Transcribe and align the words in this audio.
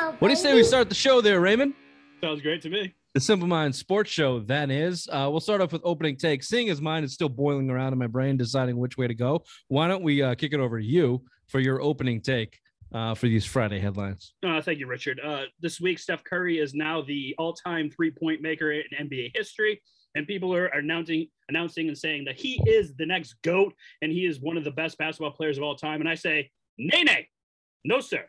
What 0.00 0.28
do 0.28 0.28
you 0.28 0.36
say 0.36 0.54
we 0.54 0.64
start 0.64 0.88
the 0.88 0.94
show 0.94 1.20
there, 1.20 1.40
Raymond? 1.40 1.74
Sounds 2.22 2.40
great 2.40 2.62
to 2.62 2.70
me. 2.70 2.94
The 3.14 3.20
Simple 3.20 3.48
Mind 3.48 3.74
Sports 3.74 4.10
Show, 4.10 4.40
that 4.40 4.70
is. 4.70 5.06
Uh, 5.10 5.28
we'll 5.30 5.40
start 5.40 5.60
off 5.60 5.72
with 5.72 5.82
opening 5.84 6.16
take. 6.16 6.42
Seeing 6.42 6.70
as 6.70 6.80
mine 6.80 7.04
is 7.04 7.12
still 7.12 7.28
boiling 7.28 7.68
around 7.68 7.92
in 7.92 7.98
my 7.98 8.06
brain, 8.06 8.36
deciding 8.36 8.78
which 8.78 8.96
way 8.96 9.08
to 9.08 9.14
go, 9.14 9.44
why 9.68 9.88
don't 9.88 10.02
we 10.02 10.22
uh, 10.22 10.34
kick 10.36 10.52
it 10.54 10.60
over 10.60 10.78
to 10.78 10.84
you 10.84 11.22
for 11.48 11.60
your 11.60 11.82
opening 11.82 12.22
take 12.22 12.58
uh, 12.94 13.14
for 13.14 13.26
these 13.26 13.44
Friday 13.44 13.78
headlines? 13.78 14.32
Uh, 14.46 14.60
thank 14.62 14.78
you, 14.78 14.86
Richard. 14.86 15.20
Uh, 15.22 15.42
this 15.60 15.80
week, 15.80 15.98
Steph 15.98 16.24
Curry 16.24 16.58
is 16.58 16.72
now 16.72 17.02
the 17.02 17.34
all-time 17.36 17.90
three-point 17.90 18.40
maker 18.40 18.72
in 18.72 18.84
NBA 18.98 19.32
history, 19.34 19.82
and 20.14 20.26
people 20.26 20.54
are 20.54 20.66
announcing, 20.66 21.26
announcing 21.50 21.88
and 21.88 21.98
saying 21.98 22.24
that 22.24 22.40
he 22.40 22.62
is 22.66 22.94
the 22.96 23.06
next 23.06 23.34
goat, 23.42 23.74
and 24.00 24.12
he 24.12 24.24
is 24.24 24.40
one 24.40 24.56
of 24.56 24.64
the 24.64 24.70
best 24.70 24.96
basketball 24.96 25.32
players 25.32 25.58
of 25.58 25.62
all 25.62 25.76
time. 25.76 26.00
And 26.00 26.08
I 26.08 26.14
say, 26.14 26.50
nay, 26.78 27.02
nay, 27.02 27.28
no, 27.84 28.00
sir. 28.00 28.24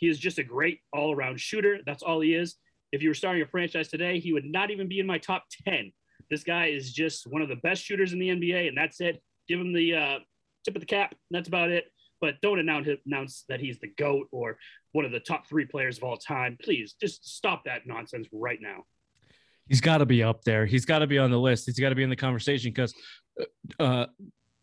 He 0.00 0.08
is 0.08 0.18
just 0.18 0.38
a 0.38 0.42
great 0.42 0.80
all-around 0.92 1.38
shooter. 1.40 1.78
That's 1.84 2.02
all 2.02 2.20
he 2.20 2.34
is. 2.34 2.56
If 2.90 3.02
you 3.02 3.10
were 3.10 3.14
starting 3.14 3.42
a 3.42 3.46
franchise 3.46 3.88
today, 3.88 4.18
he 4.18 4.32
would 4.32 4.46
not 4.46 4.70
even 4.70 4.88
be 4.88 4.98
in 4.98 5.06
my 5.06 5.18
top 5.18 5.44
10. 5.68 5.92
This 6.30 6.42
guy 6.42 6.66
is 6.66 6.92
just 6.92 7.26
one 7.26 7.42
of 7.42 7.48
the 7.48 7.56
best 7.56 7.84
shooters 7.84 8.12
in 8.12 8.18
the 8.18 8.28
NBA, 8.28 8.68
and 8.68 8.76
that's 8.76 9.00
it. 9.00 9.22
Give 9.46 9.60
him 9.60 9.72
the 9.74 9.94
uh, 9.94 10.18
tip 10.64 10.74
of 10.74 10.80
the 10.80 10.86
cap. 10.86 11.14
that's 11.30 11.48
about 11.48 11.70
it. 11.70 11.84
But 12.20 12.40
don't 12.40 12.58
announce, 12.58 12.88
announce 13.06 13.44
that 13.48 13.60
he's 13.60 13.78
the 13.78 13.88
GOAT 13.98 14.26
or 14.32 14.58
one 14.92 15.04
of 15.04 15.12
the 15.12 15.20
top 15.20 15.46
three 15.46 15.66
players 15.66 15.98
of 15.98 16.04
all 16.04 16.16
time. 16.16 16.56
Please 16.62 16.94
just 17.00 17.36
stop 17.36 17.64
that 17.64 17.86
nonsense 17.86 18.26
right 18.32 18.58
now. 18.60 18.84
He's 19.68 19.80
got 19.80 19.98
to 19.98 20.06
be 20.06 20.22
up 20.22 20.44
there. 20.44 20.66
He's 20.66 20.84
got 20.84 20.98
to 21.00 21.06
be 21.06 21.18
on 21.18 21.30
the 21.30 21.38
list. 21.38 21.66
He's 21.66 21.78
got 21.78 21.90
to 21.90 21.94
be 21.94 22.02
in 22.02 22.10
the 22.10 22.16
conversation 22.16 22.72
because 22.72 22.92
uh, 23.38 23.82
uh, 23.82 24.06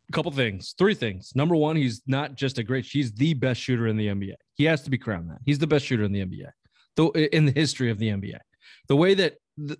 a 0.08 0.12
couple 0.12 0.32
things, 0.32 0.76
three 0.78 0.94
things. 0.94 1.32
Number 1.36 1.56
one, 1.56 1.76
he's 1.76 2.02
not 2.08 2.36
just 2.36 2.58
a 2.58 2.64
great, 2.64 2.86
he's 2.86 3.14
the 3.14 3.34
best 3.34 3.62
shooter 3.62 3.88
in 3.88 3.98
the 3.98 4.08
NBA. 4.08 4.36
He 4.58 4.66
has 4.66 4.82
to 4.84 4.90
be 4.90 4.98
crowned 4.98 5.30
that. 5.30 5.40
He's 5.46 5.60
the 5.60 5.68
best 5.68 5.86
shooter 5.86 6.04
in 6.04 6.12
the 6.12 6.26
NBA, 6.26 6.52
though 6.96 7.10
in 7.10 7.46
the 7.46 7.52
history 7.52 7.90
of 7.90 8.00
the 8.00 8.10
NBA. 8.10 8.40
The 8.88 8.96
way 8.96 9.14
that 9.14 9.36
the, 9.58 9.78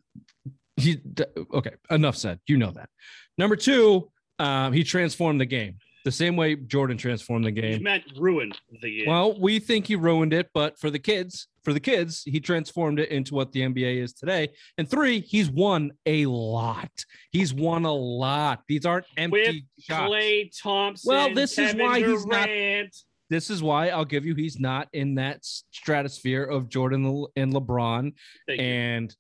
he, 0.76 1.02
okay, 1.54 1.72
enough 1.90 2.16
said. 2.16 2.40
You 2.48 2.58
know 2.58 2.72
that. 2.72 2.90
Number 3.38 3.56
two, 3.56 4.12
um, 4.40 4.74
he 4.74 4.84
transformed 4.84 5.42
the 5.42 5.46
game 5.46 5.78
the 6.08 6.12
same 6.14 6.38
way 6.38 6.56
Jordan 6.56 6.98
transformed 6.98 7.44
the 7.44 7.52
game. 7.52 7.80
He 7.80 7.84
meant 7.84 8.06
ruined 8.16 8.58
the 8.82 9.00
game. 9.00 9.10
Well, 9.10 9.38
we 9.38 9.60
think 9.60 9.88
he 9.88 9.98
ruined 9.98 10.32
it, 10.32 10.50
but 10.54 10.80
for 10.80 10.90
the 10.90 11.00
kids, 11.00 11.48
for 11.66 11.74
the 11.74 11.82
kids, 11.82 12.24
he 12.24 12.40
transformed 12.40 12.98
it 13.02 13.10
into 13.10 13.36
what 13.36 13.52
the 13.52 13.60
NBA 13.60 14.02
is 14.02 14.14
today. 14.14 14.54
And 14.78 14.90
three, 14.90 15.20
he's 15.20 15.50
won 15.50 15.92
a 16.06 16.26
lot. 16.28 16.92
He's 17.32 17.54
won 17.54 17.84
a 17.84 17.94
lot. 17.94 18.62
These 18.70 18.86
aren't 18.86 19.06
empty 19.18 19.38
With 19.38 19.84
shots. 19.84 20.10
Klay 20.10 20.50
Thompson. 20.64 21.10
Well, 21.14 21.34
this 21.34 21.56
Kevin 21.56 21.82
is 21.82 21.86
why 21.86 22.00
he's 22.00 22.26
not- 22.26 22.46
Durant. 22.46 22.96
This 23.30 23.50
is 23.50 23.62
why 23.62 23.90
I'll 23.90 24.06
give 24.06 24.26
you 24.26 24.36
he's 24.36 24.60
not 24.60 24.88
in 24.94 25.16
that 25.16 25.44
stratosphere 25.44 26.44
of 26.44 26.70
Jordan 26.70 27.26
and 27.36 27.54
LeBron 27.54 28.14
Thank 28.48 28.62
and 28.62 29.16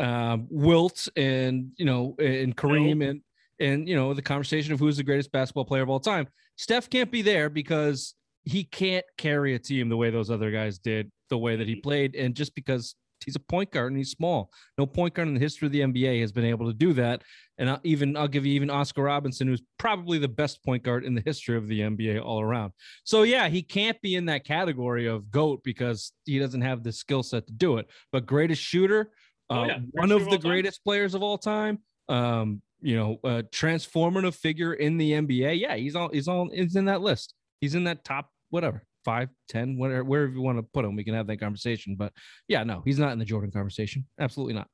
um, 0.00 0.46
Wilt 0.50 1.08
and 1.16 1.70
you 1.76 1.84
know 1.84 2.16
and 2.18 2.56
Kareem 2.56 3.08
and 3.08 3.20
and 3.60 3.88
you 3.88 3.96
know 3.96 4.14
the 4.14 4.22
conversation 4.22 4.72
of 4.72 4.80
who's 4.80 4.96
the 4.96 5.02
greatest 5.02 5.32
basketball 5.32 5.64
player 5.64 5.82
of 5.82 5.90
all 5.90 6.00
time. 6.00 6.28
Steph 6.56 6.90
can't 6.90 7.10
be 7.10 7.22
there 7.22 7.48
because 7.48 8.14
he 8.44 8.64
can't 8.64 9.04
carry 9.16 9.54
a 9.54 9.58
team 9.58 9.88
the 9.88 9.96
way 9.96 10.10
those 10.10 10.30
other 10.30 10.50
guys 10.50 10.78
did, 10.78 11.10
the 11.30 11.38
way 11.38 11.56
that 11.56 11.68
he 11.68 11.76
played, 11.76 12.14
and 12.14 12.34
just 12.34 12.54
because 12.54 12.94
he's 13.24 13.36
a 13.36 13.40
point 13.40 13.70
guard 13.70 13.92
and 13.92 13.96
he's 13.98 14.10
small. 14.10 14.50
No 14.76 14.86
point 14.86 15.14
guard 15.14 15.28
in 15.28 15.34
the 15.34 15.40
history 15.40 15.66
of 15.66 15.72
the 15.72 15.80
NBA 15.80 16.20
has 16.20 16.32
been 16.32 16.44
able 16.44 16.66
to 16.66 16.72
do 16.72 16.92
that. 16.94 17.22
And 17.58 17.70
I'll 17.70 17.80
even 17.82 18.16
I'll 18.16 18.28
give 18.28 18.46
you 18.46 18.54
even 18.54 18.70
Oscar 18.70 19.02
Robinson, 19.02 19.48
who's 19.48 19.62
probably 19.78 20.18
the 20.18 20.28
best 20.28 20.64
point 20.64 20.82
guard 20.82 21.04
in 21.04 21.14
the 21.14 21.22
history 21.24 21.56
of 21.56 21.66
the 21.68 21.80
NBA 21.80 22.24
all 22.24 22.40
around. 22.40 22.72
So 23.04 23.22
yeah, 23.24 23.48
he 23.48 23.62
can't 23.62 24.00
be 24.00 24.14
in 24.14 24.26
that 24.26 24.44
category 24.44 25.06
of 25.06 25.30
GOAT 25.30 25.62
because 25.64 26.12
he 26.24 26.38
doesn't 26.38 26.62
have 26.62 26.82
the 26.82 26.92
skill 26.92 27.22
set 27.22 27.46
to 27.46 27.52
do 27.52 27.78
it. 27.78 27.86
But 28.12 28.26
greatest 28.26 28.62
shooter, 28.62 29.10
Oh, 29.50 29.62
uh, 29.62 29.66
yeah. 29.66 29.78
one 29.92 30.12
of 30.12 30.18
of 30.22 30.24
the 30.26 30.32
all 30.32 30.38
time. 30.38 30.50
greatest 30.50 30.84
players 30.84 31.14
of 31.14 31.22
all 31.22 31.38
time. 31.38 31.78
Um, 32.08 32.60
you 32.80 32.96
know, 32.96 33.18
a 33.24 33.42
transformative 33.42 34.34
figure 34.34 34.74
in 34.74 34.98
the 34.98 35.12
NBA. 35.12 35.58
Yeah, 35.60 35.74
he's 35.76 35.96
all 35.96 36.10
he's 36.12 36.28
all 36.28 36.48
he's 36.52 36.76
in 36.76 36.84
that 36.84 37.00
list. 37.00 37.34
He's 37.60 37.74
in 37.74 37.84
that 37.84 38.04
top 38.04 38.30
whatever 38.50 38.84
five, 39.04 39.28
ten, 39.48 39.76
whatever, 39.78 40.04
wherever 40.04 40.32
you 40.32 40.40
want 40.42 40.58
to 40.58 40.62
put 40.62 40.84
him. 40.84 40.96
We 40.96 41.04
can 41.04 41.14
have 41.14 41.26
that 41.28 41.38
conversation. 41.38 41.96
But 41.96 42.12
yeah, 42.48 42.64
no, 42.64 42.82
he's 42.84 42.98
not 42.98 43.12
in 43.12 43.18
the 43.18 43.24
Jordan 43.24 43.50
conversation. 43.50 44.06
Absolutely 44.20 44.54
not. 44.54 44.68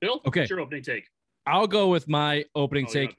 Bill, 0.00 0.20
Okay. 0.26 0.40
what's 0.40 0.50
your 0.50 0.60
opening 0.60 0.82
take? 0.82 1.04
I'll 1.46 1.66
go 1.66 1.88
with 1.88 2.08
my 2.08 2.44
opening 2.54 2.86
Oh, 2.88 2.92
take. 2.92 3.16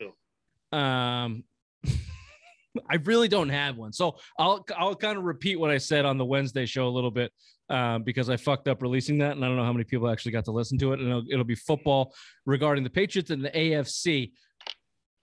yeah, 0.71 1.23
Um, 1.23 1.43
I 2.89 2.95
really 3.03 3.27
don't 3.27 3.49
have 3.49 3.77
one, 3.77 3.93
so 3.93 4.17
I'll 4.37 4.65
I'll 4.77 4.95
kind 4.95 5.17
of 5.17 5.23
repeat 5.23 5.57
what 5.59 5.71
I 5.71 5.77
said 5.77 6.03
on 6.05 6.17
the 6.17 6.25
Wednesday 6.25 6.65
show 6.65 6.87
a 6.87 6.89
little 6.89 7.11
bit 7.11 7.31
um, 7.69 8.03
because 8.03 8.29
I 8.29 8.35
fucked 8.37 8.67
up 8.67 8.81
releasing 8.81 9.19
that, 9.19 9.31
and 9.35 9.45
I 9.45 9.47
don't 9.47 9.55
know 9.57 9.63
how 9.63 9.71
many 9.71 9.85
people 9.85 10.09
actually 10.09 10.33
got 10.33 10.45
to 10.45 10.51
listen 10.51 10.77
to 10.79 10.91
it. 10.93 10.99
And 10.99 11.07
it'll, 11.09 11.23
it'll 11.31 11.45
be 11.45 11.55
football 11.55 12.13
regarding 12.45 12.83
the 12.83 12.89
Patriots 12.89 13.29
and 13.29 13.43
the 13.45 13.51
AFC. 13.51 14.31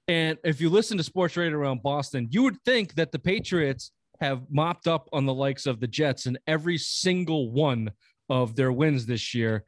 And 0.09 0.39
if 0.45 0.61
you 0.61 0.69
listen 0.69 0.97
to 0.99 1.05
sports 1.05 1.37
radio 1.37 1.59
around 1.59 1.83
Boston, 1.83 2.29
you 2.31 2.43
would 2.43 2.63
think 2.65 2.95
that 2.95 3.13
the 3.13 3.19
Patriots 3.19 3.93
have 4.21 4.43
mopped 4.51 4.87
up 4.87 5.09
on 5.13 5.27
the 5.27 5.35
likes 5.35 5.67
of 5.67 5.81
the 5.81 5.87
Jets 5.87 6.27
in 6.27 6.39
every 6.47 6.79
single 6.79 7.51
one 7.51 7.91
of 8.29 8.57
their 8.57 8.73
wins 8.73 9.07
this 9.07 9.35
year. 9.35 9.65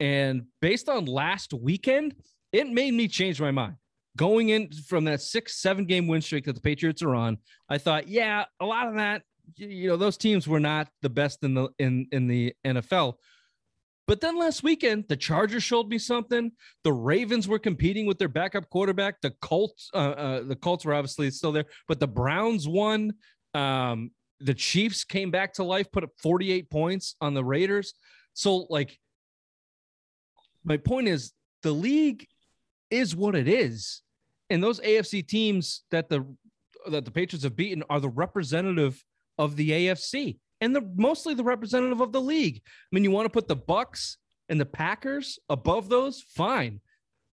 And 0.00 0.44
based 0.60 0.88
on 0.88 1.04
last 1.04 1.52
weekend, 1.52 2.14
it 2.52 2.68
made 2.68 2.94
me 2.94 3.08
change 3.08 3.40
my 3.40 3.50
mind. 3.50 3.76
Going 4.16 4.50
in 4.50 4.70
from 4.72 5.04
that 5.04 5.22
six, 5.22 5.60
seven 5.60 5.86
game 5.86 6.06
win 6.06 6.20
streak 6.20 6.44
that 6.44 6.54
the 6.54 6.60
Patriots 6.60 7.02
are 7.02 7.14
on, 7.14 7.38
I 7.68 7.78
thought, 7.78 8.08
yeah, 8.08 8.44
a 8.60 8.66
lot 8.66 8.88
of 8.88 8.94
that, 8.96 9.22
you 9.56 9.88
know, 9.88 9.96
those 9.96 10.16
teams 10.18 10.46
were 10.46 10.60
not 10.60 10.88
the 11.00 11.08
best 11.08 11.42
in 11.42 11.54
the 11.54 11.68
in 11.78 12.06
in 12.12 12.26
the 12.28 12.54
NFL. 12.64 13.14
But 14.12 14.20
then 14.20 14.38
last 14.38 14.62
weekend, 14.62 15.06
the 15.08 15.16
Chargers 15.16 15.62
showed 15.62 15.88
me 15.88 15.96
something. 15.96 16.52
The 16.84 16.92
Ravens 16.92 17.48
were 17.48 17.58
competing 17.58 18.04
with 18.04 18.18
their 18.18 18.28
backup 18.28 18.68
quarterback. 18.68 19.22
The 19.22 19.30
Colts, 19.40 19.88
uh, 19.94 19.96
uh, 19.96 20.42
the 20.42 20.54
Colts 20.54 20.84
were 20.84 20.92
obviously 20.92 21.30
still 21.30 21.50
there, 21.50 21.64
but 21.88 21.98
the 21.98 22.06
Browns 22.06 22.68
won. 22.68 23.14
Um, 23.54 24.10
the 24.38 24.52
Chiefs 24.52 25.02
came 25.02 25.30
back 25.30 25.54
to 25.54 25.64
life, 25.64 25.90
put 25.90 26.04
up 26.04 26.10
48 26.22 26.68
points 26.68 27.16
on 27.22 27.32
the 27.32 27.42
Raiders. 27.42 27.94
So, 28.34 28.66
like, 28.68 28.98
my 30.62 30.76
point 30.76 31.08
is 31.08 31.32
the 31.62 31.72
league 31.72 32.26
is 32.90 33.16
what 33.16 33.34
it 33.34 33.48
is. 33.48 34.02
And 34.50 34.62
those 34.62 34.78
AFC 34.80 35.26
teams 35.26 35.84
that 35.90 36.10
the 36.10 36.26
that 36.90 37.06
the 37.06 37.10
Patriots 37.10 37.44
have 37.44 37.56
beaten 37.56 37.82
are 37.88 37.98
the 37.98 38.10
representative 38.10 39.02
of 39.38 39.56
the 39.56 39.70
AFC 39.70 40.36
and 40.62 40.74
the 40.74 40.88
mostly 40.96 41.34
the 41.34 41.44
representative 41.44 42.00
of 42.00 42.12
the 42.12 42.20
league. 42.20 42.62
I 42.64 42.88
mean, 42.94 43.04
you 43.04 43.10
want 43.10 43.26
to 43.26 43.30
put 43.30 43.48
the 43.48 43.56
Bucks 43.56 44.16
and 44.48 44.60
the 44.60 44.64
Packers 44.64 45.38
above 45.50 45.88
those, 45.88 46.22
fine. 46.22 46.80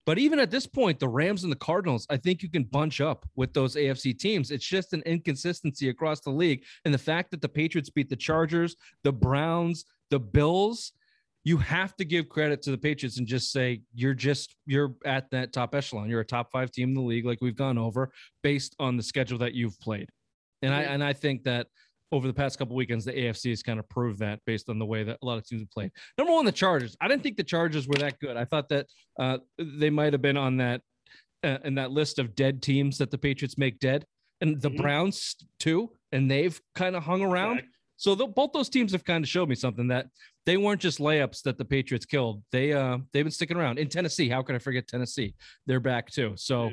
But 0.06 0.18
even 0.18 0.38
at 0.38 0.52
this 0.52 0.68
point, 0.68 1.00
the 1.00 1.08
Rams 1.08 1.42
and 1.42 1.50
the 1.50 1.56
Cardinals, 1.56 2.06
I 2.08 2.16
think 2.16 2.40
you 2.40 2.48
can 2.48 2.62
bunch 2.62 3.00
up 3.00 3.26
with 3.34 3.52
those 3.52 3.74
AFC 3.74 4.16
teams. 4.16 4.52
It's 4.52 4.64
just 4.64 4.92
an 4.92 5.02
inconsistency 5.04 5.88
across 5.88 6.20
the 6.20 6.30
league. 6.30 6.62
And 6.84 6.94
the 6.94 6.98
fact 6.98 7.32
that 7.32 7.42
the 7.42 7.48
Patriots 7.48 7.90
beat 7.90 8.08
the 8.08 8.14
Chargers, 8.14 8.76
the 9.02 9.12
Browns, 9.12 9.84
the 10.10 10.20
Bills, 10.20 10.92
you 11.42 11.56
have 11.56 11.96
to 11.96 12.04
give 12.04 12.28
credit 12.28 12.62
to 12.62 12.70
the 12.70 12.78
Patriots 12.78 13.18
and 13.18 13.26
just 13.26 13.50
say 13.50 13.82
you're 13.92 14.14
just 14.14 14.54
you're 14.66 14.94
at 15.04 15.28
that 15.32 15.52
top 15.52 15.74
echelon. 15.74 16.08
You're 16.08 16.20
a 16.20 16.24
top 16.24 16.52
five 16.52 16.70
team 16.70 16.90
in 16.90 16.94
the 16.94 17.00
league, 17.00 17.26
like 17.26 17.40
we've 17.40 17.56
gone 17.56 17.78
over, 17.78 18.12
based 18.42 18.76
on 18.78 18.96
the 18.96 19.02
schedule 19.02 19.38
that 19.38 19.54
you've 19.54 19.78
played. 19.80 20.08
And 20.62 20.72
I 20.72 20.82
and 20.82 21.02
I 21.02 21.12
think 21.12 21.42
that 21.44 21.66
over 22.12 22.26
the 22.26 22.32
past 22.34 22.58
couple 22.58 22.76
weekends, 22.76 23.04
the 23.04 23.12
AFC 23.12 23.50
has 23.50 23.62
kind 23.62 23.78
of 23.80 23.88
proved 23.88 24.20
that 24.20 24.40
based 24.46 24.68
on 24.68 24.78
the 24.78 24.86
way 24.86 25.02
that 25.02 25.18
a 25.22 25.26
lot 25.26 25.38
of 25.38 25.46
teams 25.46 25.62
have 25.62 25.70
played. 25.70 25.90
Number 26.16 26.32
one, 26.32 26.44
the 26.44 26.52
Chargers. 26.52 26.96
I 27.00 27.08
didn't 27.08 27.22
think 27.22 27.36
the 27.36 27.42
Chargers 27.44 27.88
were 27.88 27.98
that 27.98 28.18
good. 28.20 28.36
I 28.36 28.44
thought 28.44 28.68
that 28.68 28.86
uh, 29.18 29.38
they 29.58 29.90
might 29.90 30.12
have 30.12 30.22
been 30.22 30.36
on 30.36 30.58
that 30.58 30.82
uh, 31.44 31.58
in 31.64 31.74
that 31.74 31.90
list 31.90 32.18
of 32.18 32.34
dead 32.34 32.62
teams 32.62 32.98
that 32.98 33.10
the 33.10 33.18
Patriots 33.18 33.58
make 33.58 33.78
dead, 33.78 34.04
and 34.40 34.60
the 34.60 34.70
Mhm. 34.70 34.76
Browns 34.78 35.36
too. 35.60 35.90
And 36.12 36.30
they've 36.30 36.58
kind 36.74 36.96
of 36.96 37.02
hung 37.02 37.22
around. 37.22 37.62
So 37.96 38.14
the, 38.14 38.26
both 38.26 38.52
those 38.52 38.68
teams 38.68 38.92
have 38.92 39.04
kind 39.04 39.24
of 39.24 39.28
showed 39.28 39.48
me 39.48 39.54
something 39.54 39.88
that 39.88 40.06
they 40.44 40.56
weren't 40.56 40.80
just 40.80 40.98
layups 40.98 41.42
that 41.42 41.56
the 41.58 41.64
Patriots 41.64 42.04
killed. 42.06 42.42
They 42.52 42.72
uh 42.72 42.98
they've 43.12 43.24
been 43.24 43.30
sticking 43.32 43.56
around 43.56 43.78
in 43.78 43.88
Tennessee. 43.88 44.28
How 44.28 44.42
could 44.42 44.54
I 44.54 44.58
forget 44.58 44.86
Tennessee? 44.86 45.34
They're 45.66 45.80
back 45.80 46.10
too. 46.10 46.34
So, 46.36 46.70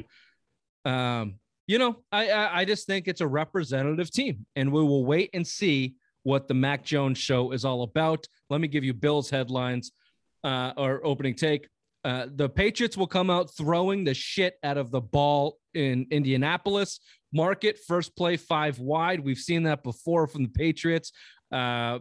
um, 0.85 1.35
you 1.67 1.79
know, 1.79 1.97
I, 2.11 2.29
I 2.29 2.59
I 2.59 2.65
just 2.65 2.87
think 2.87 3.07
it's 3.07 3.21
a 3.21 3.27
representative 3.27 4.11
team, 4.11 4.45
and 4.55 4.71
we 4.71 4.81
will 4.81 5.05
wait 5.05 5.29
and 5.33 5.45
see 5.45 5.95
what 6.23 6.47
the 6.47 6.53
Mac 6.53 6.83
Jones 6.83 7.17
show 7.17 7.51
is 7.51 7.65
all 7.65 7.83
about. 7.83 8.27
Let 8.49 8.61
me 8.61 8.67
give 8.67 8.83
you 8.83 8.93
Bill's 8.93 9.29
headlines 9.29 9.91
uh, 10.43 10.73
or 10.77 11.05
opening 11.05 11.35
take. 11.35 11.67
Uh, 12.03 12.27
the 12.35 12.49
Patriots 12.49 12.97
will 12.97 13.07
come 13.07 13.29
out 13.29 13.55
throwing 13.55 14.03
the 14.03 14.13
shit 14.13 14.55
out 14.63 14.77
of 14.77 14.91
the 14.91 15.01
ball 15.01 15.57
in 15.73 16.05
Indianapolis. 16.11 16.99
Market 17.33 17.79
first 17.87 18.15
play 18.15 18.37
five 18.37 18.77
wide. 18.79 19.21
We've 19.21 19.37
seen 19.37 19.63
that 19.63 19.83
before 19.83 20.27
from 20.27 20.43
the 20.43 20.49
Patriots. 20.49 21.11
Uh, 21.53 21.99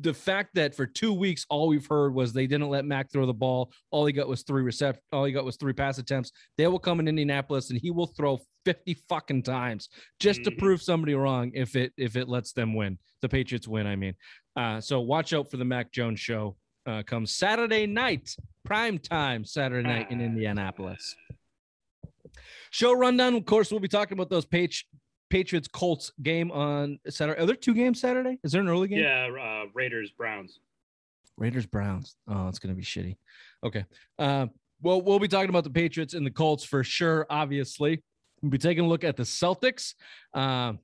the 0.00 0.14
fact 0.14 0.54
that 0.54 0.74
for 0.74 0.86
two 0.86 1.12
weeks 1.12 1.44
all 1.50 1.68
we've 1.68 1.86
heard 1.86 2.14
was 2.14 2.32
they 2.32 2.46
didn't 2.46 2.68
let 2.70 2.84
Mac 2.84 3.12
throw 3.12 3.26
the 3.26 3.32
ball. 3.34 3.70
All 3.90 4.06
he 4.06 4.12
got 4.12 4.26
was 4.28 4.42
three 4.42 4.62
recept. 4.62 4.96
All 5.12 5.24
he 5.24 5.32
got 5.32 5.44
was 5.44 5.56
three 5.56 5.72
pass 5.72 5.98
attempts. 5.98 6.32
They 6.58 6.66
will 6.66 6.78
come 6.78 6.98
in 7.00 7.06
Indianapolis 7.08 7.70
and 7.70 7.78
he 7.80 7.90
will 7.90 8.06
throw 8.08 8.38
fifty 8.64 8.94
fucking 9.08 9.42
times 9.42 9.88
just 10.18 10.42
to 10.44 10.50
Mhm. 10.50 10.58
prove 10.58 10.82
somebody 10.82 11.14
wrong. 11.14 11.52
If 11.54 11.76
it 11.76 11.92
if 11.98 12.16
it 12.16 12.28
lets 12.28 12.52
them 12.52 12.74
win, 12.74 12.98
the 13.22 13.28
Patriots 13.28 13.68
win. 13.68 13.86
I 13.86 13.96
mean, 13.96 14.14
uh, 14.56 14.80
so 14.80 15.00
watch 15.00 15.32
out 15.32 15.50
for 15.50 15.58
the 15.58 15.64
Mac 15.64 15.92
Jones 15.92 16.20
show. 16.20 16.56
Uh, 16.86 17.02
comes 17.02 17.34
Saturday 17.34 17.86
night, 17.86 18.34
prime 18.64 18.98
time 18.98 19.44
Saturday 19.44 19.86
night 19.88 20.10
in 20.10 20.20
Indianapolis. 20.20 21.14
Show 22.70 22.92
rundown. 22.92 23.34
Of 23.34 23.44
course, 23.46 23.70
we'll 23.70 23.80
be 23.80 23.88
talking 23.88 24.14
about 24.18 24.28
those 24.30 24.44
Patri- 24.44 24.84
Patriots 25.30 25.68
Colts 25.68 26.12
game 26.22 26.50
on 26.50 26.98
Saturday. 27.08 27.40
Are 27.40 27.46
there 27.46 27.56
two 27.56 27.74
games 27.74 28.00
Saturday? 28.00 28.38
Is 28.44 28.52
there 28.52 28.60
an 28.60 28.68
early 28.68 28.88
game? 28.88 29.00
Yeah, 29.00 29.28
uh, 29.40 29.66
Raiders 29.74 30.10
Browns. 30.10 30.60
Raiders 31.36 31.66
Browns. 31.66 32.16
Oh, 32.28 32.48
it's 32.48 32.58
gonna 32.58 32.74
be 32.74 32.82
shitty. 32.82 33.16
Okay. 33.64 33.84
Uh, 34.18 34.46
well, 34.82 35.00
we'll 35.00 35.18
be 35.18 35.28
talking 35.28 35.48
about 35.48 35.64
the 35.64 35.70
Patriots 35.70 36.14
and 36.14 36.26
the 36.26 36.30
Colts 36.30 36.64
for 36.64 36.84
sure. 36.84 37.26
Obviously, 37.30 38.02
we'll 38.42 38.50
be 38.50 38.58
taking 38.58 38.84
a 38.84 38.88
look 38.88 39.04
at 39.04 39.16
the 39.16 39.22
Celtics. 39.22 39.94
Um, 40.34 40.78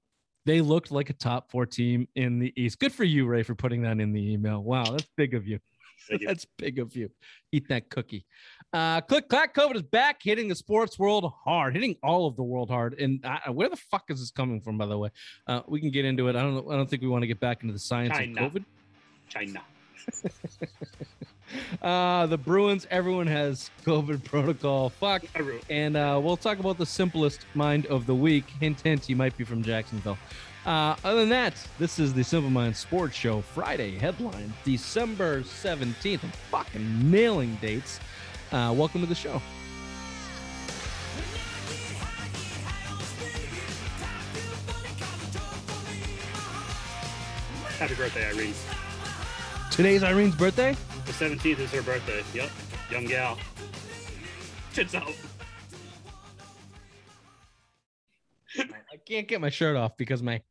they 0.46 0.60
looked 0.60 0.90
like 0.90 1.10
a 1.10 1.12
top 1.12 1.50
four 1.50 1.66
team 1.66 2.08
in 2.14 2.38
the 2.38 2.52
East. 2.56 2.78
Good 2.78 2.92
for 2.92 3.04
you, 3.04 3.26
Ray, 3.26 3.42
for 3.42 3.54
putting 3.54 3.82
that 3.82 4.00
in 4.00 4.12
the 4.12 4.32
email. 4.32 4.62
Wow, 4.62 4.84
that's 4.84 5.06
big 5.16 5.34
of 5.34 5.46
you. 5.46 5.58
You. 6.08 6.26
That's 6.26 6.46
big 6.56 6.78
of 6.78 6.96
you. 6.96 7.10
Eat 7.52 7.68
that 7.68 7.88
cookie. 7.90 8.24
Uh, 8.72 9.00
Click 9.00 9.28
Clack 9.28 9.54
COVID 9.54 9.76
is 9.76 9.82
back, 9.82 10.22
hitting 10.22 10.48
the 10.48 10.54
sports 10.54 10.98
world 10.98 11.32
hard, 11.44 11.74
hitting 11.74 11.96
all 12.02 12.26
of 12.26 12.36
the 12.36 12.42
world 12.42 12.70
hard. 12.70 12.98
And 12.98 13.24
uh, 13.24 13.52
where 13.52 13.68
the 13.68 13.76
fuck 13.76 14.04
is 14.10 14.20
this 14.20 14.30
coming 14.30 14.60
from? 14.60 14.78
By 14.78 14.86
the 14.86 14.98
way, 14.98 15.10
uh, 15.46 15.62
we 15.66 15.80
can 15.80 15.90
get 15.90 16.04
into 16.04 16.28
it. 16.28 16.36
I 16.36 16.42
don't 16.42 16.54
know. 16.54 16.70
I 16.72 16.76
don't 16.76 16.88
think 16.88 17.02
we 17.02 17.08
want 17.08 17.22
to 17.22 17.26
get 17.26 17.40
back 17.40 17.62
into 17.62 17.72
the 17.72 17.78
science 17.78 18.16
China. 18.16 18.46
of 18.46 18.52
COVID. 18.52 18.64
China. 19.28 19.62
Uh, 21.82 22.26
the 22.26 22.38
Bruins, 22.38 22.86
everyone 22.90 23.26
has 23.26 23.70
COVID 23.84 24.22
protocol. 24.24 24.88
Fuck. 24.88 25.24
And 25.68 25.96
uh, 25.96 26.20
we'll 26.22 26.36
talk 26.36 26.60
about 26.60 26.78
the 26.78 26.86
simplest 26.86 27.44
mind 27.54 27.86
of 27.86 28.06
the 28.06 28.14
week. 28.14 28.44
Hint, 28.60 28.80
hint, 28.80 29.04
he 29.04 29.14
might 29.14 29.36
be 29.36 29.44
from 29.44 29.62
Jacksonville. 29.62 30.18
Uh, 30.66 30.94
other 31.04 31.20
than 31.20 31.30
that, 31.30 31.54
this 31.78 31.98
is 31.98 32.12
the 32.12 32.22
Simple 32.22 32.50
Mind 32.50 32.76
Sports 32.76 33.16
Show 33.16 33.40
Friday 33.40 33.96
headline, 33.96 34.52
December 34.62 35.40
17th. 35.40 36.22
I'm 36.22 36.30
fucking 36.50 37.10
nailing 37.10 37.56
dates. 37.62 37.98
Uh, 38.52 38.74
welcome 38.76 39.00
to 39.00 39.06
the 39.06 39.14
show. 39.14 39.40
Happy 47.78 47.94
birthday, 47.94 48.26
Irene. 48.28 48.52
Today's 49.70 50.02
Irene's 50.02 50.36
birthday. 50.36 50.76
The 51.06 51.12
17th 51.12 51.58
is 51.60 51.70
her 51.70 51.80
birthday. 51.80 52.22
Yep. 52.34 52.50
Young 52.90 53.06
gal. 53.06 53.38
Tits 54.74 54.94
out. 54.94 55.10
I 58.58 58.96
can't 59.08 59.26
get 59.26 59.40
my 59.40 59.48
shirt 59.48 59.76
off 59.76 59.96
because 59.96 60.22
my 60.22 60.42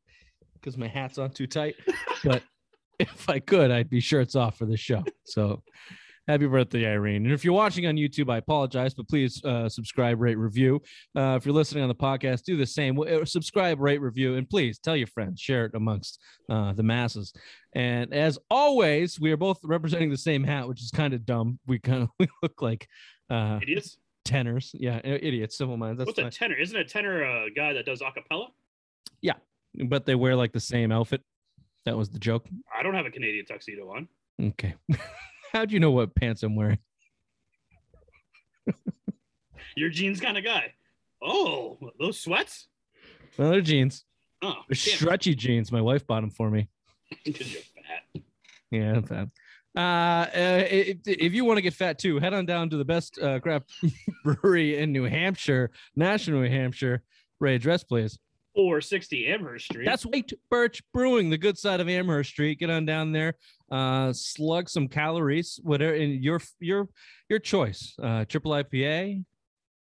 because 0.60 0.78
my 0.78 0.88
hat's 0.88 1.18
on 1.18 1.32
too 1.32 1.48
tight. 1.48 1.76
But 2.24 2.44
if 3.00 3.30
I 3.30 3.40
could, 3.40 3.72
I'd 3.72 3.90
be 3.90 4.02
shirts 4.02 4.36
off 4.36 4.58
for 4.58 4.66
the 4.66 4.76
show. 4.76 5.04
So 5.24 5.64
happy 6.28 6.46
birthday, 6.48 6.86
Irene. 6.86 7.24
And 7.24 7.34
if 7.34 7.46
you're 7.46 7.54
watching 7.54 7.88
on 7.88 7.96
YouTube, 7.96 8.30
I 8.30 8.38
apologize, 8.38 8.94
but 8.94 9.08
please 9.08 9.42
uh, 9.46 9.70
subscribe, 9.70 10.20
rate, 10.20 10.38
review. 10.38 10.82
Uh, 11.16 11.36
if 11.38 11.46
you're 11.46 11.56
listening 11.56 11.82
on 11.84 11.88
the 11.88 11.96
podcast, 11.96 12.44
do 12.44 12.58
the 12.58 12.66
same. 12.66 13.00
Subscribe, 13.26 13.80
rate, 13.80 14.02
review, 14.02 14.36
and 14.36 14.50
please 14.50 14.80
tell 14.80 14.98
your 14.98 15.08
friends, 15.08 15.40
share 15.40 15.64
it 15.66 15.72
amongst 15.76 16.20
uh, 16.50 16.74
the 16.74 16.84
masses. 16.84 17.32
And 17.74 18.14
as 18.14 18.38
always, 18.52 19.18
we 19.18 19.32
are 19.32 19.38
both 19.38 19.60
representing 19.64 20.10
the 20.10 20.18
same 20.18 20.44
hat, 20.44 20.68
which 20.68 20.84
is 20.84 20.92
kind 20.92 21.14
of 21.14 21.26
dumb. 21.26 21.58
We 21.68 21.80
kind 21.80 22.04
of 22.04 22.10
we 22.20 22.28
look 22.44 22.62
like 22.62 22.88
uh, 23.30 23.60
Idiots. 23.62 23.98
tenors. 24.26 24.72
Yeah, 24.74 25.00
idiots, 25.06 25.58
simple 25.58 25.78
minds. 25.78 26.00
That's 26.00 26.18
What's 26.18 26.36
a 26.36 26.38
tenor? 26.38 26.56
Isn't 26.56 26.78
a 26.78 26.84
tenor 26.84 27.24
a 27.24 27.50
guy 27.50 27.72
that 27.74 27.86
does 27.86 28.02
acapella? 28.02 28.48
But 29.86 30.06
they 30.06 30.16
wear 30.16 30.36
like 30.36 30.52
the 30.52 30.60
same 30.60 30.92
outfit. 30.92 31.22
That 31.86 31.98
was 31.98 32.10
the 32.10 32.20
joke. 32.20 32.48
I 32.78 32.84
don't 32.84 32.94
have 32.94 33.06
a 33.06 33.12
Canadian 33.12 33.46
tuxedo 33.46 33.90
on. 33.92 34.08
Okay. 34.42 34.76
How'd 35.54 35.72
you 35.72 35.80
know 35.80 35.92
what 35.92 36.14
pants 36.16 36.44
I'm 36.44 36.56
wearing? 36.56 36.80
Your 39.76 39.90
jeans 39.90 40.20
kind 40.20 40.38
of 40.38 40.44
guy. 40.44 40.74
Oh, 41.22 41.78
those 42.00 42.20
sweats? 42.20 42.68
Well, 43.38 43.52
they're 43.52 43.62
jeans. 43.62 44.06
Oh, 44.42 44.56
They're 44.68 44.76
stretchy 44.76 45.36
jeans. 45.36 45.72
My 45.72 45.82
wife 45.82 46.06
bought 46.06 46.22
them 46.22 46.32
for 46.32 46.50
me. 46.50 46.70
because 47.26 47.52
you're 47.52 47.62
fat. 47.62 48.24
Yeah, 48.72 48.94
I'm 48.94 49.04
fat. 49.04 49.28
Uh, 49.76 49.80
uh, 49.80 50.64
if, 50.70 50.98
if 51.06 51.34
you 51.34 51.46
want 51.46 51.58
to 51.58 51.62
get 51.62 51.74
fat 51.74 52.00
too, 52.00 52.20
head 52.20 52.34
on 52.34 52.46
down 52.46 52.70
to 52.70 52.78
the 52.78 52.86
best 52.86 53.20
uh, 53.22 53.40
craft 53.40 53.72
brewery 54.24 54.78
in 54.78 54.92
New 54.92 55.04
Hampshire, 55.04 55.72
Nashua 55.96 56.42
New 56.42 56.50
Hampshire. 56.50 57.04
Ray, 57.40 57.56
address 57.56 57.84
please. 57.84 58.20
460 58.56 59.28
Amherst 59.28 59.66
Street. 59.66 59.86
That's 59.86 60.06
White 60.06 60.32
Birch 60.50 60.82
Brewing, 60.94 61.30
the 61.30 61.38
good 61.38 61.58
side 61.58 61.80
of 61.80 61.90
Amherst 61.90 62.32
Street. 62.32 62.60
Get 62.60 62.70
on 62.70 62.86
down 62.86 63.12
there, 63.12 63.36
uh, 63.72 64.12
slug 64.14 64.70
some 64.70 64.88
calories, 64.88 65.60
whatever, 65.64 65.94
in 65.94 66.22
your 66.24 66.42
your 66.60 66.90
your 67.30 67.40
choice. 67.40 67.96
Uh, 68.02 68.26
triple 68.26 68.52
IPA, 68.52 69.24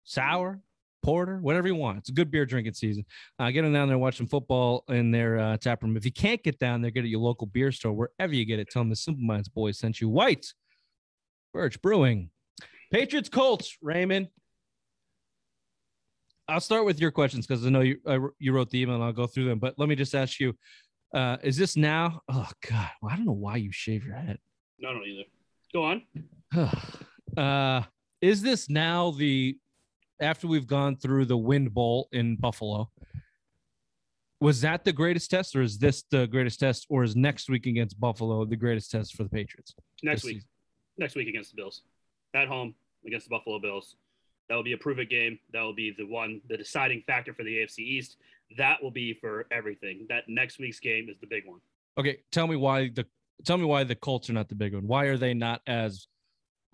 sour, 0.05 0.61
porter, 1.03 1.39
whatever 1.39 1.69
you 1.69 1.75
want. 1.75 1.99
It's 1.99 2.11
a 2.11 2.13
good 2.13 2.31
beer 2.31 2.47
drinking 2.47 2.75
season. 2.75 3.05
Uh, 3.39 3.51
get 3.51 3.65
on 3.65 3.73
down 3.73 3.89
there, 3.89 3.99
watch 3.99 4.17
some 4.17 4.27
football 4.27 4.85
in 4.89 5.11
their 5.11 5.39
uh, 5.39 5.57
tap 5.57 5.83
room. 5.83 5.97
If 5.97 6.05
you 6.05 6.13
can't 6.13 6.43
get 6.43 6.59
down 6.59 6.83
there, 6.83 6.91
get 6.91 7.05
at 7.05 7.11
your 7.11 7.21
local 7.21 7.47
beer 7.47 7.73
store, 7.73 7.93
wherever 7.93 8.35
you 8.35 8.45
get 8.45 8.59
it. 8.59 8.69
Tell 8.71 8.83
them 8.83 8.91
the 8.91 8.97
Simple 8.97 9.25
Minds 9.25 9.49
boys 9.49 9.79
sent 9.79 10.01
you. 10.01 10.09
White 10.09 10.47
Birch 11.53 11.81
Brewing, 11.81 12.31
Patriots 12.93 13.29
Colts. 13.29 13.77
Raymond. 13.83 14.29
I'll 16.49 16.61
start 16.61 16.87
with 16.87 16.99
your 16.99 17.11
questions 17.11 17.47
because 17.47 17.67
I 17.67 17.71
know 17.71 17.81
you 17.81 17.99
uh, 18.07 18.19
you 18.39 18.53
wrote 18.53 18.71
the 18.71 18.81
email 18.81 18.95
and 18.95 19.05
I'll 19.05 19.13
go 19.13 19.27
through 19.27 19.45
them. 19.45 19.59
But 19.59 19.75
let 19.77 19.89
me 19.89 19.95
just 19.95 20.15
ask 20.15 20.41
you: 20.41 20.55
uh, 21.15 21.37
Is 21.43 21.57
this 21.57 21.77
now? 21.77 22.23
Oh 22.29 22.49
God, 22.69 22.91
well, 23.03 23.13
I 23.13 23.17
don't 23.17 23.27
know 23.27 23.33
why 23.33 23.57
you 23.57 23.71
shave 23.71 24.05
your 24.05 24.15
head. 24.15 24.39
no, 24.79 24.93
no, 24.93 25.05
either. 25.05 25.25
Go 25.73 25.85
on. 25.85 26.03
uh, 27.37 27.83
is 28.23 28.41
this 28.41 28.71
now 28.71 29.11
the 29.11 29.59
after 30.21 30.47
we've 30.47 30.67
gone 30.67 30.97
through 30.97 31.27
the 31.27 31.37
Wind 31.37 31.75
Bowl 31.75 32.09
in 32.13 32.37
Buffalo? 32.37 32.91
Was 34.41 34.61
that 34.61 34.85
the 34.85 34.93
greatest 34.93 35.31
test, 35.31 35.55
or 35.55 35.63
is 35.63 35.79
this 35.79 36.05
the 36.11 36.27
greatest 36.27 36.61
test, 36.61 36.87
or 36.89 37.03
is 37.05 37.15
next 37.15 37.51
week 37.51 37.67
against 37.67 37.99
Buffalo 38.01 38.45
the 38.45 38.57
greatest 38.57 38.91
test 38.91 39.15
for 39.15 39.25
the 39.25 39.29
Patriots? 39.29 39.75
Next 40.03 40.25
week. 40.25 40.37
season? 40.37 40.49
Next 40.97 41.15
week 41.15 41.29
against 41.29 41.51
the 41.51 41.57
Bills. 41.57 41.83
At 42.35 42.49
home 42.49 42.75
against 43.07 43.27
the 43.27 43.31
Buffalo 43.31 43.59
Bills. 43.59 43.97
That 44.49 44.55
will 44.55 44.63
be 44.63 44.73
a 44.73 44.79
prove 44.79 44.99
it 44.99 45.11
game. 45.11 45.39
That 45.53 45.63
will 45.63 45.75
be 45.75 45.95
the 45.97 46.05
one, 46.05 46.41
the 46.49 46.57
deciding 46.57 47.03
factor 47.07 47.35
for 47.35 47.45
the 47.45 47.59
AFC 47.59 47.81
East. 47.81 48.17
That 48.57 48.83
will 48.83 48.91
be 48.91 49.15
for 49.15 49.47
everything. 49.51 50.07
That 50.09 50.25
next 50.29 50.59
week's 50.59 50.81
game 50.81 51.09
is 51.11 51.19
the 51.19 51.27
big 51.27 51.47
one. 51.47 51.61
Okay, 51.99 52.19
tell 52.33 52.47
me 52.47 52.57
why 52.57 52.89
the 52.89 53.07
tell 53.45 53.59
me 53.59 53.65
why 53.65 53.85
the 53.85 53.95
Colts 53.95 54.31
are 54.31 54.33
not 54.33 54.49
the 54.49 54.55
big 54.55 54.75
one. 54.75 54.87
Why 54.87 55.05
are 55.05 55.19
they 55.19 55.35
not 55.35 55.61
as 55.67 56.09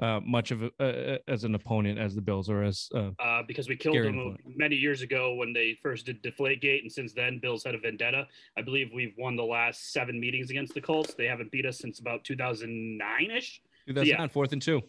uh, 0.00 0.20
much 0.24 0.50
of 0.50 0.62
a, 0.62 0.70
uh, 0.80 1.18
as 1.28 1.44
an 1.44 1.54
opponent 1.54 1.98
as 1.98 2.14
the 2.14 2.20
Bills 2.20 2.50
or 2.50 2.62
as 2.62 2.88
uh, 2.94 3.10
uh, 3.20 3.42
because 3.46 3.68
we 3.68 3.76
killed 3.76 3.96
them 3.96 4.36
many 4.44 4.76
years 4.76 5.02
ago 5.02 5.34
when 5.34 5.52
they 5.52 5.78
first 5.82 6.06
did 6.06 6.22
Deflategate, 6.22 6.82
and 6.82 6.90
since 6.90 7.12
then, 7.12 7.38
Bills 7.38 7.64
had 7.64 7.74
a 7.74 7.78
vendetta. 7.78 8.26
I 8.56 8.62
believe 8.62 8.90
we've 8.92 9.14
won 9.16 9.36
the 9.36 9.44
last 9.44 9.92
seven 9.92 10.18
meetings 10.18 10.50
against 10.50 10.74
the 10.74 10.80
Colts. 10.80 11.14
They 11.14 11.26
haven't 11.26 11.52
beat 11.52 11.66
us 11.66 11.78
since 11.78 12.00
about 12.00 12.24
2009 12.24 13.30
ish. 13.30 13.62
2009, 13.86 14.28
fourth 14.30 14.52
and 14.52 14.62
two? 14.62 14.80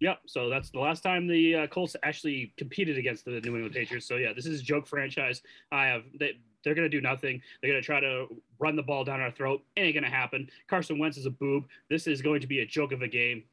Yep. 0.00 0.20
So 0.26 0.48
that's 0.48 0.70
the 0.70 0.80
last 0.80 1.02
time 1.02 1.26
the 1.26 1.54
uh, 1.56 1.66
Colts 1.66 1.94
actually 2.02 2.52
competed 2.56 2.96
against 2.96 3.26
the 3.26 3.32
New 3.32 3.54
England 3.54 3.74
Patriots. 3.74 4.06
So 4.06 4.16
yeah, 4.16 4.32
this 4.32 4.46
is 4.46 4.60
a 4.60 4.64
joke 4.64 4.86
franchise. 4.86 5.42
I 5.70 5.86
have 5.86 6.04
they 6.18 6.38
they're 6.64 6.74
gonna 6.74 6.88
do 6.88 7.00
nothing. 7.00 7.40
They're 7.60 7.70
gonna 7.70 7.82
try 7.82 8.00
to 8.00 8.26
run 8.58 8.76
the 8.76 8.82
ball 8.82 9.04
down 9.04 9.20
our 9.20 9.30
throat. 9.30 9.62
It 9.76 9.82
ain't 9.82 9.94
gonna 9.94 10.10
happen. 10.10 10.48
Carson 10.68 10.98
Wentz 10.98 11.18
is 11.18 11.26
a 11.26 11.30
boob. 11.30 11.64
This 11.90 12.06
is 12.06 12.22
going 12.22 12.40
to 12.40 12.46
be 12.46 12.60
a 12.60 12.66
joke 12.66 12.92
of 12.92 13.02
a 13.02 13.08
game. 13.08 13.44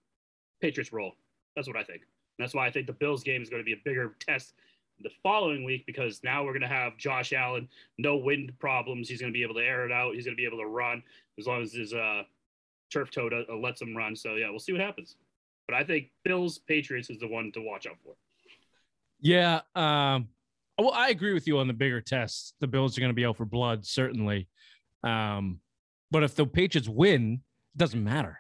Patriots 0.61 0.93
roll. 0.93 1.15
That's 1.55 1.67
what 1.67 1.77
I 1.77 1.83
think. 1.83 2.01
And 2.01 2.45
that's 2.45 2.53
why 2.53 2.65
I 2.65 2.71
think 2.71 2.87
the 2.87 2.93
Bills 2.93 3.23
game 3.23 3.41
is 3.41 3.49
going 3.49 3.61
to 3.61 3.65
be 3.65 3.73
a 3.73 3.81
bigger 3.83 4.15
test 4.19 4.53
the 5.01 5.09
following 5.21 5.63
week 5.63 5.85
because 5.85 6.21
now 6.23 6.43
we're 6.43 6.53
going 6.53 6.61
to 6.61 6.67
have 6.67 6.97
Josh 6.97 7.33
Allen, 7.33 7.67
no 7.97 8.17
wind 8.17 8.51
problems. 8.59 9.07
He's 9.07 9.19
going 9.19 9.31
to 9.31 9.37
be 9.37 9.43
able 9.43 9.55
to 9.55 9.61
air 9.61 9.85
it 9.85 9.91
out. 9.91 10.15
He's 10.15 10.25
going 10.25 10.35
to 10.35 10.41
be 10.41 10.45
able 10.45 10.57
to 10.59 10.65
run 10.65 11.03
as 11.37 11.45
long 11.45 11.61
as 11.61 11.73
his 11.73 11.93
uh, 11.93 12.23
turf 12.91 13.11
toe 13.11 13.29
does- 13.29 13.45
uh, 13.49 13.55
lets 13.55 13.81
him 13.81 13.95
run. 13.95 14.15
So 14.15 14.35
yeah, 14.35 14.49
we'll 14.49 14.59
see 14.59 14.71
what 14.71 14.81
happens. 14.81 15.15
But 15.67 15.75
I 15.75 15.83
think 15.83 16.11
Bills 16.23 16.59
Patriots 16.59 17.09
is 17.09 17.19
the 17.19 17.27
one 17.27 17.51
to 17.53 17.61
watch 17.61 17.85
out 17.85 17.97
for. 18.03 18.15
Yeah. 19.19 19.61
Um, 19.75 20.29
well, 20.77 20.91
I 20.93 21.09
agree 21.09 21.33
with 21.33 21.47
you 21.47 21.57
on 21.57 21.67
the 21.67 21.73
bigger 21.73 22.01
tests. 22.01 22.53
The 22.59 22.67
Bills 22.67 22.97
are 22.97 23.01
going 23.01 23.11
to 23.11 23.15
be 23.15 23.25
out 23.25 23.37
for 23.37 23.45
blood, 23.45 23.85
certainly. 23.85 24.47
Um, 25.03 25.59
but 26.11 26.23
if 26.23 26.35
the 26.35 26.45
Patriots 26.45 26.87
win, 26.87 27.41
it 27.75 27.77
doesn't 27.77 28.03
matter. 28.03 28.39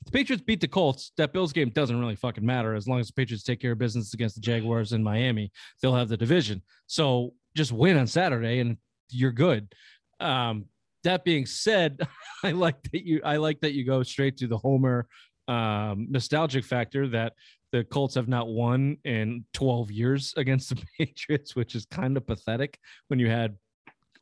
If 0.00 0.06
the 0.06 0.12
Patriots 0.12 0.44
beat 0.46 0.60
the 0.60 0.68
Colts, 0.68 1.12
that 1.16 1.32
Bills 1.32 1.52
game 1.52 1.70
doesn't 1.70 1.98
really 1.98 2.14
fucking 2.14 2.44
matter 2.44 2.74
as 2.74 2.86
long 2.86 3.00
as 3.00 3.08
the 3.08 3.14
Patriots 3.14 3.42
take 3.42 3.60
care 3.60 3.72
of 3.72 3.78
business 3.78 4.14
against 4.14 4.36
the 4.36 4.40
Jaguars 4.40 4.92
in 4.92 5.02
Miami. 5.02 5.50
They'll 5.80 5.94
have 5.94 6.08
the 6.08 6.16
division. 6.16 6.62
So 6.86 7.32
just 7.56 7.72
win 7.72 7.96
on 7.96 8.06
Saturday 8.06 8.60
and 8.60 8.76
you're 9.10 9.32
good. 9.32 9.72
Um, 10.20 10.66
that 11.04 11.24
being 11.24 11.46
said, 11.46 12.00
I 12.44 12.52
like 12.52 12.82
that 12.92 13.04
you 13.04 13.20
I 13.24 13.36
like 13.36 13.60
that 13.60 13.72
you 13.72 13.84
go 13.84 14.02
straight 14.02 14.36
to 14.38 14.46
the 14.46 14.58
Homer 14.58 15.08
um, 15.48 16.06
nostalgic 16.10 16.64
factor 16.64 17.08
that 17.08 17.32
the 17.72 17.84
Colts 17.84 18.14
have 18.14 18.28
not 18.28 18.48
won 18.48 18.96
in 19.04 19.44
12 19.54 19.90
years 19.90 20.34
against 20.36 20.70
the 20.70 20.82
Patriots, 20.98 21.56
which 21.56 21.74
is 21.74 21.86
kind 21.86 22.16
of 22.16 22.26
pathetic 22.26 22.78
when 23.08 23.18
you 23.18 23.28
had 23.28 23.56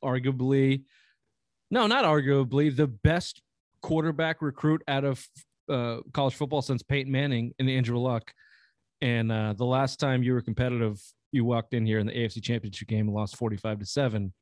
arguably, 0.04 0.84
no, 1.70 1.86
not 1.86 2.04
arguably, 2.04 2.74
the 2.74 2.86
best 2.86 3.42
quarterback 3.82 4.40
recruit 4.40 4.82
out 4.88 5.04
of 5.04 5.26
uh, 5.68 5.98
college 6.12 6.34
football 6.34 6.62
since 6.62 6.82
Peyton 6.82 7.10
Manning 7.10 7.52
and 7.58 7.68
Andrew 7.68 7.98
Luck. 7.98 8.32
And 9.00 9.30
uh, 9.30 9.52
the 9.52 9.64
last 9.64 10.00
time 10.00 10.22
you 10.22 10.32
were 10.32 10.40
competitive, 10.40 11.00
you 11.32 11.44
walked 11.44 11.74
in 11.74 11.84
here 11.84 11.98
in 11.98 12.06
the 12.06 12.12
AFC 12.12 12.42
Championship 12.42 12.88
game 12.88 13.06
and 13.06 13.14
lost 13.14 13.36
45 13.36 13.80
to 13.80 13.86
7 13.86 14.32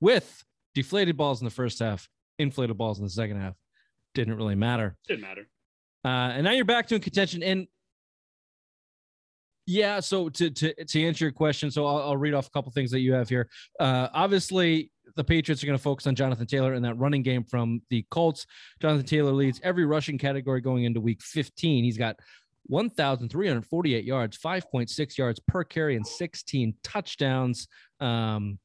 with 0.00 0.44
deflated 0.74 1.16
balls 1.16 1.40
in 1.40 1.44
the 1.44 1.50
first 1.50 1.78
half, 1.78 2.08
inflated 2.38 2.76
balls 2.76 2.98
in 2.98 3.04
the 3.04 3.10
second 3.10 3.40
half. 3.40 3.54
Didn't 4.14 4.36
really 4.36 4.54
matter. 4.54 4.96
Didn't 5.06 5.22
matter. 5.22 5.46
Uh, 6.04 6.32
and 6.34 6.44
now 6.44 6.52
you're 6.52 6.64
back 6.64 6.86
to 6.88 6.94
in 6.94 7.00
contention. 7.00 7.42
And 7.42 7.66
yeah, 9.66 10.00
so 10.00 10.28
to 10.30 10.50
to 10.50 10.84
to 10.84 11.04
answer 11.04 11.24
your 11.24 11.32
question, 11.32 11.70
so 11.70 11.86
I'll, 11.86 11.98
I'll 11.98 12.16
read 12.16 12.34
off 12.34 12.46
a 12.46 12.50
couple 12.50 12.72
things 12.72 12.90
that 12.90 13.00
you 13.00 13.12
have 13.12 13.28
here. 13.28 13.48
Uh, 13.78 14.08
obviously, 14.12 14.90
the 15.16 15.24
Patriots 15.24 15.62
are 15.62 15.66
going 15.66 15.78
to 15.78 15.82
focus 15.82 16.06
on 16.06 16.14
Jonathan 16.14 16.46
Taylor 16.46 16.74
in 16.74 16.82
that 16.82 16.98
running 16.98 17.22
game 17.22 17.44
from 17.44 17.80
the 17.90 18.04
Colts. 18.10 18.46
Jonathan 18.80 19.06
Taylor 19.06 19.32
leads 19.32 19.60
every 19.62 19.84
rushing 19.84 20.18
category 20.18 20.60
going 20.60 20.84
into 20.84 21.00
Week 21.00 21.22
15. 21.22 21.84
He's 21.84 21.98
got 21.98 22.16
1,348 22.66 24.04
yards, 24.04 24.38
5.6 24.38 25.18
yards 25.18 25.40
per 25.46 25.64
carry, 25.64 25.96
and 25.96 26.06
16 26.06 26.74
touchdowns. 26.82 27.68
Um, 28.00 28.58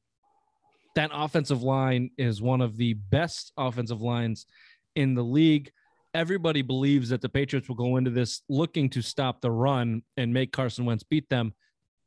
that 0.94 1.10
offensive 1.12 1.62
line 1.62 2.10
is 2.16 2.40
one 2.40 2.60
of 2.60 2.76
the 2.76 2.94
best 2.94 3.52
offensive 3.56 4.00
lines 4.00 4.46
in 4.94 5.14
the 5.14 5.24
league 5.24 5.70
everybody 6.16 6.62
believes 6.62 7.10
that 7.10 7.20
the 7.20 7.28
Patriots 7.28 7.68
will 7.68 7.76
go 7.76 7.96
into 7.96 8.10
this 8.10 8.40
looking 8.48 8.88
to 8.90 9.02
stop 9.02 9.42
the 9.42 9.50
run 9.50 10.02
and 10.16 10.32
make 10.32 10.50
Carson 10.50 10.86
Wentz 10.86 11.04
beat 11.04 11.28
them. 11.28 11.52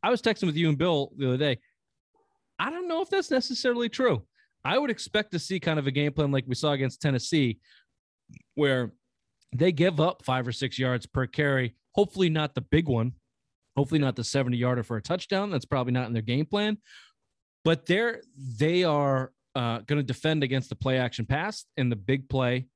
I 0.02 0.10
was 0.10 0.22
texting 0.22 0.48
with 0.48 0.58
you 0.58 0.68
and 0.68 0.78
Bill 0.78 1.12
the 1.16 1.28
other 1.28 1.38
day. 1.38 1.60
I 2.58 2.72
don't 2.72 2.88
know 2.88 3.02
if 3.02 3.10
that's 3.10 3.30
necessarily 3.30 3.88
true. 3.88 4.24
I 4.66 4.78
would 4.78 4.90
expect 4.90 5.32
to 5.32 5.40
see 5.40 5.60
kind 5.60 5.78
of 5.78 5.86
a 5.86 5.92
game 5.92 6.12
plan 6.12 6.32
like 6.32 6.46
we 6.48 6.56
saw 6.56 6.72
against 6.72 7.02
Tennessee, 7.02 7.60
where 8.56 8.94
they 9.56 9.72
give 9.72 10.00
up 10.00 10.26
five 10.26 10.48
or 10.48 10.52
six 10.52 10.80
yards 10.80 11.06
per 11.06 11.28
carry. 11.28 11.76
Hopefully, 11.94 12.30
not 12.30 12.56
the 12.56 12.62
big 12.62 12.88
one. 12.88 13.14
Hopefully, 13.78 14.02
not 14.02 14.16
the 14.16 14.24
70 14.24 14.58
yarder 14.58 14.84
for 14.84 14.98
a 14.98 15.02
touchdown. 15.02 15.52
That's 15.52 15.66
probably 15.66 15.94
not 15.94 16.08
in 16.08 16.14
their 16.14 16.22
game 16.22 16.46
plan. 16.46 16.78
But 17.64 17.86
they're 17.86 18.22
they 18.36 18.84
are 18.84 19.32
uh, 19.56 19.80
going 19.80 20.00
to 20.00 20.04
defend 20.04 20.44
against 20.44 20.70
the 20.70 20.76
play 20.76 20.98
action 20.98 21.26
pass 21.26 21.66
and 21.78 21.92
the 21.92 21.96
big 21.96 22.28
play 22.28 22.68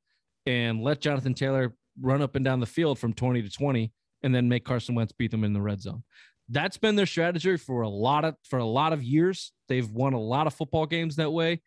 and 0.45 0.81
let 0.81 1.01
Jonathan 1.01 1.33
Taylor 1.33 1.73
run 2.01 2.21
up 2.21 2.35
and 2.35 2.43
down 2.43 2.59
the 2.59 2.65
field 2.65 2.99
from 2.99 3.13
20 3.13 3.41
to 3.41 3.49
20 3.49 3.91
and 4.23 4.33
then 4.33 4.49
make 4.49 4.65
Carson 4.65 4.95
Wentz 4.95 5.13
beat 5.13 5.31
them 5.31 5.43
in 5.43 5.53
the 5.53 5.61
red 5.61 5.81
zone. 5.81 6.03
That's 6.49 6.77
been 6.77 6.95
their 6.95 7.05
strategy 7.05 7.57
for 7.57 7.81
a 7.81 7.89
lot 7.89 8.25
of 8.25 8.35
for 8.43 8.59
a 8.59 8.65
lot 8.65 8.93
of 8.93 9.03
years. 9.03 9.53
They've 9.69 9.89
won 9.89 10.13
a 10.13 10.19
lot 10.19 10.47
of 10.47 10.53
football 10.53 10.85
games 10.85 11.15
that 11.15 11.31
way. 11.31 11.61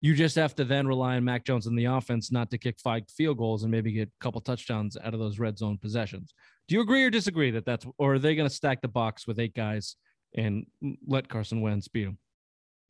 You 0.00 0.14
just 0.14 0.36
have 0.36 0.54
to 0.56 0.64
then 0.64 0.86
rely 0.86 1.16
on 1.16 1.24
Mac 1.24 1.44
Jones 1.44 1.66
in 1.66 1.74
the 1.74 1.86
offense 1.86 2.30
not 2.30 2.50
to 2.50 2.58
kick 2.58 2.78
five 2.78 3.04
field 3.08 3.38
goals 3.38 3.62
and 3.62 3.72
maybe 3.72 3.92
get 3.92 4.08
a 4.08 4.22
couple 4.22 4.40
touchdowns 4.42 4.98
out 5.02 5.14
of 5.14 5.20
those 5.20 5.38
red 5.38 5.56
zone 5.56 5.78
possessions. 5.78 6.34
Do 6.68 6.74
you 6.74 6.82
agree 6.82 7.02
or 7.04 7.10
disagree 7.10 7.50
that 7.52 7.64
that's 7.64 7.86
or 7.96 8.14
are 8.14 8.18
they 8.18 8.34
going 8.34 8.48
to 8.48 8.54
stack 8.54 8.82
the 8.82 8.88
box 8.88 9.26
with 9.26 9.38
eight 9.38 9.54
guys 9.54 9.96
and 10.36 10.66
let 11.06 11.28
Carson 11.28 11.62
Wentz 11.62 11.88
beat 11.88 12.04
them? 12.04 12.18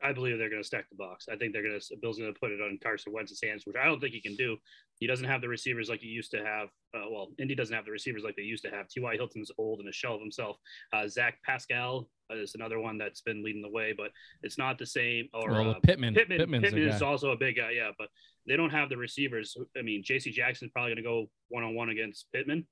I 0.04 0.12
believe 0.12 0.38
they're 0.38 0.50
going 0.50 0.62
to 0.62 0.66
stack 0.66 0.88
the 0.90 0.96
box. 0.96 1.26
I 1.32 1.36
think 1.36 1.52
they're 1.52 1.62
going 1.62 1.80
to 1.80 1.96
Bill's 2.02 2.18
going 2.18 2.32
to 2.32 2.38
put 2.38 2.52
it 2.52 2.60
on 2.60 2.78
Carson 2.82 3.12
Wentz's 3.12 3.40
hands, 3.42 3.64
which 3.64 3.76
I 3.82 3.86
don't 3.86 4.00
think 4.00 4.12
he 4.12 4.20
can 4.20 4.36
do. 4.36 4.56
He 5.00 5.06
doesn't 5.06 5.26
have 5.26 5.40
the 5.40 5.48
receivers 5.48 5.88
like 5.88 6.00
he 6.00 6.08
used 6.08 6.30
to 6.32 6.44
have. 6.44 6.68
Uh, 6.94 7.10
well, 7.10 7.28
Indy 7.38 7.54
doesn't 7.54 7.74
have 7.74 7.86
the 7.86 7.90
receivers 7.90 8.22
like 8.22 8.36
they 8.36 8.42
used 8.42 8.64
to 8.64 8.70
have. 8.70 8.86
T.Y. 8.88 9.14
Hilton's 9.16 9.50
old 9.56 9.80
and 9.80 9.88
a 9.88 9.92
shell 9.92 10.14
of 10.14 10.20
himself. 10.20 10.58
Uh, 10.92 11.08
Zach 11.08 11.38
Pascal 11.42 12.08
is 12.30 12.54
another 12.54 12.78
one 12.78 12.98
that's 12.98 13.22
been 13.22 13.42
leading 13.42 13.62
the 13.62 13.70
way, 13.70 13.94
but 13.96 14.10
it's 14.42 14.58
not 14.58 14.78
the 14.78 14.86
same. 14.86 15.28
Or 15.32 15.50
well, 15.50 15.70
uh, 15.70 15.74
Pittman. 15.82 16.14
Pittman, 16.14 16.38
Pittman's 16.38 16.64
Pittman 16.64 16.88
is 16.88 17.02
also 17.02 17.30
a 17.30 17.36
big 17.36 17.56
guy, 17.56 17.70
yeah, 17.70 17.90
but 17.98 18.08
they 18.46 18.56
don't 18.56 18.70
have 18.70 18.90
the 18.90 18.96
receivers. 18.98 19.56
I 19.76 19.82
mean, 19.82 20.02
J.C. 20.04 20.30
Jackson's 20.30 20.70
probably 20.72 20.90
going 20.90 21.02
to 21.02 21.02
go 21.02 21.30
one 21.48 21.64
on 21.64 21.74
one 21.74 21.88
against 21.88 22.26
Pittman. 22.32 22.66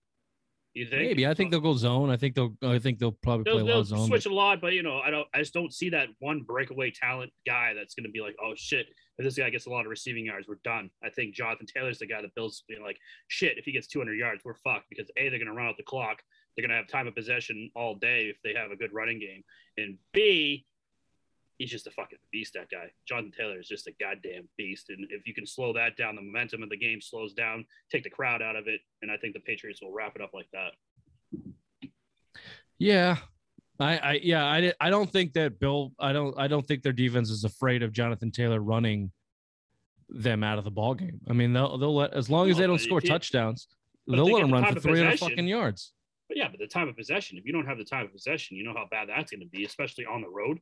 You 0.74 0.86
think? 0.86 1.02
Maybe 1.02 1.26
I 1.26 1.34
think 1.34 1.50
they'll 1.50 1.60
go 1.60 1.74
zone. 1.74 2.08
I 2.08 2.16
think 2.16 2.34
they'll. 2.34 2.54
I 2.62 2.78
think 2.78 2.98
they'll 2.98 3.12
probably 3.12 3.44
they'll, 3.44 3.54
play 3.54 3.62
a 3.62 3.64
they'll 3.66 3.74
lot 3.76 3.80
of 3.80 3.86
zone. 3.88 4.06
switch 4.06 4.24
a 4.24 4.32
lot, 4.32 4.60
but 4.60 4.72
you 4.72 4.82
know, 4.82 5.00
I 5.00 5.10
don't. 5.10 5.28
I 5.34 5.38
just 5.38 5.52
don't 5.52 5.72
see 5.72 5.90
that 5.90 6.08
one 6.20 6.42
breakaway 6.42 6.90
talent 6.90 7.30
guy 7.46 7.74
that's 7.74 7.94
going 7.94 8.04
to 8.04 8.10
be 8.10 8.20
like, 8.20 8.34
oh 8.42 8.54
shit, 8.56 8.86
if 9.18 9.24
this 9.24 9.36
guy 9.36 9.50
gets 9.50 9.66
a 9.66 9.70
lot 9.70 9.84
of 9.84 9.90
receiving 9.90 10.24
yards, 10.24 10.48
we're 10.48 10.60
done. 10.64 10.90
I 11.04 11.10
think 11.10 11.34
Jonathan 11.34 11.66
Taylor's 11.66 11.98
the 11.98 12.06
guy 12.06 12.22
that 12.22 12.34
Bill's 12.34 12.64
being 12.68 12.82
like, 12.82 12.96
shit, 13.28 13.58
if 13.58 13.66
he 13.66 13.72
gets 13.72 13.86
200 13.86 14.14
yards, 14.14 14.42
we're 14.44 14.54
fucked 14.54 14.88
because 14.88 15.10
a 15.18 15.28
they're 15.28 15.38
going 15.38 15.46
to 15.46 15.52
run 15.52 15.66
out 15.66 15.76
the 15.76 15.82
clock. 15.82 16.22
They're 16.56 16.66
going 16.66 16.70
to 16.70 16.76
have 16.76 16.88
time 16.88 17.06
of 17.06 17.14
possession 17.14 17.70
all 17.74 17.94
day 17.96 18.24
if 18.24 18.36
they 18.42 18.54
have 18.58 18.70
a 18.70 18.76
good 18.76 18.92
running 18.94 19.18
game, 19.18 19.42
and 19.76 19.98
b 20.14 20.66
he's 21.62 21.70
just 21.70 21.86
a 21.86 21.92
fucking 21.92 22.18
beast. 22.32 22.54
That 22.54 22.68
guy, 22.70 22.90
Jonathan 23.06 23.32
Taylor, 23.38 23.60
is 23.60 23.68
just 23.68 23.86
a 23.86 23.92
goddamn 24.00 24.48
beast. 24.58 24.90
And 24.90 25.06
if 25.10 25.28
you 25.28 25.34
can 25.34 25.46
slow 25.46 25.72
that 25.74 25.96
down, 25.96 26.16
the 26.16 26.22
momentum 26.22 26.62
of 26.62 26.70
the 26.70 26.76
game 26.76 27.00
slows 27.00 27.32
down, 27.32 27.64
take 27.90 28.02
the 28.02 28.10
crowd 28.10 28.42
out 28.42 28.56
of 28.56 28.66
it, 28.66 28.80
and 29.00 29.10
I 29.10 29.16
think 29.16 29.34
the 29.34 29.40
Patriots 29.40 29.80
will 29.80 29.92
wrap 29.92 30.16
it 30.16 30.22
up 30.22 30.30
like 30.34 30.48
that. 30.52 30.72
Yeah. 32.78 33.18
I, 33.80 33.96
I 33.96 34.20
yeah 34.22 34.44
I, 34.44 34.72
I 34.80 34.90
don't 34.90 35.10
think 35.10 35.32
that 35.32 35.58
Bill 35.58 35.92
I 35.98 36.12
don't 36.12 36.38
I 36.38 36.46
don't 36.46 36.64
think 36.64 36.82
their 36.82 36.92
defense 36.92 37.30
is 37.30 37.42
afraid 37.42 37.82
of 37.82 37.90
Jonathan 37.90 38.30
Taylor 38.30 38.60
running 38.60 39.10
them 40.08 40.44
out 40.44 40.58
of 40.58 40.64
the 40.64 40.70
ball 40.70 40.94
game. 40.94 41.20
I 41.28 41.32
mean 41.32 41.52
they'll 41.52 41.78
they'll 41.78 41.94
let 41.94 42.12
as 42.12 42.28
long 42.28 42.50
as 42.50 42.58
they 42.58 42.66
don't 42.66 42.78
score 42.78 43.00
touchdowns 43.00 43.66
they'll 44.06 44.30
let 44.30 44.42
them 44.42 44.52
run 44.52 44.72
for 44.72 44.78
300 44.78 45.18
fucking 45.18 45.48
yards. 45.48 45.92
But 46.28 46.36
yeah, 46.36 46.48
but 46.48 46.60
the 46.60 46.66
time 46.66 46.88
of 46.88 46.96
possession, 46.96 47.38
if 47.38 47.44
you 47.44 47.52
don't 47.52 47.66
have 47.66 47.78
the 47.78 47.84
time 47.84 48.04
of 48.06 48.12
possession, 48.12 48.56
you 48.56 48.62
know 48.62 48.74
how 48.74 48.86
bad 48.90 49.08
that's 49.08 49.30
going 49.30 49.40
to 49.40 49.46
be, 49.46 49.64
especially 49.64 50.06
on 50.06 50.20
the 50.20 50.28
road. 50.28 50.58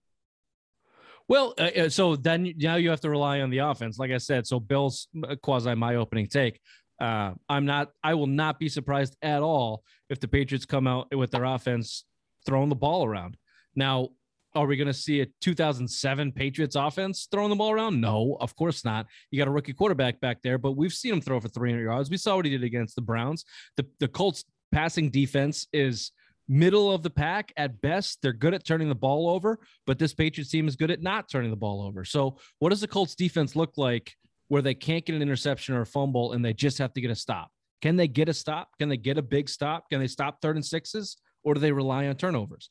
Well, 1.31 1.55
uh, 1.61 1.71
uh, 1.83 1.89
so 1.89 2.17
then 2.17 2.55
now 2.57 2.75
you 2.75 2.91
have 2.91 3.03
to 3.03 3.09
rely 3.09 3.41
on 3.41 3.51
the 3.51 3.59
offense. 3.59 4.01
Like 4.01 4.11
I 4.11 4.19
said, 4.19 4.49
so 4.49 4.59
Bill's 4.59 5.07
uh, 5.25 5.37
quasi 5.41 5.77
my 5.77 5.95
opening 5.95 6.27
take. 6.27 6.59
Uh, 7.01 7.35
I'm 7.49 7.65
not. 7.65 7.93
I 8.03 8.15
will 8.15 8.27
not 8.27 8.59
be 8.59 8.69
surprised 8.69 9.17
at 9.23 9.41
all 9.41 9.85
if 10.09 10.19
the 10.19 10.27
Patriots 10.27 10.67
come 10.67 10.89
out 10.89 11.15
with 11.15 11.31
their 11.31 11.45
offense 11.45 12.05
throwing 12.45 12.69
the 12.69 12.75
ball 12.75 13.07
around. 13.07 13.37
Now, 13.77 14.09
are 14.57 14.67
we 14.67 14.77
going 14.77 14.89
to 14.89 14.93
see 14.93 15.21
a 15.21 15.27
2007 15.41 16.33
Patriots 16.33 16.75
offense 16.75 17.29
throwing 17.31 17.51
the 17.51 17.55
ball 17.55 17.71
around? 17.71 18.01
No, 18.01 18.37
of 18.41 18.57
course 18.57 18.85
not. 18.85 19.07
You 19.31 19.39
got 19.39 19.47
a 19.47 19.53
rookie 19.53 19.73
quarterback 19.73 20.21
back 20.21 20.43
there, 20.43 20.59
but 20.59 20.73
we've 20.73 20.93
seen 20.93 21.13
him 21.13 21.21
throw 21.21 21.39
for 21.39 21.47
300 21.47 21.85
yards. 21.85 22.11
We 22.11 22.17
saw 22.17 22.35
what 22.35 22.45
he 22.45 22.51
did 22.51 22.65
against 22.65 22.97
the 22.97 23.03
Browns. 23.03 23.45
The 23.77 23.87
the 24.01 24.09
Colts 24.09 24.45
passing 24.73 25.11
defense 25.11 25.69
is 25.73 26.11
middle 26.51 26.91
of 26.91 27.03
the 27.03 27.11
pack 27.11 27.53
at 27.57 27.81
best. 27.81 28.19
They're 28.21 28.33
good 28.33 28.53
at 28.53 28.67
turning 28.67 28.89
the 28.89 28.95
ball 28.95 29.31
over, 29.31 29.61
but 29.87 29.99
this 29.99 30.13
Patriots 30.13 30.51
team 30.51 30.67
is 30.67 30.75
good 30.75 30.91
at 30.91 31.01
not 31.01 31.31
turning 31.31 31.51
the 31.51 31.57
ball 31.57 31.81
over. 31.83 32.05
So, 32.05 32.39
what 32.59 32.71
does 32.71 32.81
the 32.81 32.89
Colts 32.89 33.15
defense 33.15 33.55
look 33.55 33.79
like 33.79 34.13
where 34.49 34.61
they 34.61 34.75
can't 34.75 35.07
get 35.07 35.15
an 35.15 35.23
interception 35.23 35.77
or 35.77 35.83
a 35.83 35.87
fumble 35.87 36.33
and 36.33 36.45
they 36.45 36.53
just 36.53 36.79
have 36.79 36.93
to 36.95 37.01
get 37.01 37.11
a 37.11 37.15
stop? 37.15 37.51
Can 37.81 37.97
they 37.97 38.09
get 38.09 38.29
a 38.29 38.35
stop? 38.35 38.69
Can 38.79 38.89
they 38.89 38.97
get 38.97 39.17
a 39.17 39.23
big 39.23 39.49
stop? 39.49 39.89
Can 39.89 40.01
they 40.01 40.09
stop 40.09 40.43
third 40.43 40.57
and 40.57 40.67
sixes 40.67 41.17
or 41.45 41.55
do 41.55 41.61
they 41.61 41.73
rely 41.73 42.09
on 42.09 42.17
turnovers? 42.17 42.69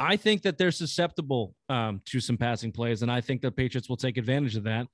I 0.00 0.16
think 0.16 0.42
that 0.42 0.58
they're 0.58 0.72
susceptible 0.72 1.54
um, 1.68 2.02
to 2.06 2.18
some 2.18 2.36
passing 2.36 2.72
plays, 2.72 3.02
and 3.02 3.12
I 3.12 3.20
think 3.20 3.40
the 3.40 3.52
Patriots 3.52 3.88
will 3.88 3.96
take 3.96 4.16
advantage 4.18 4.56
of 4.56 4.64
that. 4.64 4.88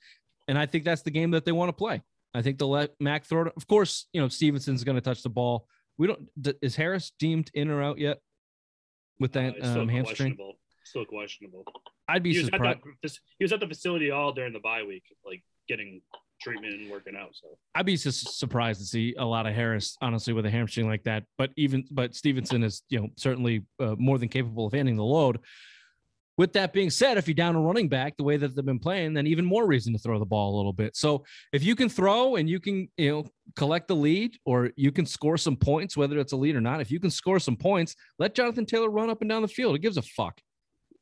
And 0.47 0.59
I 0.59 0.67
think 0.67 0.85
that's 0.85 1.03
the 1.03 1.11
game 1.11 1.31
that 1.31 1.47
they 1.47 1.53
want 1.53 1.71
to 1.71 1.73
play. 1.73 2.03
I 2.35 2.43
think 2.43 2.59
they'll 2.59 2.71
let 2.71 2.91
Mac 3.01 3.25
throw 3.25 3.47
it. 3.47 3.53
Of 3.57 3.67
course, 3.67 4.07
you 4.13 4.21
know 4.21 4.29
Stevenson's 4.29 4.85
going 4.85 4.97
to 4.97 5.01
touch 5.01 5.23
the 5.23 5.31
ball. 5.31 5.67
We 5.99 6.07
don't. 6.07 6.29
Is 6.63 6.77
Harris 6.77 7.13
deemed 7.19 7.51
in 7.55 7.69
or 7.71 7.83
out 7.83 7.99
yet 7.99 8.19
with 9.21 9.37
Uh, 9.37 9.43
that 9.43 9.57
still 9.57 9.81
um, 9.83 9.89
hamstring? 9.89 10.05
questionable. 10.37 10.59
Still 10.85 11.05
questionable. 11.05 11.65
I'd 12.09 12.23
be 12.23 12.33
He 12.33 12.43
surprised. 12.45 12.81
the, 13.03 13.19
he 13.39 13.45
was 13.45 13.53
at 13.53 13.61
the 13.61 13.67
facility 13.67 14.11
all 14.11 14.33
during 14.33 14.53
the 14.53 14.61
bye 14.61 14.83
week, 14.83 15.03
like 15.27 15.43
getting 15.69 16.01
treatment 16.41 16.73
and 16.73 16.91
working 16.91 17.15
out. 17.17 17.31
So 17.35 17.49
I'd 17.75 17.85
be 17.85 17.97
just 17.97 18.39
surprised 18.39 18.81
to 18.81 18.87
see 18.87 19.15
a 19.19 19.25
lot 19.25 19.47
of 19.47 19.55
Harris, 19.55 19.97
honestly, 20.01 20.33
with 20.33 20.47
a 20.47 20.51
hamstring 20.51 20.87
like 20.87 21.03
that. 21.03 21.25
But 21.37 21.51
even, 21.57 21.85
but 21.91 22.15
Stevenson 22.15 22.63
is, 22.63 22.83
you 22.89 23.01
know, 23.01 23.09
certainly 23.17 23.67
uh, 23.81 23.97
more 23.99 24.19
than 24.19 24.29
capable 24.29 24.67
of 24.67 24.73
handling 24.73 24.97
the 24.97 25.05
load. 25.05 25.41
With 26.39 26.53
that 26.53 26.73
being 26.73 26.89
said, 26.89 27.19
if 27.19 27.27
you're 27.27 27.35
down 27.35 27.57
a 27.57 27.61
running 27.61 27.89
back 27.89 28.17
the 28.17 28.23
way 28.23 28.37
that 28.37 28.55
they've 28.55 28.65
been 28.65 28.79
playing, 28.79 29.13
then 29.13 29.27
even 29.27 29.45
more 29.45 29.67
reason 29.67 29.93
to 29.93 29.99
throw 29.99 30.21
the 30.21 30.25
ball 30.25 30.55
a 30.55 30.57
little 30.57 30.73
bit. 30.73 30.97
So 30.97 31.25
if 31.53 31.65
you 31.65 31.75
can 31.75 31.89
throw 31.89 32.37
and 32.37 32.49
you 32.49 32.61
can, 32.61 32.89
you 32.97 33.11
know, 33.11 33.25
collect 33.57 33.89
the 33.89 33.97
lead 33.97 34.39
or 34.47 34.71
you 34.77 34.93
can 34.93 35.05
score 35.05 35.37
some 35.37 35.57
points, 35.57 35.97
whether 35.97 36.19
it's 36.21 36.33
a 36.33 36.37
lead 36.37 36.55
or 36.55 36.61
not, 36.61 36.81
if 36.81 36.93
you 36.93 37.01
can 37.01 37.11
score 37.11 37.41
some 37.41 37.57
points, 37.57 37.97
let 38.21 38.37
Jonathan 38.37 38.65
Taylor 38.65 38.89
run 38.89 39.11
up 39.11 39.21
and 39.21 39.29
down 39.29 39.43
the 39.43 39.49
field. 39.49 39.75
It 39.75 39.81
gives 39.81 39.97
a 39.97 40.03
fuck. 40.03 40.41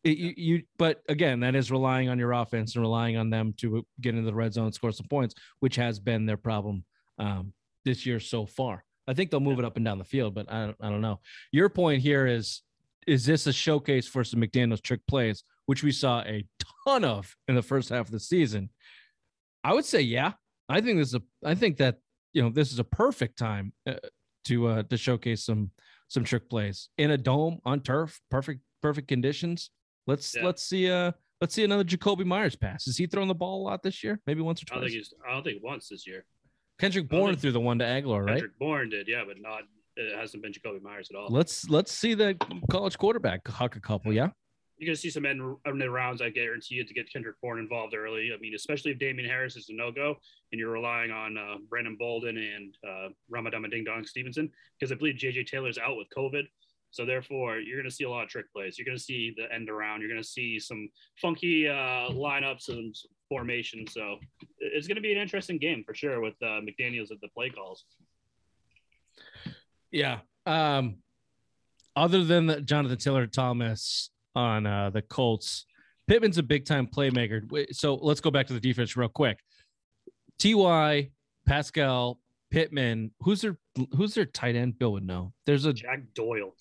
It, 0.05 0.17
you, 0.17 0.35
you, 0.37 0.63
but 0.79 1.03
again, 1.09 1.41
that 1.41 1.55
is 1.55 1.71
relying 1.71 2.09
on 2.09 2.19
your 2.19 2.33
offense 2.33 2.75
and 2.75 2.83
relying 2.83 3.19
on 3.19 3.29
them 3.29 3.53
to 3.59 3.87
get 4.01 4.15
into 4.15 4.31
the 4.31 4.35
red 4.35 4.55
zone 4.55 4.67
and 4.67 4.75
score 4.75 4.93
some 4.93 5.09
points, 5.09 5.35
which 5.61 5.77
has 5.77 6.01
been 6.01 6.25
their 6.25 6.37
problem 6.39 6.85
um, 7.19 7.53
this 7.85 8.07
year 8.07 8.21
so 8.21 8.47
far. 8.47 8.85
I 9.07 9.15
think 9.15 9.31
they'll 9.31 9.41
move 9.41 9.59
it 9.59 9.65
up 9.65 9.77
and 9.77 9.85
down 9.85 9.99
the 9.99 10.05
field, 10.05 10.35
but 10.35 10.51
I 10.51 10.67
don't, 10.67 10.77
I 10.81 10.89
don't 10.89 11.01
know. 11.01 11.21
Your 11.53 11.69
point 11.69 12.03
here 12.03 12.27
is 12.27 12.63
is 13.07 13.25
this 13.25 13.47
a 13.47 13.53
showcase 13.53 14.07
for 14.09 14.25
some 14.25 14.41
McDaniels 14.41 14.83
trick 14.83 15.01
plays, 15.07 15.45
which 15.67 15.83
we 15.83 15.93
saw 15.93 16.21
a 16.23 16.45
ton 16.87 17.05
of 17.05 17.35
in 17.49 17.55
the 17.55 17.63
first 17.63 17.89
half 17.91 18.07
of 18.07 18.11
the 18.13 18.21
season? 18.21 18.71
I 19.65 19.73
would 19.75 19.85
say 19.85 20.01
yeah. 20.01 20.33
I 20.69 20.81
think 20.81 20.99
this 20.99 21.09
is 21.09 21.15
a. 21.15 21.23
I 21.45 21.55
think 21.55 21.77
that 21.79 21.97
you 22.33 22.43
know 22.43 22.51
this 22.51 22.73
is 22.73 22.79
a 22.79 22.85
perfect 22.85 23.39
time 23.39 23.73
uh, 23.89 23.95
to 24.47 24.67
uh, 24.69 24.83
to 24.85 24.97
showcase 24.97 25.45
some 25.45 25.71
some 26.09 26.25
trick 26.25 26.49
plays 26.51 26.89
in 26.99 27.11
a 27.13 27.17
dome 27.19 27.59
on 27.65 27.81
turf. 27.81 28.21
Perfect 28.31 28.61
perfect 28.83 29.09
conditions. 29.09 29.71
Let's 30.07 30.35
Yeah. 30.37 30.45
let's 30.45 30.63
see 30.63 30.91
uh 30.91 31.13
let's 31.41 31.55
see 31.55 31.65
another 31.65 31.85
Jakobi 31.85 32.25
Meyers 32.25 32.57
pass. 32.57 32.87
Is 32.87 32.97
he 32.97 33.07
throwing 33.07 33.29
the 33.29 33.35
ball 33.35 33.63
a 33.63 33.65
lot 33.65 33.83
this 33.83 34.03
year? 34.05 34.21
Maybe 34.27 34.41
once 34.41 34.63
or 34.63 34.67
I 34.71 34.75
don't 34.75 34.83
twice. 34.83 34.91
think 34.93 34.99
he's. 34.99 35.15
I 35.29 35.33
don't 35.33 35.43
think 35.45 35.63
once 35.63 35.89
this 35.89 36.07
year. 36.07 36.25
Kendrick 36.79 37.09
Bourne 37.09 37.37
threw 37.37 37.53
the 37.53 37.61
one 37.61 37.79
to 37.79 37.87
Aguilar, 37.87 38.23
right? 38.25 38.33
Kendrick 38.35 38.59
Bourne 38.59 38.91
did, 38.91 39.09
yeah, 39.09 39.23
but 39.27 39.41
not. 39.41 39.63
It 39.97 40.17
hasn't 40.17 40.43
been 40.43 40.53
Jakobi 40.53 40.83
Meyers 40.83 41.09
at 41.11 41.17
all. 41.17 41.29
Let's 41.31 41.69
let's 41.69 41.93
see 41.93 42.15
the 42.15 42.37
college 42.71 42.99
quarterback 42.99 43.47
huck 43.49 43.77
a 43.77 43.81
couple. 43.81 44.13
Yeah. 44.13 44.29
You're 44.77 44.89
gonna 44.89 44.97
see 44.97 45.09
some 45.09 45.25
end, 45.25 45.41
end 45.67 45.93
rounds. 45.93 46.21
I 46.21 46.29
guarantee 46.29 46.75
you 46.75 46.85
to 46.85 46.95
get 46.95 47.11
Kendrick 47.11 47.37
Bourne 47.43 47.59
involved 47.59 47.95
early. 47.95 48.31
I 48.35 48.39
mean, 48.39 48.55
especially 48.55 48.91
if 48.91 48.99
Damien 48.99 49.27
Harris 49.29 49.57
is 49.57 49.71
a 49.71 49.75
no 49.75 49.91
go 49.91 50.17
and 50.53 50.59
you're 50.59 50.71
relying 50.71 51.11
on 51.11 51.39
uh, 51.39 51.55
Brandon 51.71 51.97
Bolden 51.99 52.37
and 52.37 52.77
uh, 52.87 53.09
Ramadama 53.35 53.71
Ding 53.71 53.85
Dong 53.85 54.05
Stevenson 54.05 54.51
because 54.79 54.93
I 54.93 54.97
believe 54.97 55.15
JJ 55.15 55.47
Taylor's 55.47 55.79
out 55.79 55.97
with 55.97 56.09
COVID. 56.17 56.45
So 56.91 57.05
therefore, 57.05 57.59
you're 57.59 57.77
going 57.77 57.89
to 57.89 57.95
see 57.95 58.05
a 58.05 58.11
lot 58.11 58.25
of 58.25 58.31
trick 58.31 58.51
plays. 58.53 58.79
You're 58.79 58.87
going 58.87 58.97
to 58.97 59.03
see 59.03 59.35
the 59.37 59.53
end 59.53 59.69
around. 59.69 60.01
You're 60.01 60.09
going 60.09 60.23
to 60.23 60.27
see 60.27 60.59
some 60.59 60.89
funky 61.21 61.69
uh, 61.69 62.09
lineups 62.11 62.71
and 62.71 62.95
formations. 63.29 63.93
So 63.93 64.17
it's 64.59 64.87
going 64.87 64.97
to 64.97 65.03
be 65.03 65.13
an 65.13 65.19
interesting 65.19 65.59
game 65.59 65.85
for 65.85 65.95
sure 65.95 66.21
with 66.21 66.35
uh, 66.43 66.61
McDaniel's 66.63 67.11
at 67.11 67.21
the 67.21 67.29
play 67.29 67.51
calls. 67.51 67.85
Yeah. 69.91 70.21
Um, 70.45 70.97
other 71.95 72.25
than 72.25 72.47
the 72.47 72.61
Jonathan 72.61 72.99
Taylor 72.99 73.27
Thomas 73.27 74.11
on 74.35 74.67
uh, 74.67 74.91
the 74.91 75.03
Colts, 75.03 75.67
Pittman's 76.09 76.39
a 76.39 76.43
big 76.43 76.65
time 76.67 76.87
playmaker. 76.87 77.43
So 77.75 77.95
let's 77.95 78.21
go 78.21 78.31
back 78.31 78.47
to 78.49 78.53
the 78.53 78.61
defense 78.61 78.97
real 78.97 79.09
quick. 79.09 79.39
Ty, 80.39 81.11
Pascal, 81.47 82.21
Pittman. 82.51 83.11
Who's 83.21 83.41
their 83.41 83.59
Who's 83.97 84.15
their 84.15 84.27
tight 84.27 84.57
end? 84.57 84.79
Bill 84.79 84.93
would 84.93 85.07
know. 85.07 85.33
There's 85.47 85.65
a 85.65 85.73
Jack 85.73 86.01
Doyle. 86.15 86.55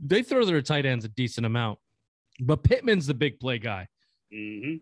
they 0.00 0.22
throw 0.22 0.44
their 0.44 0.62
tight 0.62 0.86
ends 0.86 1.04
a 1.04 1.08
decent 1.08 1.44
amount, 1.46 1.78
but 2.40 2.62
Pittman's 2.62 3.06
the 3.06 3.14
big 3.14 3.38
play 3.40 3.58
guy. 3.58 3.88
hmm 4.32 4.76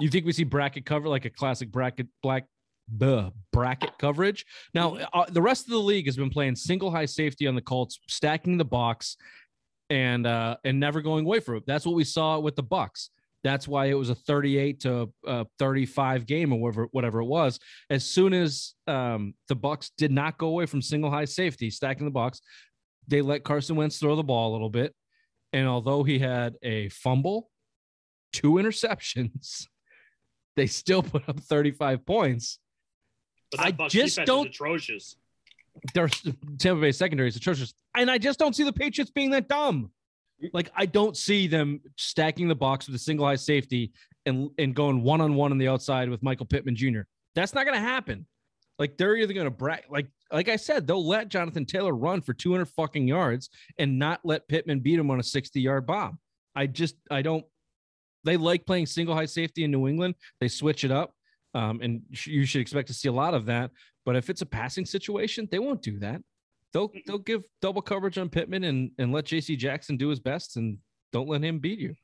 You 0.00 0.08
think 0.08 0.26
we 0.26 0.32
see 0.32 0.44
bracket 0.44 0.84
cover 0.86 1.08
like 1.08 1.24
a 1.26 1.30
classic 1.30 1.70
bracket 1.70 2.08
black 2.22 2.46
the 2.88 3.32
bracket 3.52 3.98
coverage? 3.98 4.44
Now, 4.74 4.96
uh, 5.12 5.26
the 5.28 5.42
rest 5.42 5.66
of 5.66 5.70
the 5.70 5.78
league 5.78 6.06
has 6.06 6.16
been 6.16 6.30
playing 6.30 6.56
single 6.56 6.90
high 6.90 7.06
safety 7.06 7.46
on 7.46 7.54
the 7.54 7.62
Colts, 7.62 7.98
stacking 8.08 8.58
the 8.58 8.64
box, 8.64 9.16
and 9.90 10.26
uh, 10.26 10.56
and 10.64 10.80
never 10.80 11.00
going 11.00 11.24
away 11.24 11.40
from 11.40 11.56
it. 11.56 11.64
That's 11.66 11.86
what 11.86 11.94
we 11.94 12.04
saw 12.04 12.38
with 12.38 12.56
the 12.56 12.62
Bucks. 12.62 13.10
That's 13.42 13.68
why 13.68 13.86
it 13.86 13.94
was 13.94 14.08
a 14.08 14.14
38 14.14 14.80
to 14.80 15.12
uh, 15.26 15.44
35 15.58 16.24
game 16.24 16.52
or 16.52 16.58
whatever 16.58 16.88
whatever 16.92 17.20
it 17.20 17.26
was. 17.26 17.60
As 17.90 18.04
soon 18.04 18.32
as 18.32 18.74
um, 18.86 19.34
the 19.48 19.54
Bucks 19.54 19.90
did 19.98 20.10
not 20.10 20.38
go 20.38 20.48
away 20.48 20.66
from 20.66 20.80
single 20.80 21.10
high 21.10 21.26
safety, 21.26 21.70
stacking 21.70 22.06
the 22.06 22.10
box, 22.10 22.40
they 23.06 23.20
let 23.20 23.44
Carson 23.44 23.76
Wentz 23.76 23.98
throw 23.98 24.16
the 24.16 24.22
ball 24.22 24.50
a 24.50 24.52
little 24.52 24.70
bit. 24.70 24.94
And 25.52 25.68
although 25.68 26.02
he 26.02 26.18
had 26.18 26.56
a 26.62 26.88
fumble, 26.88 27.50
two 28.32 28.52
interceptions, 28.54 29.66
they 30.56 30.66
still 30.66 31.02
put 31.02 31.28
up 31.28 31.38
35 31.38 32.06
points. 32.06 32.58
But 33.56 33.84
I 33.84 33.88
just 33.88 34.18
don't- 34.24 34.48
atrocious. 34.48 35.16
Their 35.92 36.08
Tampa 36.58 36.80
Bay 36.80 36.92
secondary 36.92 37.28
is 37.28 37.36
atrocious. 37.36 37.74
And 37.96 38.08
I 38.10 38.16
just 38.16 38.38
don't 38.38 38.54
see 38.54 38.62
the 38.62 38.72
Patriots 38.72 39.10
being 39.10 39.30
that 39.30 39.48
dumb. 39.48 39.90
Like 40.52 40.70
I 40.74 40.86
don't 40.86 41.16
see 41.16 41.46
them 41.46 41.80
stacking 41.96 42.48
the 42.48 42.54
box 42.54 42.86
with 42.86 42.94
a 42.94 42.98
single 42.98 43.26
high 43.26 43.36
safety 43.36 43.92
and 44.26 44.50
and 44.58 44.74
going 44.74 45.02
one 45.02 45.20
on 45.20 45.34
one 45.34 45.50
on 45.50 45.58
the 45.58 45.68
outside 45.68 46.08
with 46.08 46.22
Michael 46.22 46.46
Pittman 46.46 46.76
Jr. 46.76 47.00
That's 47.34 47.54
not 47.54 47.64
going 47.64 47.74
to 47.74 47.80
happen. 47.80 48.26
Like 48.78 48.96
they're 48.96 49.16
either 49.16 49.32
going 49.32 49.46
to 49.46 49.50
brag 49.50 49.82
like 49.88 50.06
like 50.32 50.48
I 50.48 50.56
said, 50.56 50.86
they'll 50.86 51.06
let 51.06 51.28
Jonathan 51.28 51.64
Taylor 51.64 51.94
run 51.94 52.20
for 52.20 52.34
200 52.34 52.66
fucking 52.66 53.06
yards 53.06 53.50
and 53.78 53.98
not 53.98 54.20
let 54.24 54.48
Pittman 54.48 54.80
beat 54.80 54.98
him 54.98 55.10
on 55.10 55.20
a 55.20 55.22
60 55.22 55.60
yard 55.60 55.86
bomb. 55.86 56.18
I 56.54 56.66
just 56.66 56.96
I 57.10 57.22
don't. 57.22 57.44
They 58.24 58.36
like 58.36 58.64
playing 58.64 58.86
single 58.86 59.14
high 59.14 59.26
safety 59.26 59.64
in 59.64 59.70
New 59.70 59.86
England. 59.88 60.14
They 60.40 60.48
switch 60.48 60.82
it 60.84 60.90
up, 60.90 61.14
um, 61.54 61.80
and 61.80 62.02
sh- 62.12 62.28
you 62.28 62.44
should 62.44 62.60
expect 62.60 62.88
to 62.88 62.94
see 62.94 63.08
a 63.08 63.12
lot 63.12 63.34
of 63.34 63.46
that. 63.46 63.70
But 64.04 64.16
if 64.16 64.28
it's 64.28 64.42
a 64.42 64.46
passing 64.46 64.84
situation, 64.84 65.48
they 65.50 65.58
won't 65.58 65.82
do 65.82 65.98
that. 66.00 66.20
They'll 66.72 66.90
they'll 67.06 67.18
give 67.18 67.44
double 67.62 67.82
coverage 67.82 68.18
on 68.18 68.28
Pittman 68.28 68.64
and 68.64 68.90
and 68.98 69.12
let 69.12 69.26
J.C. 69.26 69.56
Jackson 69.56 69.96
do 69.96 70.08
his 70.08 70.20
best 70.20 70.56
and 70.56 70.78
don't 71.12 71.28
let 71.28 71.42
him 71.42 71.60
beat 71.60 71.78
you. 71.78 71.94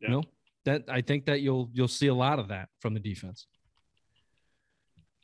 Yeah. 0.00 0.08
You 0.08 0.14
know 0.14 0.22
that 0.66 0.84
I 0.88 1.00
think 1.00 1.24
that 1.26 1.40
you'll 1.40 1.70
you'll 1.72 1.88
see 1.88 2.08
a 2.08 2.14
lot 2.14 2.38
of 2.38 2.48
that 2.48 2.68
from 2.80 2.94
the 2.94 3.00
defense. 3.00 3.46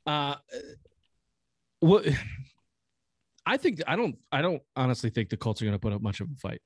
Uh, 0.07 0.37
what 1.81 2.07
I 3.47 3.59
think 3.59 3.83
I 3.87 3.95
don't 3.95 4.17
I 4.33 4.41
don't 4.41 4.63
honestly 4.75 5.11
think 5.11 5.29
the 5.29 5.37
Colts 5.37 5.61
are 5.61 5.67
going 5.67 5.75
to 5.75 5.79
put 5.79 5.93
up 5.93 6.01
much 6.01 6.21
of 6.21 6.29
a 6.35 6.37
fight. 6.37 6.63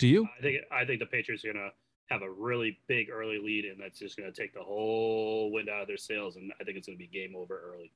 Do 0.00 0.08
you? 0.08 0.26
I 0.38 0.42
think 0.42 0.56
I 0.72 0.84
think 0.84 0.98
the 0.98 1.06
Patriots 1.06 1.44
are 1.44 1.52
gonna 1.52 1.70
have 2.10 2.22
a 2.22 2.30
really 2.30 2.78
big 2.86 3.10
early 3.10 3.38
lead, 3.38 3.64
and 3.64 3.80
that's 3.80 3.98
just 3.98 4.16
gonna 4.16 4.32
take 4.32 4.52
the 4.54 4.62
whole 4.62 5.50
wind 5.50 5.68
out 5.68 5.82
of 5.82 5.88
their 5.88 5.96
sails, 5.96 6.36
and 6.36 6.52
I 6.60 6.64
think 6.64 6.76
it's 6.76 6.86
gonna 6.86 6.98
be 6.98 7.06
game 7.06 7.34
over 7.34 7.72
early. 7.74 7.90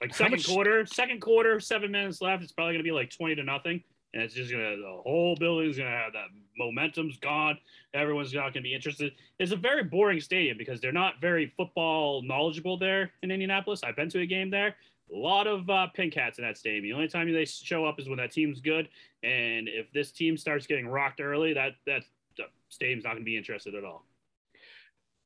Like 0.00 0.14
second 0.14 0.32
much- 0.32 0.46
quarter, 0.46 0.86
second 0.86 1.20
quarter, 1.20 1.60
seven 1.60 1.90
minutes 1.90 2.20
left. 2.20 2.42
It's 2.42 2.52
probably 2.52 2.74
gonna 2.74 2.84
be 2.84 2.92
like 2.92 3.10
twenty 3.10 3.34
to 3.36 3.42
nothing, 3.44 3.82
and 4.12 4.22
it's 4.22 4.34
just 4.34 4.50
gonna 4.50 4.76
the 4.76 5.00
whole 5.02 5.36
building's 5.36 5.78
gonna 5.78 5.90
have 5.90 6.12
that 6.12 6.28
momentum's 6.58 7.16
gone. 7.18 7.58
Everyone's 7.94 8.32
not 8.34 8.52
gonna 8.52 8.62
be 8.62 8.74
interested. 8.74 9.12
It's 9.38 9.52
a 9.52 9.56
very 9.56 9.82
boring 9.84 10.20
stadium 10.20 10.58
because 10.58 10.80
they're 10.80 10.92
not 10.92 11.20
very 11.20 11.52
football 11.56 12.22
knowledgeable 12.22 12.76
there 12.76 13.12
in 13.22 13.30
Indianapolis. 13.30 13.82
I've 13.82 13.96
been 13.96 14.08
to 14.10 14.20
a 14.20 14.26
game 14.26 14.50
there. 14.50 14.76
A 15.12 15.16
lot 15.16 15.46
of 15.46 15.68
uh, 15.68 15.86
pink 15.94 16.14
hats 16.14 16.38
in 16.38 16.44
that 16.44 16.56
stadium. 16.56 16.82
The 16.82 16.92
only 16.92 17.08
time 17.08 17.32
they 17.32 17.44
show 17.44 17.84
up 17.84 18.00
is 18.00 18.08
when 18.08 18.18
that 18.18 18.32
team's 18.32 18.60
good. 18.60 18.88
And 19.22 19.68
if 19.68 19.92
this 19.92 20.12
team 20.12 20.36
starts 20.36 20.66
getting 20.66 20.86
rocked 20.86 21.20
early, 21.20 21.52
that 21.54 21.72
that 21.86 22.02
the 22.36 22.44
stadium's 22.68 23.04
not 23.04 23.10
going 23.10 23.22
to 23.22 23.24
be 23.24 23.36
interested 23.36 23.74
at 23.74 23.84
all. 23.84 24.04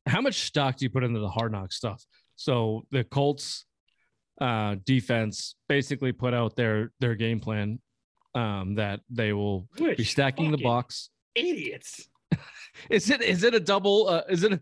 How 0.06 0.20
much 0.20 0.40
stock 0.40 0.76
do 0.76 0.84
you 0.84 0.90
put 0.90 1.04
into 1.04 1.20
the 1.20 1.28
hard 1.28 1.52
knock 1.52 1.72
stuff? 1.72 2.04
So 2.36 2.86
the 2.90 3.04
Colts 3.04 3.66
uh, 4.40 4.76
defense 4.84 5.56
basically 5.68 6.12
put 6.12 6.34
out 6.34 6.56
their 6.56 6.92
their 7.00 7.14
game 7.14 7.40
plan 7.40 7.80
um, 8.34 8.76
that 8.76 9.00
they 9.10 9.32
will 9.32 9.68
be 9.78 10.04
stacking 10.04 10.50
the 10.50 10.58
box. 10.58 11.10
Idiots. 11.34 12.08
Is 12.90 13.10
it 13.10 13.22
is 13.22 13.42
it 13.42 13.54
a 13.54 13.60
double 13.60 14.08
uh, 14.08 14.22
is 14.28 14.44
it 14.44 14.52
a, 14.52 14.60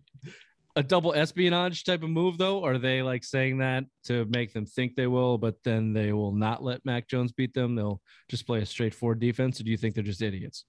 a 0.76 0.82
double 0.82 1.14
espionage 1.14 1.84
type 1.84 2.02
of 2.02 2.10
move 2.10 2.38
though? 2.38 2.62
Are 2.64 2.78
they 2.78 3.02
like 3.02 3.24
saying 3.24 3.58
that 3.58 3.84
to 4.04 4.24
make 4.26 4.52
them 4.52 4.66
think 4.66 4.94
they 4.94 5.06
will, 5.06 5.38
but 5.38 5.56
then 5.64 5.92
they 5.92 6.12
will 6.12 6.32
not 6.32 6.62
let 6.62 6.84
Mac 6.84 7.08
Jones 7.08 7.32
beat 7.32 7.54
them? 7.54 7.74
They'll 7.74 8.00
just 8.28 8.46
play 8.46 8.60
a 8.60 8.66
straightforward 8.66 9.18
defense, 9.18 9.58
or 9.60 9.64
do 9.64 9.70
you 9.70 9.76
think 9.76 9.94
they're 9.94 10.04
just 10.04 10.22
idiots? 10.22 10.64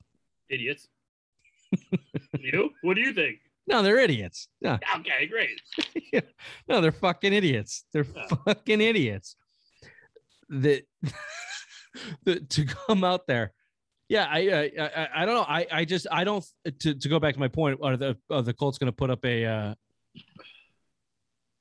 Idiots. 0.49 0.87
you? 2.39 2.69
What 2.81 2.95
do 2.95 3.01
you 3.01 3.13
think? 3.13 3.39
No, 3.67 3.83
they're 3.83 3.99
idiots. 3.99 4.47
No, 4.61 4.79
Okay, 4.99 5.27
great. 5.27 6.23
no, 6.69 6.79
they're 6.79 6.91
fucking 6.93 7.33
idiots. 7.33 7.83
They're 7.91 8.05
Yeah. 8.15 8.27
fucking 8.45 8.79
idiots. 8.79 9.35
The, 10.49 10.83
the 12.23 12.39
to 12.39 12.65
come 12.65 13.03
out 13.03 13.27
there. 13.27 13.51
Yeah, 14.07 14.25
I, 14.29 14.37
I 14.39 14.71
I 14.79 15.07
I 15.15 15.25
don't 15.25 15.35
know. 15.35 15.45
I 15.45 15.67
I 15.69 15.83
just 15.83 16.07
I 16.09 16.23
don't 16.23 16.45
to 16.79 16.95
to 16.95 17.09
go 17.09 17.19
back 17.19 17.33
to 17.33 17.39
my 17.41 17.49
point. 17.49 17.79
Are 17.83 17.97
the 17.97 18.15
are 18.29 18.41
the 18.41 18.53
Colts 18.53 18.77
going 18.77 18.87
to 18.87 18.95
put 18.95 19.09
up 19.09 19.25
a 19.25 19.43
uh, 19.45 19.75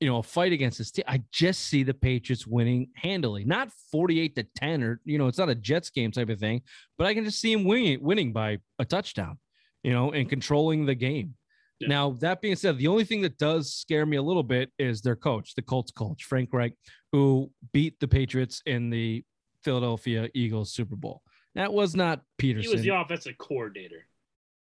you 0.01 0.09
know 0.09 0.19
a 0.19 0.23
fight 0.23 0.53
against 0.53 0.79
this 0.79 0.91
team? 0.91 1.05
I 1.09 1.23
just 1.33 1.65
see 1.65 1.83
the 1.83 1.95
Patriots 1.95 2.47
winning 2.47 2.89
handily, 2.95 3.45
not 3.45 3.71
forty 3.91 4.21
eight 4.21 4.37
to 4.37 4.47
ten 4.57 4.83
or 4.83 5.01
you 5.05 5.19
know 5.19 5.27
it's 5.27 5.39
not 5.39 5.49
a 5.49 5.55
Jets 5.55 5.91
game 5.91 6.11
type 6.11 6.29
of 6.29 6.39
thing, 6.39 6.63
but 6.99 7.07
I 7.07 7.15
can 7.15 7.25
just 7.25 7.41
see 7.41 7.53
him 7.53 7.65
winning 7.65 8.03
winning 8.03 8.33
by 8.33 8.59
a 8.79 8.85
touchdown, 8.85 9.39
you 9.83 9.93
know, 9.93 10.13
and 10.13 10.29
controlling 10.29 10.87
the 10.87 10.95
game. 10.95 11.35
Yeah. 11.81 11.89
Now 11.89 12.11
that 12.21 12.41
being 12.41 12.57
said, 12.57 12.79
the 12.79 12.89
only 12.89 13.05
thing 13.05 13.23
that 13.23 13.39
does 13.39 13.73
scare 13.75 14.07
me 14.07 14.17
a 14.17 14.23
little 14.23 14.43
bit 14.43 14.71
is 14.79 15.03
their 15.03 15.17
coach, 15.17 15.55
the 15.55 15.63
Colts 15.63 15.93
coach 15.93 16.25
Frank 16.25 16.51
Reich, 16.53 16.73
who 17.13 17.51
beat 17.73 18.01
the 18.01 18.09
Patriots 18.09 18.63
in 18.67 18.91
the 18.91 19.25
Philadelphia 19.63 20.29
Eagles 20.35 20.73
Super 20.73 20.97
Bowl. 20.97 21.23
That 21.55 21.73
was 21.73 21.97
not 21.97 22.21
Pederson. 22.39 22.63
He 22.63 22.69
was 22.69 22.83
the 22.83 22.95
offensive 22.95 23.39
coordinator. 23.39 24.07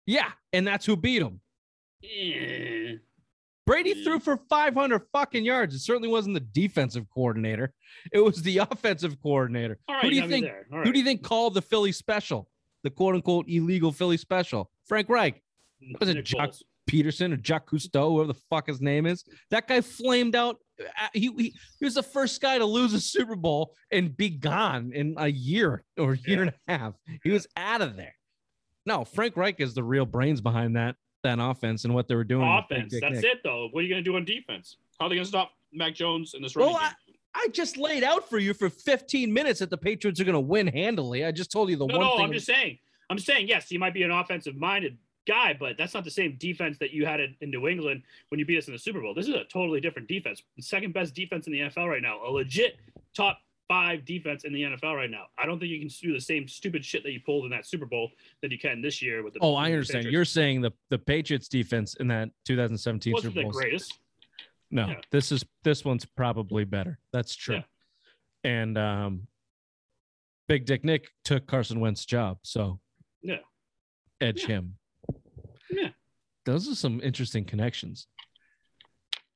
yeah, 0.05 0.29
and 0.53 0.65
that's 0.65 0.85
who 0.85 0.95
beat 0.95 1.21
him. 1.21 1.39
Eh. 2.03 2.97
Brady 3.65 3.93
Yeah. 3.95 4.03
threw 4.03 4.19
for 4.19 4.37
500 4.49 5.01
fucking 5.11 5.45
yards. 5.45 5.73
It 5.75 5.79
certainly 5.79 6.09
wasn't 6.09 6.33
the 6.35 6.39
defensive 6.41 7.05
coordinator. 7.13 7.73
It 8.11 8.19
was 8.19 8.41
the 8.41 8.57
offensive 8.71 9.17
coordinator. 9.21 9.79
Right, 9.89 10.03
who 10.03 10.09
do 10.09 10.15
you 10.15 10.27
think? 10.27 10.47
All 10.71 10.83
Who 10.83 10.91
do 10.91 10.99
you 10.99 11.05
think 11.05 11.23
called 11.23 11.53
the 11.53 11.61
Philly 11.61 11.91
special? 11.91 12.49
The 12.83 12.89
quote 12.89 13.15
unquote 13.15 13.45
illegal 13.47 13.91
Philly 13.91 14.17
special? 14.17 14.69
Frank 14.87 15.07
Reich, 15.09 15.41
was 15.99 16.09
it 16.09 16.15
Nick 16.15 16.25
Chuck-. 16.25 16.53
Pederson, 16.89 17.31
or 17.33 17.37
Jacques 17.37 17.69
Cousteau, 17.69 18.09
whoever 18.11 18.27
the 18.33 18.39
fuck 18.49 18.67
his 18.67 18.81
name 18.81 19.05
is. 19.05 19.23
That 19.51 19.69
guy 19.69 19.79
flamed 19.79 20.35
out. 20.35 20.57
Uh, 20.81 21.07
He, 21.13 21.31
he, 21.37 21.55
he 21.79 21.85
was 21.85 21.93
the 21.93 22.03
first 22.03 22.41
guy 22.41 22.57
to 22.57 22.65
lose 22.65 22.93
a 22.93 22.99
Super 22.99 23.37
Bowl 23.37 23.73
and 23.89 24.15
be 24.17 24.29
gone 24.29 24.91
in 24.93 25.15
a 25.17 25.29
year 25.29 25.85
or 25.97 26.15
year 26.15 26.21
Yeah. 26.25 26.41
and 26.41 26.49
a 26.67 26.77
half. 26.77 26.93
He 27.23 27.31
was 27.31 27.47
out 27.55 27.81
of 27.81 27.95
there. 27.95 28.15
No, 28.85 29.05
Frank 29.05 29.37
Reich 29.37 29.61
is 29.61 29.73
the 29.75 29.83
real 29.83 30.05
brains 30.05 30.41
behind 30.41 30.75
that. 30.75 30.97
That 31.23 31.39
offense 31.39 31.85
and 31.85 31.93
what 31.93 32.07
they 32.07 32.15
were 32.15 32.23
doing. 32.23 32.47
with 32.47 32.65
Big 32.69 32.77
Offense. 32.79 32.93
That's 33.01 33.15
Nick. 33.15 33.25
it, 33.25 33.39
though. 33.43 33.67
What 33.71 33.79
are 33.79 33.83
you 33.83 33.89
going 33.89 34.03
to 34.03 34.09
do 34.09 34.15
on 34.15 34.25
defense? 34.25 34.77
How 34.99 35.07
are 35.07 35.09
they 35.09 35.15
going 35.15 35.25
to 35.25 35.29
stop 35.29 35.51
Mac 35.71 35.95
Jones 35.95 36.33
in 36.35 36.41
this 36.41 36.55
running 36.55 36.73
Well, 36.73 36.81
game? 36.81 37.15
I 37.35 37.47
just 37.51 37.77
laid 37.77 38.03
out 38.03 38.29
for 38.29 38.37
you 38.37 38.53
for 38.53 38.69
15 38.69 39.33
minutes 39.33 39.59
that 39.59 39.69
the 39.71 39.77
Patriots 39.77 40.19
are 40.19 40.23
going 40.23 40.33
to 40.33 40.39
win 40.39 40.67
handily. 40.67 41.25
I 41.25 41.31
just 41.31 41.51
told 41.51 41.69
you 41.69 41.75
the 41.75 41.87
No, 41.87 41.97
one 41.97 42.05
no, 42.07 42.15
thing. 42.17 42.25
I'm 42.25 42.31
just 42.33 42.45
saying. 42.45 42.77
I'm 43.09 43.17
saying 43.17 43.47
yes, 43.47 43.67
he 43.69 43.77
might 43.77 43.93
be 43.93 44.03
an 44.03 44.11
offensive 44.11 44.55
minded 44.55 44.97
guy, 45.27 45.55
but 45.59 45.77
that's 45.77 45.93
not 45.93 46.03
the 46.03 46.11
same 46.11 46.35
defense 46.39 46.77
that 46.79 46.91
you 46.91 47.05
had 47.05 47.19
in 47.19 47.35
in 47.41 47.49
New 47.49 47.67
England 47.67 48.03
when 48.29 48.39
you 48.39 48.45
beat 48.45 48.57
us 48.57 48.67
in 48.67 48.73
the 48.73 48.79
Super 48.79 49.01
Bowl. 49.01 49.13
This 49.13 49.27
is 49.27 49.33
a 49.33 49.45
totally 49.45 49.79
different 49.81 50.07
defense. 50.07 50.43
The 50.57 50.61
second 50.61 50.93
best 50.93 51.15
defense 51.15 51.47
in 51.47 51.53
the 51.53 51.59
NFL 51.59 51.89
right 51.89 52.01
now. 52.01 52.19
A 52.23 52.29
legit 52.29 52.77
top 53.15 53.39
five 53.67 54.05
defense 54.05 54.43
in 54.43 54.53
the 54.53 54.61
NFL 54.63 54.95
right 54.95 55.09
now. 55.09 55.25
I 55.37 55.45
don't 55.45 55.59
think 55.59 55.71
you 55.71 55.79
can 55.79 55.87
do 55.87 56.13
the 56.13 56.19
same 56.21 56.47
stupid 56.47 56.83
shit 56.83 57.03
that 57.03 57.11
you 57.11 57.19
pulled 57.25 57.45
in 57.45 57.51
that 57.51 57.65
Super 57.65 57.85
Bowl 57.85 58.11
that 58.41 58.51
you 58.51 58.59
can 58.59 58.81
this 58.81 59.01
year 59.01 59.23
with 59.23 59.33
the. 59.33 59.39
oh, 59.41 59.55
I 59.55 59.71
understand. 59.71 59.99
Patriots. 60.05 60.13
You're 60.13 60.25
saying 60.25 60.61
the 60.61 60.71
the 60.89 60.99
Patriots 60.99 61.47
defense 61.47 61.95
in 61.95 62.07
that 62.09 62.29
2017 62.45 63.13
wasn't 63.13 63.33
Super 63.33 63.39
the 63.39 63.43
Bowl. 63.43 63.51
greatest. 63.51 63.99
No, 64.71 64.87
Yeah. 64.87 64.95
this 65.11 65.31
is 65.31 65.45
this 65.63 65.85
one's 65.85 66.05
probably 66.05 66.63
better. 66.65 66.99
That's 67.11 67.35
true. 67.35 67.55
Yeah. 67.57 67.63
And 68.43 68.77
um, 68.77 69.27
Big 70.47 70.65
Dick 70.65 70.83
Nick 70.83 71.09
took 71.23 71.45
Carson 71.47 71.79
Wentz's 71.79 72.05
job, 72.05 72.39
so 72.43 72.79
Yeah. 73.21 73.37
edge 74.19 74.41
Yeah. 74.41 74.47
him. 74.47 74.77
Yeah. 75.69 75.89
Those 76.45 76.67
are 76.69 76.75
some 76.75 76.99
interesting 77.01 77.45
connections. 77.45 78.07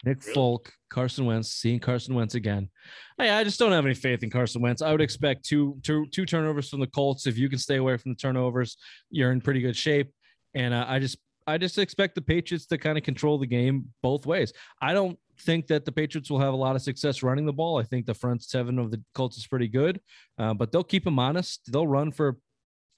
Nick 0.06 0.22
Really? 0.22 0.34
Folk, 0.34 0.74
Carson 0.90 1.26
Wentz, 1.26 1.50
seeing 1.50 1.80
Carson 1.80 2.16
Wentz 2.16 2.36
again. 2.36 2.70
Hey, 3.18 3.30
I 3.30 3.44
just 3.44 3.60
don't 3.60 3.72
have 3.72 3.86
any 3.86 3.96
faith 3.96 4.24
in 4.24 4.30
Carson 4.30 4.62
Wentz. 4.62 4.82
I 4.82 4.92
would 4.92 5.02
expect 5.02 5.46
two, 5.46 5.78
two, 5.84 6.06
two 6.08 6.26
turnovers 6.26 6.70
from 6.70 6.80
the 6.80 6.88
Colts. 6.88 7.28
If 7.28 7.38
you 7.38 7.50
can 7.50 7.60
stay 7.60 7.78
away 7.78 7.98
from 7.98 8.12
the 8.12 8.18
turnovers, 8.18 8.78
you're 9.10 9.32
in 9.32 9.42
pretty 9.42 9.62
good 9.62 9.76
shape. 9.76 10.12
And 10.54 10.74
uh, 10.74 10.86
I 10.88 11.00
just, 11.00 11.18
I 11.46 11.58
just 11.58 11.78
expect 11.78 12.16
the 12.16 12.22
Patriots 12.22 12.66
to 12.68 12.78
kind 12.78 12.98
of 12.98 13.04
control 13.04 13.38
the 13.38 13.48
game 13.48 13.86
both 14.04 14.26
ways. 14.26 14.54
I 14.82 14.94
don't 14.94 15.18
think 15.42 15.68
that 15.68 15.86
the 15.86 15.92
Patriots 15.92 16.30
will 16.30 16.40
have 16.40 16.54
a 16.54 16.58
lot 16.58 16.76
of 16.76 16.82
success 16.82 17.24
running 17.24 17.46
the 17.46 17.54
ball. 17.54 17.80
I 17.80 17.84
think 17.84 18.06
the 18.06 18.14
front 18.14 18.44
seven 18.44 18.80
of 18.80 18.92
the 18.92 19.02
Colts 19.14 19.38
is 19.38 19.48
pretty 19.48 19.68
good, 19.68 20.00
uh, 20.38 20.54
but 20.54 20.72
they'll 20.72 20.84
keep 20.84 21.04
them 21.04 21.20
honest. 21.20 21.72
They'll 21.72 21.88
run 21.88 22.12
for 22.12 22.38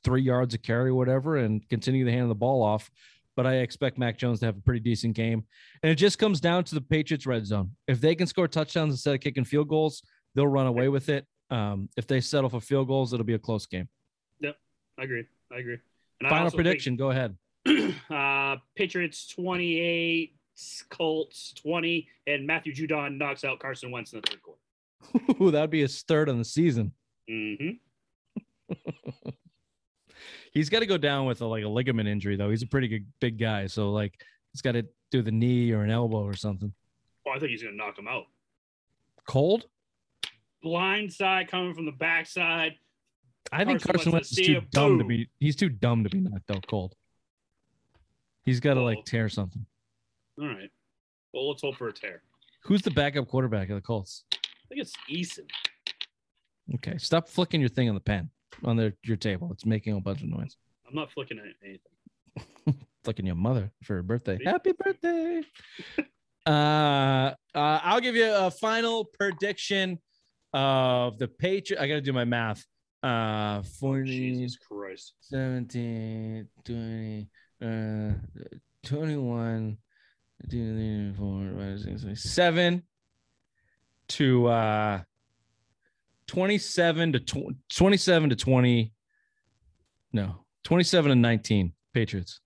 three 0.03 0.21
yards 0.21 0.53
of 0.53 0.61
carry, 0.61 0.91
whatever, 0.91 1.37
and 1.37 1.67
continue 1.69 2.05
to 2.05 2.11
hand 2.11 2.29
the 2.29 2.35
ball 2.35 2.63
off. 2.63 2.89
But 3.39 3.47
I 3.47 3.59
expect 3.59 3.97
Mac 3.97 4.17
Jones 4.17 4.41
to 4.41 4.47
have 4.47 4.57
a 4.57 4.59
pretty 4.59 4.81
decent 4.81 5.15
game. 5.15 5.45
And 5.81 5.89
it 5.89 5.95
just 5.95 6.19
comes 6.19 6.41
down 6.41 6.65
to 6.65 6.75
the 6.75 6.81
Patriots 6.81 7.25
red 7.25 7.45
zone. 7.45 7.71
If 7.87 8.01
they 8.01 8.13
can 8.13 8.27
score 8.27 8.49
touchdowns 8.49 8.93
instead 8.95 9.15
of 9.15 9.21
kicking 9.21 9.45
field 9.45 9.69
goals, 9.69 10.03
they'll 10.35 10.45
run 10.45 10.67
away 10.67 10.89
with 10.89 11.07
it. 11.07 11.25
Um, 11.49 11.87
if 11.95 12.05
they 12.05 12.19
settle 12.19 12.49
for 12.49 12.59
field 12.59 12.89
goals, 12.89 13.13
it'll 13.13 13.25
be 13.25 13.35
a 13.35 13.39
close 13.39 13.65
game. 13.65 13.87
Yep, 14.41 14.57
I 14.99 15.03
agree. 15.03 15.23
I 15.53 15.59
agree. 15.59 15.77
And 16.19 16.27
I 16.27 16.29
Final 16.31 16.49
think- 16.49 16.55
prediction. 16.57 16.97
Go 16.97 17.11
ahead. 17.11 17.37
uh, 18.09 18.57
Patriots 18.75 19.25
28, 19.29 20.35
Colts 20.89 21.53
20, 21.53 22.09
and 22.27 22.45
Matthew 22.45 22.73
Judon 22.75 23.17
knocks 23.17 23.45
out 23.45 23.59
Carson 23.61 23.89
Wentz 23.89 24.11
in 24.11 24.19
the 24.19 24.29
third 24.29 24.41
quarter. 24.41 25.41
Ooh, 25.41 25.49
that'd 25.49 25.69
be 25.69 25.79
his 25.79 26.01
third 26.01 26.27
on 26.27 26.39
the 26.39 26.43
season. 26.43 26.91
hmm 27.29 27.69
He's 30.53 30.69
got 30.69 30.79
to 30.79 30.85
go 30.85 30.97
down 30.97 31.25
with 31.25 31.41
a, 31.41 31.45
like 31.45 31.63
a 31.63 31.67
ligament 31.67 32.07
injury, 32.09 32.35
though. 32.35 32.49
He's 32.49 32.63
a 32.63 32.67
pretty 32.67 32.87
good 32.87 33.05
big 33.19 33.37
guy, 33.37 33.67
so 33.67 33.91
like 33.91 34.13
he's 34.51 34.61
got 34.61 34.71
to 34.73 34.85
do 35.11 35.21
the 35.21 35.31
knee 35.31 35.71
or 35.71 35.83
an 35.83 35.91
elbow 35.91 36.23
or 36.23 36.35
something. 36.35 36.73
Oh, 37.27 37.31
I 37.31 37.39
think 37.39 37.51
he's 37.51 37.61
going 37.63 37.73
to 37.73 37.77
knock 37.77 37.97
him 37.97 38.07
out. 38.07 38.25
Cold? 39.27 39.65
Blind 40.63 41.13
side 41.13 41.47
coming 41.49 41.73
from 41.73 41.85
the 41.85 41.91
backside. 41.91 42.73
I 43.51 43.63
think 43.65 43.81
Carson 43.81 43.93
Carson 43.93 44.11
Wentz 44.11 44.31
is 44.37 44.45
too 44.45 44.61
dumb 44.71 44.97
to 44.99 45.05
be. 45.05 45.29
He's 45.39 45.55
too 45.55 45.69
dumb 45.69 46.03
to 46.03 46.09
be 46.09 46.19
knocked 46.19 46.51
out 46.51 46.65
cold. 46.67 46.95
He's 48.43 48.59
got 48.59 48.73
to 48.75 48.81
Oh. 48.81 48.85
like 48.85 49.05
tear 49.05 49.29
something. 49.29 49.65
All 50.41 50.47
right. 50.47 50.69
Well, 51.33 51.49
let's 51.49 51.61
hope 51.61 51.75
for 51.75 51.87
a 51.87 51.93
tear. 51.93 52.23
Who's 52.63 52.81
the 52.81 52.91
backup 52.91 53.27
quarterback 53.27 53.69
of 53.69 53.75
the 53.75 53.81
Colts? 53.81 54.23
I 54.33 54.37
think 54.67 54.81
it's 54.81 54.93
Eason. 55.09 55.47
Okay, 56.75 56.97
stop 56.97 57.27
flicking 57.29 57.59
your 57.59 57.69
thing 57.69 57.87
on 57.89 57.95
the 57.95 58.01
pen 58.01 58.29
on 58.63 58.93
your 59.03 59.17
table. 59.17 59.49
It's 59.51 59.65
making 59.65 59.95
a 59.95 60.01
bunch 60.01 60.21
of 60.21 60.29
noise. 60.29 60.55
I'm 60.87 60.95
not 60.95 61.11
flicking 61.11 61.37
at 61.37 61.45
anything. 61.63 62.85
Flicking 63.03 63.25
your 63.25 63.35
mother 63.35 63.71
for 63.83 63.95
her 63.95 64.03
birthday. 64.03 64.37
See? 64.37 64.45
Happy 64.45 64.73
birthday. 64.77 65.41
uh, 66.45 66.49
uh, 66.49 67.33
I'll 67.55 68.01
give 68.01 68.15
you 68.15 68.29
a 68.33 68.51
final 68.51 69.05
prediction 69.05 69.99
of 70.53 71.17
the 71.17 71.27
Patriot. 71.27 71.81
I 71.81 71.87
got 71.87 71.95
to 71.95 72.01
do 72.01 72.13
my 72.13 72.25
math. 72.25 72.65
Uh, 73.01 73.61
40, 73.79 74.05
Jesus 74.11 74.57
Christ. 74.57 75.13
17, 75.21 76.47
20, 76.65 77.27
uh, 77.61 78.11
21, 78.83 79.77
24, 80.49 82.15
7 82.15 82.83
to 84.09 84.47
uh, 84.47 85.01
27 86.29 87.13
to 87.13 87.19
tw- 87.19 87.55
27 87.75 88.29
to 88.29 88.35
20. 88.35 88.93
No, 90.13 90.45
27 90.63 91.09
to 91.09 91.15
19 91.15 91.73
Patriots. 91.93 92.39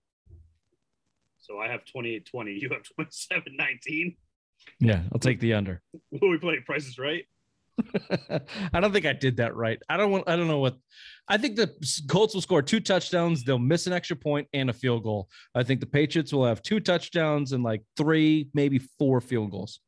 So 1.39 1.59
I 1.59 1.67
have 1.67 1.83
28 1.85 2.25
20. 2.25 2.51
You 2.51 2.69
have 2.71 2.83
27 2.95 3.43
19. 3.57 4.15
Yeah, 4.79 5.01
I'll 5.11 5.19
take 5.19 5.41
the 5.41 5.53
under. 5.53 5.81
Are 6.21 6.29
we 6.29 6.37
playing? 6.37 6.63
Prices 6.65 6.97
right? 6.97 7.25
I 8.73 8.79
don't 8.79 8.93
think 8.93 9.05
I 9.05 9.11
did 9.11 9.37
that 9.37 9.53
right. 9.53 9.79
I 9.89 9.97
don't 9.97 10.11
want. 10.11 10.29
I 10.29 10.37
don't 10.37 10.47
know 10.47 10.59
what. 10.59 10.77
I 11.27 11.37
think 11.37 11.57
the 11.57 11.73
Colts 12.07 12.33
will 12.33 12.41
score 12.41 12.61
two 12.61 12.79
touchdowns. 12.79 13.43
They'll 13.43 13.59
miss 13.59 13.85
an 13.85 13.91
extra 13.91 14.15
point 14.15 14.47
and 14.53 14.69
a 14.69 14.73
field 14.73 15.03
goal. 15.03 15.27
I 15.53 15.63
think 15.63 15.81
the 15.81 15.87
Patriots 15.87 16.31
will 16.31 16.45
have 16.45 16.61
two 16.61 16.79
touchdowns 16.79 17.51
and 17.51 17.63
like 17.63 17.83
three, 17.97 18.47
maybe 18.53 18.79
four 18.97 19.19
field 19.19 19.51
goals. 19.51 19.81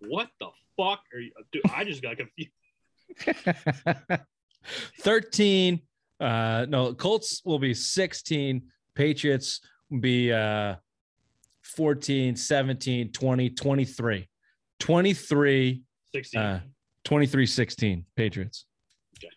What 0.00 0.28
the 0.40 0.48
fuck 0.78 1.00
are 1.12 1.20
you? 1.20 1.32
Dude, 1.52 1.62
I 1.74 1.84
just 1.84 2.02
got 2.02 2.16
confused. 2.16 2.52
13. 5.00 5.80
Uh, 6.20 6.66
no, 6.68 6.94
Colts 6.94 7.42
will 7.44 7.58
be 7.58 7.74
16. 7.74 8.62
Patriots 8.94 9.60
will 9.90 10.00
be 10.00 10.32
uh, 10.32 10.76
14, 11.62 12.36
17, 12.36 13.12
20, 13.12 13.50
23. 13.50 14.28
23, 14.80 15.82
16. 16.14 16.40
Uh, 16.40 16.60
23, 17.04 17.46
16. 17.46 18.04
Patriots. 18.16 18.66
Okay. 19.18 19.32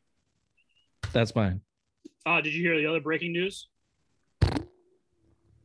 That's 1.13 1.35
mine. 1.35 1.61
Uh, 2.25 2.41
did 2.41 2.53
you 2.53 2.61
hear 2.61 2.77
the 2.77 2.87
other 2.87 3.01
breaking 3.01 3.33
news? 3.33 3.67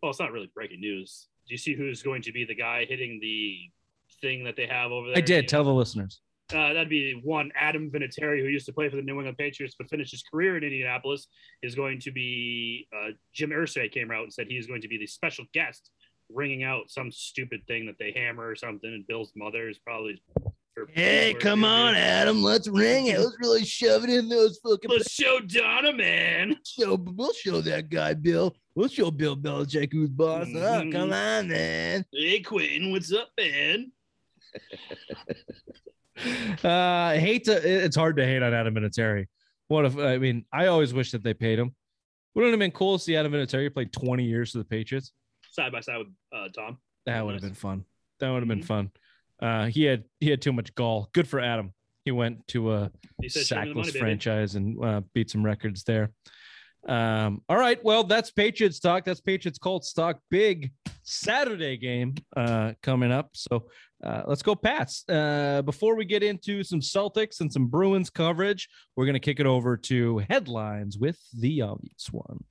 Well, 0.02 0.10
it's 0.10 0.20
not 0.20 0.32
really 0.32 0.50
breaking 0.54 0.80
news. 0.80 1.28
Do 1.46 1.54
you 1.54 1.58
see 1.58 1.74
who's 1.74 2.02
going 2.02 2.22
to 2.22 2.32
be 2.32 2.44
the 2.44 2.54
guy 2.54 2.84
hitting 2.88 3.18
the 3.20 3.70
thing 4.20 4.44
that 4.44 4.57
they 4.57 4.66
have 4.66 4.92
over 4.92 5.09
there? 5.09 5.18
I 5.18 5.20
did. 5.20 5.48
Tell 5.48 5.64
the 5.64 5.72
listeners. 5.72 6.20
Uh, 6.52 6.72
that'd 6.74 6.88
be 6.88 7.20
one 7.24 7.50
Adam 7.59 7.90
Vinatieri, 7.90 8.40
who 8.40 8.46
used 8.46 8.66
to 8.66 8.72
play 8.72 8.88
for 8.88 8.94
the 8.94 9.02
New 9.02 9.14
England 9.16 9.37
Patriots 9.37 9.74
but 9.76 9.88
finished 9.88 10.12
his 10.12 10.22
career 10.22 10.57
in 10.57 10.62
Indianapolis, 10.62 11.26
is 11.62 11.74
going 11.74 11.98
to 12.00 12.12
be. 12.12 12.87
Uh, 12.94 13.11
Jim 13.35 13.50
Irsay 13.50 13.90
came 13.90 14.11
out 14.12 14.22
and 14.22 14.33
said 14.33 14.46
he 14.48 14.57
is 14.57 14.66
going 14.68 14.83
to 14.83 14.88
be 14.88 14.96
the 14.96 15.09
special 15.09 15.44
guest, 15.52 15.90
ringing 16.33 16.62
out 16.62 16.88
some 16.88 17.11
stupid 17.11 17.62
thing 17.66 17.87
that 17.87 17.96
they 17.98 18.12
hammer 18.12 18.46
or 18.48 18.55
something. 18.55 18.88
And 18.92 19.05
Bill's 19.09 19.33
mother 19.35 19.68
is 19.68 19.79
probably. 19.79 20.22
her- 20.76 20.87
Adam. 21.96 22.42
Let's 22.42 22.68
ring 22.68 23.07
it. 23.09 23.18
Let's 23.18 23.37
really 23.40 23.64
shove 23.64 24.05
it 24.05 24.11
in 24.11 24.29
those 24.29 24.59
fucking. 24.59 24.88
Let's 24.90 25.11
show 25.11 25.40
Donna, 25.40 25.92
man. 25.94 26.57
show. 26.64 26.94
We'll 26.94 27.33
show 27.33 27.61
that 27.62 27.90
guy, 27.90 28.14
Bill. 28.14 28.55
We'll 28.76 28.88
show 28.88 29.11
Bill 29.11 29.37
Belichick 29.37 29.92
who's 29.92 30.11
boss. 30.11 30.46
Mhm. 30.46 30.92
come 30.92 31.12
on, 31.12 31.48
man. 31.48 32.05
Hey, 32.12 32.40
Quentin, 32.40 32.92
what's 32.92 33.12
up, 33.12 33.31
man? 33.37 33.90
Uh, 36.64 36.69
I 36.71 37.19
hate 37.19 37.45
to. 37.45 37.85
It's 37.85 37.97
hard 37.97 38.16
to 38.16 38.25
hate 38.25 38.42
on 38.42 38.55
Adam 38.55 38.75
Vinatieri. 38.75 39.27
What 39.69 39.85
if? 39.85 39.99
I 39.99 40.16
mean, 40.19 40.45
I 40.53 40.66
always 40.66 40.95
wish 40.95 41.11
that 41.12 41.23
they 41.23 41.35
paid 41.35 41.59
him. 41.59 41.75
Wouldn't 42.35 42.49
it 42.51 42.53
have 42.53 42.61
been 42.61 42.71
cool 42.71 42.97
to 42.99 43.05
see 43.05 43.16
Adam 43.16 43.33
Vinatieri 43.33 43.73
play 43.73 43.85
20 43.85 44.25
years 44.25 44.53
for 44.53 44.59
the 44.59 44.64
Patriots? 44.64 45.12
Side 45.51 45.73
by 45.73 45.81
side 45.81 45.99
with 45.99 46.09
uh, 46.35 46.49
Tom. 46.55 46.79
That 47.05 47.25
would 47.25 47.35
have 47.35 47.42
Nice. 47.42 47.51
been 47.51 47.55
fun. 47.57 47.85
That 48.21 48.31
would 48.31 48.40
have 48.40 48.49
been 48.49 48.61
Mhm. 48.61 48.64
fun. 48.64 48.90
Uh, 49.40 49.66
he 49.66 49.85
had 49.85 50.05
he 50.21 50.31
had 50.31 50.40
too 50.40 50.53
much 50.53 50.75
gall. 50.75 51.11
Good 51.12 51.29
for 51.29 51.40
Adam. 51.40 51.73
He 52.07 52.11
went 52.12 52.47
to 52.49 52.73
a 52.73 52.90
He 53.21 53.29
said, 53.29 53.45
"Show 53.47 53.57
me 53.57 53.61
the 53.61 53.66
money, 53.75 53.83
sackless 53.83 53.92
baby." 53.92 53.99
franchise 54.01 54.55
and 54.55 54.83
uh, 54.83 55.03
beat 55.12 55.29
some 55.31 55.45
records 55.45 55.85
there. 55.85 56.12
Um, 56.88 57.42
all 57.49 57.59
right, 57.59 57.83
well, 57.85 58.05
that's 58.05 58.31
Patriots 58.31 58.79
talk. 58.81 59.05
That's 59.05 59.21
Patriots 59.21 59.59
Colts 59.59 59.92
talk. 59.92 60.21
Big 60.31 60.71
Saturday 61.03 61.77
game 61.77 62.14
uh, 62.37 62.73
coming 62.83 63.11
up. 63.12 63.31
So 63.35 63.69
uh, 64.04 64.22
let's 64.26 64.42
go, 64.42 64.54
Pats. 64.54 65.04
Uh, 65.09 65.62
before 65.62 65.96
we 65.96 66.04
get 66.04 66.22
into 66.22 66.62
some 66.62 66.80
Celtics 66.80 67.40
and 67.40 67.52
some 67.52 67.66
Bruins 67.66 68.11
coverage, 68.11 68.68
we're 68.94 69.06
going 69.06 69.14
to 69.14 69.20
kick 69.20 69.40
it 69.40 69.46
over 69.46 69.76
to 69.76 70.18
headlines 70.30 70.98
with 70.98 71.18
the 71.32 71.62
obvious 71.62 72.09
one. 72.11 72.44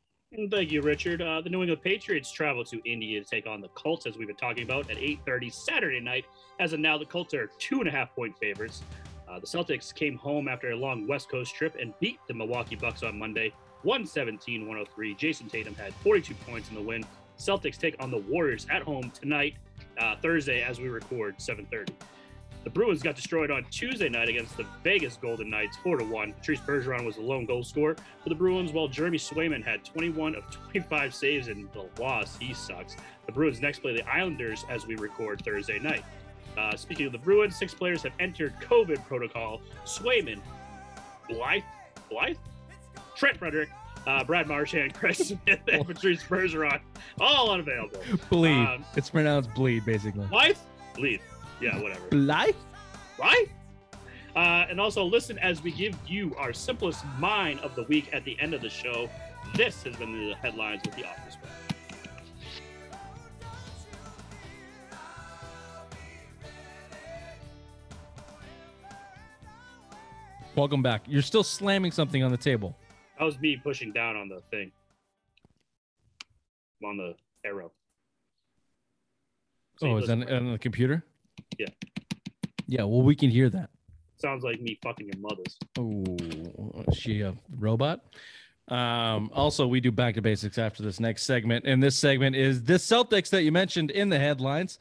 Thank 0.52 0.72
you, 0.72 0.82
Richard. 0.82 1.22
Uh, 1.22 1.40
the 1.42 1.50
New 1.50 1.62
England 1.62 1.82
Patriots 1.82 2.30
travel 2.32 2.66
to 2.66 2.82
India 2.84 3.24
to 3.24 3.26
take 3.26 3.48
on 3.48 3.62
the 3.62 3.70
Colts, 3.70 4.06
as 4.06 4.18
we've 4.18 4.28
been 4.28 4.36
talking 4.36 4.64
about, 4.64 4.90
at 4.90 4.98
8:30 4.98 5.50
Saturday 5.50 6.02
night. 6.02 6.26
As 6.60 6.74
of 6.74 6.80
now, 6.80 6.98
the 6.98 7.06
Colts 7.06 7.34
are 7.34 7.50
two 7.58 7.80
and 7.80 7.88
a 7.88 7.92
half 7.92 8.14
point 8.14 8.38
favorites. 8.38 8.82
Uh, 9.30 9.40
the 9.40 9.48
Celtics 9.48 9.94
came 9.94 10.18
home 10.18 10.48
after 10.48 10.72
a 10.72 10.76
long 10.76 11.08
West 11.08 11.30
Coast 11.30 11.56
trip 11.56 11.76
and 11.80 11.94
beat 12.00 12.20
the 12.28 12.34
Milwaukee 12.34 12.76
Bucks 12.76 13.02
on 13.02 13.18
Monday, 13.18 13.54
117-103. 13.86 15.18
Jayson 15.18 15.50
Tatum 15.50 15.76
had 15.76 15.94
42 15.96 16.34
points 16.46 16.70
in 16.70 16.76
the 16.76 16.82
win, 16.82 17.06
Celtics 17.38 17.78
take 17.78 17.96
on 18.00 18.12
the 18.12 18.18
Warriors 18.18 18.66
at 18.70 18.82
home 18.82 19.12
tonight, 19.12 19.56
uh, 19.98 20.16
Thursday, 20.22 20.62
as 20.62 20.80
we 20.80 20.88
record, 20.88 21.42
7:30. 21.42 21.94
The 22.64 22.72
Bruins 22.72 23.04
got 23.04 23.16
destroyed 23.16 23.52
on 23.52 23.64
Tuesday 23.66 24.10
night 24.10 24.28
against 24.28 24.58
the 24.58 24.66
Vegas 24.84 25.18
Golden 25.18 25.52
Knights, 25.52 25.78
four 25.78 25.98
to 25.98 26.04
one. 26.04 26.34
Patrice 26.34 26.60
Bergeron 26.62 27.06
was 27.06 27.16
the 27.16 27.22
lone 27.22 27.46
goal 27.46 27.64
scorer 27.64 27.96
for 28.24 28.30
the 28.30 28.36
Bruins, 28.36 28.72
while 28.72 28.88
Jeremy 28.88 29.20
Swayman 29.20 29.64
had 29.64 29.86
21 29.86 30.34
of 30.34 30.50
25 30.50 31.14
saves 31.14 31.48
in 31.48 31.70
the 31.74 31.88
loss. 32.02 32.38
He 32.38 32.56
sucks. 32.56 32.96
The 33.28 33.32
Bruins 33.32 33.62
next 33.62 33.80
play 33.80 33.96
the 33.96 34.08
Islanders 34.10 34.66
as 34.68 34.88
we 34.88 34.96
record 34.96 35.46
Thursday 35.46 35.78
night. 35.78 36.04
Uh, 36.58 36.76
speaking 36.76 37.06
of 37.06 37.12
the 37.12 37.20
Bruins, 37.20 37.56
six 37.56 37.76
players 37.76 38.02
have 38.02 38.14
entered 38.20 38.56
COVID 38.62 39.06
protocol. 39.06 39.62
Swayman, 39.86 40.40
Blythe, 41.30 41.62
Blythe, 42.10 42.38
Trent 43.16 43.38
Frederic, 43.38 43.70
uh, 44.08 44.24
Brad 44.24 44.48
Marchand, 44.48 44.94
Chris 45.00 45.30
Smith, 45.30 45.60
and 45.72 45.86
Patrice 45.86 46.24
Bergeron, 46.24 46.80
all 47.20 47.52
unavailable. 47.52 48.00
Bleed. 48.30 48.66
Um, 48.68 48.86
it's 48.96 49.10
pronounced 49.10 49.54
bleed, 49.54 49.86
basically. 49.86 50.26
Blythe, 50.28 50.58
Blythe, 50.96 51.22
yeah, 51.62 51.82
whatever. 51.82 52.08
Life? 52.12 52.56
right? 53.20 53.48
Uh, 54.36 54.66
and 54.70 54.82
also 54.82 55.04
listen 55.06 55.40
as 55.40 55.64
we 55.64 55.72
give 55.72 55.98
you 56.08 56.36
our 56.38 56.52
simplest 56.52 57.06
mine 57.18 57.58
of 57.60 57.74
the 57.76 57.84
week 57.84 58.10
at 58.14 58.24
the 58.26 58.38
end 58.40 58.54
of 58.54 58.62
the 58.62 58.70
show. 58.70 59.10
This 59.56 59.84
has 59.84 59.96
been 59.96 60.12
the 60.12 60.36
headlines 60.36 60.82
with 60.84 60.96
the 60.96 61.08
Office. 61.08 61.38
Welcome 70.56 70.82
back. 70.82 71.04
You're 71.06 71.22
still 71.22 71.44
slamming 71.44 71.92
something 71.92 72.24
on 72.24 72.32
the 72.32 72.38
table. 72.38 72.78
That 73.18 73.26
was 73.26 73.40
me 73.40 73.58
pushing 73.58 73.94
down 73.94 74.16
on 74.16 74.28
the 74.28 74.42
thing, 74.52 74.72
on 76.84 76.98
the 76.98 77.16
arrow. 77.46 77.72
So 79.78 79.88
oh, 79.88 79.98
is 79.98 80.08
that 80.08 80.30
on 80.32 80.52
the 80.52 80.60
computer? 80.60 81.04
Yeah. 81.58 81.68
Yeah, 82.68 82.84
well, 82.84 83.02
we 83.02 83.16
can 83.16 83.30
hear 83.30 83.50
that. 83.50 83.70
sounds 84.18 84.44
like 84.44 84.62
me 84.62 84.78
fucking 84.84 85.08
your 85.08 85.20
mother's. 85.20 85.58
Oh, 85.78 86.84
is 86.90 86.98
she 86.98 87.22
a 87.22 87.36
robot? 87.58 88.02
Um, 88.68 89.30
also, 89.34 89.68
we 89.68 89.80
do 89.80 89.92
back 89.92 90.16
to 90.16 90.22
basics 90.22 90.58
after 90.58 90.82
this 90.82 91.00
next 91.00 91.24
segment, 91.24 91.66
and 91.66 91.84
this 91.84 91.96
segment 91.96 92.36
is 92.36 92.64
the 92.64 92.74
Celtics 92.74 93.30
that 93.30 93.44
you 93.44 93.52
mentioned 93.52 93.92
in 93.92 94.10
the 94.10 94.18
headlines. 94.18 94.80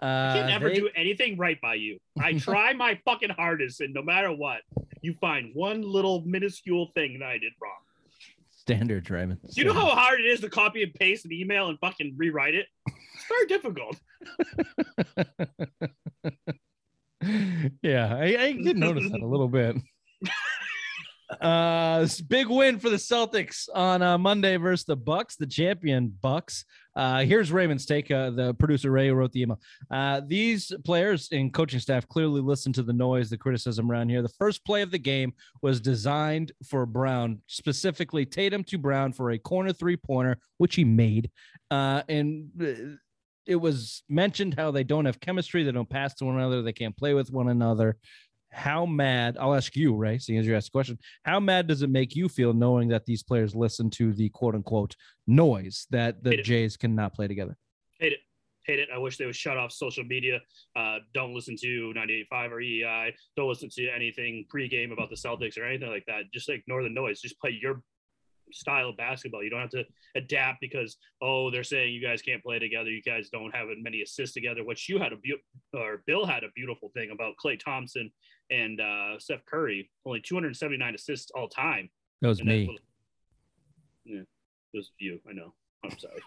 Uh, 0.00 0.06
I 0.06 0.38
can 0.38 0.46
never 0.46 0.68
they- 0.70 0.76
do 0.76 0.90
anything 0.96 1.36
right 1.36 1.60
by 1.60 1.74
you. 1.74 1.98
I 2.18 2.32
try 2.38 2.72
my 2.72 2.98
fucking 3.04 3.30
hardest, 3.30 3.80
and 3.80 3.92
no 3.92 4.02
matter 4.02 4.32
what, 4.32 4.60
you 5.06 5.14
find 5.14 5.50
one 5.54 5.82
little 5.82 6.22
minuscule 6.26 6.90
thing 6.94 7.18
that 7.18 7.26
I 7.26 7.38
did 7.38 7.52
wrong. 7.62 7.72
standard, 8.50 9.04
Draymond. 9.04 9.40
Do 9.54 9.60
you 9.60 9.64
know 9.64 9.72
how 9.72 9.86
hard 9.86 10.20
it 10.20 10.26
is 10.26 10.40
to 10.40 10.50
copy 10.50 10.82
and 10.82 10.92
paste 10.94 11.24
an 11.24 11.32
email 11.32 11.68
and 11.68 11.78
fucking 11.78 12.14
rewrite 12.16 12.54
it? 12.54 12.66
It's 12.86 13.24
very 13.28 13.46
difficult. 13.46 13.98
yeah, 17.82 18.14
I, 18.14 18.36
I 18.38 18.52
did 18.52 18.76
notice 18.76 19.10
that 19.10 19.20
a 19.20 19.26
little 19.26 19.48
bit. 19.48 19.76
Uh, 21.40 22.00
this 22.00 22.20
big 22.20 22.48
win 22.48 22.78
for 22.78 22.88
the 22.88 22.96
Celtics 22.96 23.68
on 23.74 24.00
uh, 24.00 24.16
Monday 24.16 24.56
versus 24.56 24.84
the 24.84 24.94
Bucks, 24.94 25.34
the 25.36 25.46
champion 25.46 26.16
Bucks. 26.22 26.64
Uh, 26.96 27.24
here's 27.24 27.52
Raymond's 27.52 27.84
take. 27.84 28.10
Uh, 28.10 28.30
the 28.30 28.54
producer 28.54 28.90
Ray 28.90 29.10
wrote 29.10 29.32
the 29.32 29.42
email. 29.42 29.60
Uh, 29.90 30.22
these 30.26 30.72
players 30.84 31.28
and 31.30 31.52
coaching 31.52 31.78
staff 31.78 32.08
clearly 32.08 32.40
listened 32.40 32.74
to 32.76 32.82
the 32.82 32.92
noise, 32.92 33.28
the 33.28 33.36
criticism 33.36 33.90
around 33.90 34.08
here. 34.08 34.22
The 34.22 34.28
first 34.30 34.64
play 34.64 34.80
of 34.80 34.90
the 34.90 34.98
game 34.98 35.34
was 35.60 35.80
designed 35.80 36.52
for 36.68 36.86
Brown, 36.86 37.42
specifically 37.46 38.24
Tatum 38.24 38.64
to 38.64 38.78
Brown 38.78 39.12
for 39.12 39.32
a 39.32 39.38
corner 39.38 39.72
three 39.72 39.96
pointer, 39.96 40.38
which 40.56 40.74
he 40.74 40.84
made. 40.84 41.30
Uh, 41.70 42.02
and 42.08 42.48
uh, 42.60 42.96
it 43.46 43.56
was 43.56 44.02
mentioned 44.08 44.54
how 44.54 44.70
they 44.70 44.84
don't 44.84 45.04
have 45.04 45.20
chemistry, 45.20 45.62
they 45.62 45.72
don't 45.72 45.88
pass 45.88 46.14
to 46.14 46.24
one 46.24 46.36
another, 46.36 46.62
they 46.62 46.72
can't 46.72 46.96
play 46.96 47.14
with 47.14 47.30
one 47.30 47.48
another. 47.48 47.96
How 48.56 48.86
mad? 48.86 49.36
I'll 49.38 49.54
ask 49.54 49.76
you, 49.76 49.94
Ray, 49.94 50.18
seeing 50.18 50.38
as 50.38 50.46
you 50.46 50.56
asked 50.56 50.68
the 50.68 50.78
question. 50.78 50.98
How 51.24 51.38
mad 51.38 51.66
does 51.66 51.82
it 51.82 51.90
make 51.90 52.16
you 52.16 52.26
feel 52.26 52.54
knowing 52.54 52.88
that 52.88 53.04
these 53.04 53.22
players 53.22 53.54
listen 53.54 53.90
to 53.90 54.14
the 54.14 54.30
quote 54.30 54.54
unquote 54.54 54.96
noise 55.26 55.86
that 55.90 56.24
the. 56.24 56.38
Jays 56.38 56.74
cannot 56.74 57.12
play 57.12 57.28
together? 57.28 57.54
Hate 57.98 58.14
it. 58.14 58.20
Hate 58.64 58.78
it. 58.78 58.88
I 58.92 58.96
wish 58.96 59.18
they 59.18 59.26
would 59.26 59.36
shut 59.36 59.58
off 59.58 59.72
social 59.72 60.04
media. 60.04 60.40
Uh, 60.74 60.98
don't 61.12 61.34
listen 61.34 61.54
to 61.60 61.92
98.5 61.94 62.50
or 62.50 62.60
EI. 62.62 63.14
Don't 63.36 63.48
listen 63.48 63.68
to 63.74 63.88
anything 63.90 64.46
pregame 64.52 64.90
about 64.90 65.10
the 65.10 65.16
Celtics 65.16 65.58
or 65.58 65.64
anything 65.64 65.90
like 65.90 66.04
that. 66.06 66.22
Just 66.32 66.48
ignore 66.48 66.82
the 66.82 66.88
noise. 66.88 67.20
Just 67.20 67.38
play 67.38 67.58
your 67.60 67.82
style 68.52 68.88
of 68.88 68.96
basketball. 68.96 69.42
You 69.42 69.50
don't 69.50 69.60
have 69.60 69.70
to 69.70 69.84
adapt 70.14 70.60
because 70.60 70.96
oh 71.20 71.50
they're 71.50 71.64
saying 71.64 71.92
you 71.92 72.02
guys 72.02 72.22
can't 72.22 72.42
play 72.42 72.58
together. 72.58 72.90
You 72.90 73.02
guys 73.02 73.28
don't 73.30 73.54
have 73.54 73.68
as 73.68 73.76
many 73.80 74.02
assists 74.02 74.34
together. 74.34 74.64
Which 74.64 74.88
you 74.88 74.98
had 74.98 75.12
a 75.12 75.16
beau- 75.16 75.80
or 75.80 76.02
Bill 76.06 76.26
had 76.26 76.44
a 76.44 76.50
beautiful 76.54 76.90
thing 76.94 77.10
about 77.10 77.34
Klay 77.42 77.58
Thompson 77.58 78.10
and 78.50 78.80
uh, 78.80 79.18
Steph 79.18 79.44
Curry. 79.46 79.90
Only 80.04 80.20
279 80.20 80.94
assists 80.94 81.30
all 81.34 81.48
time. 81.48 81.90
That 82.22 82.28
was 82.28 82.40
And 82.40 82.48
me. 82.48 82.66
what- 82.66 82.80
yeah, 84.04 84.20
it 84.20 84.26
was 84.76 84.92
you. 84.98 85.20
I 85.28 85.32
know. 85.32 85.52
I'm 85.84 85.98
sorry. 85.98 86.20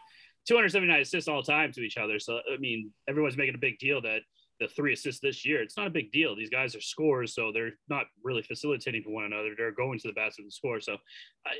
279 0.47 1.01
assists 1.01 1.27
all 1.29 1.43
time 1.43 1.71
to 1.73 1.82
each 1.82 1.97
other. 1.97 2.19
So 2.19 2.39
I 2.53 2.58
mean, 2.58 2.91
everyone's 3.08 3.38
making 3.38 3.55
a 3.55 3.60
big 3.60 3.79
deal 3.79 4.01
that 4.01 4.21
the 4.60 4.67
three 4.67 4.91
assists 4.91 5.21
this 5.21 5.45
year. 5.45 5.62
It's 5.62 5.77
not 5.77 5.88
a 5.88 5.91
big 5.91 6.12
deal. 6.12 6.36
These 6.36 6.49
guys 6.49 6.75
are 6.75 6.82
scorers, 6.82 7.34
so 7.34 7.51
they're 7.53 7.71
not 7.88 8.08
really 8.23 8.41
facilitating 8.41 9.03
for 9.03 9.12
one 9.12 9.23
another. 9.23 9.53
They're 9.58 9.71
going 9.71 9.99
to 9.99 10.08
the 10.10 10.13
basket 10.13 10.41
and 10.43 10.51
score. 10.51 10.82
So 10.82 10.95
uh, 10.95 10.97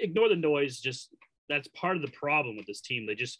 ignore 0.02 0.28
the 0.28 0.36
noise. 0.36 0.80
Just 0.82 1.14
that's 1.48 1.70
part 1.70 1.96
of 1.96 2.02
the 2.02 2.12
problem 2.12 2.58
with 2.58 2.66
this 2.66 2.82
team. 2.82 3.06
They 3.06 3.16
just 3.16 3.40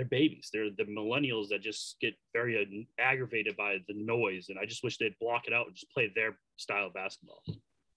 they're 0.00 0.08
babies. 0.08 0.48
They're 0.52 0.70
the 0.70 0.84
millennials 0.84 1.48
that 1.48 1.60
just 1.60 1.96
get 2.00 2.14
very 2.32 2.88
aggravated 2.98 3.54
by 3.56 3.76
the 3.86 3.94
noise, 3.94 4.46
and 4.48 4.58
I 4.58 4.64
just 4.64 4.82
wish 4.82 4.96
they'd 4.96 5.18
block 5.20 5.42
it 5.46 5.52
out 5.52 5.66
and 5.66 5.74
just 5.74 5.90
play 5.90 6.10
their 6.14 6.38
style 6.56 6.86
of 6.86 6.94
basketball. 6.94 7.42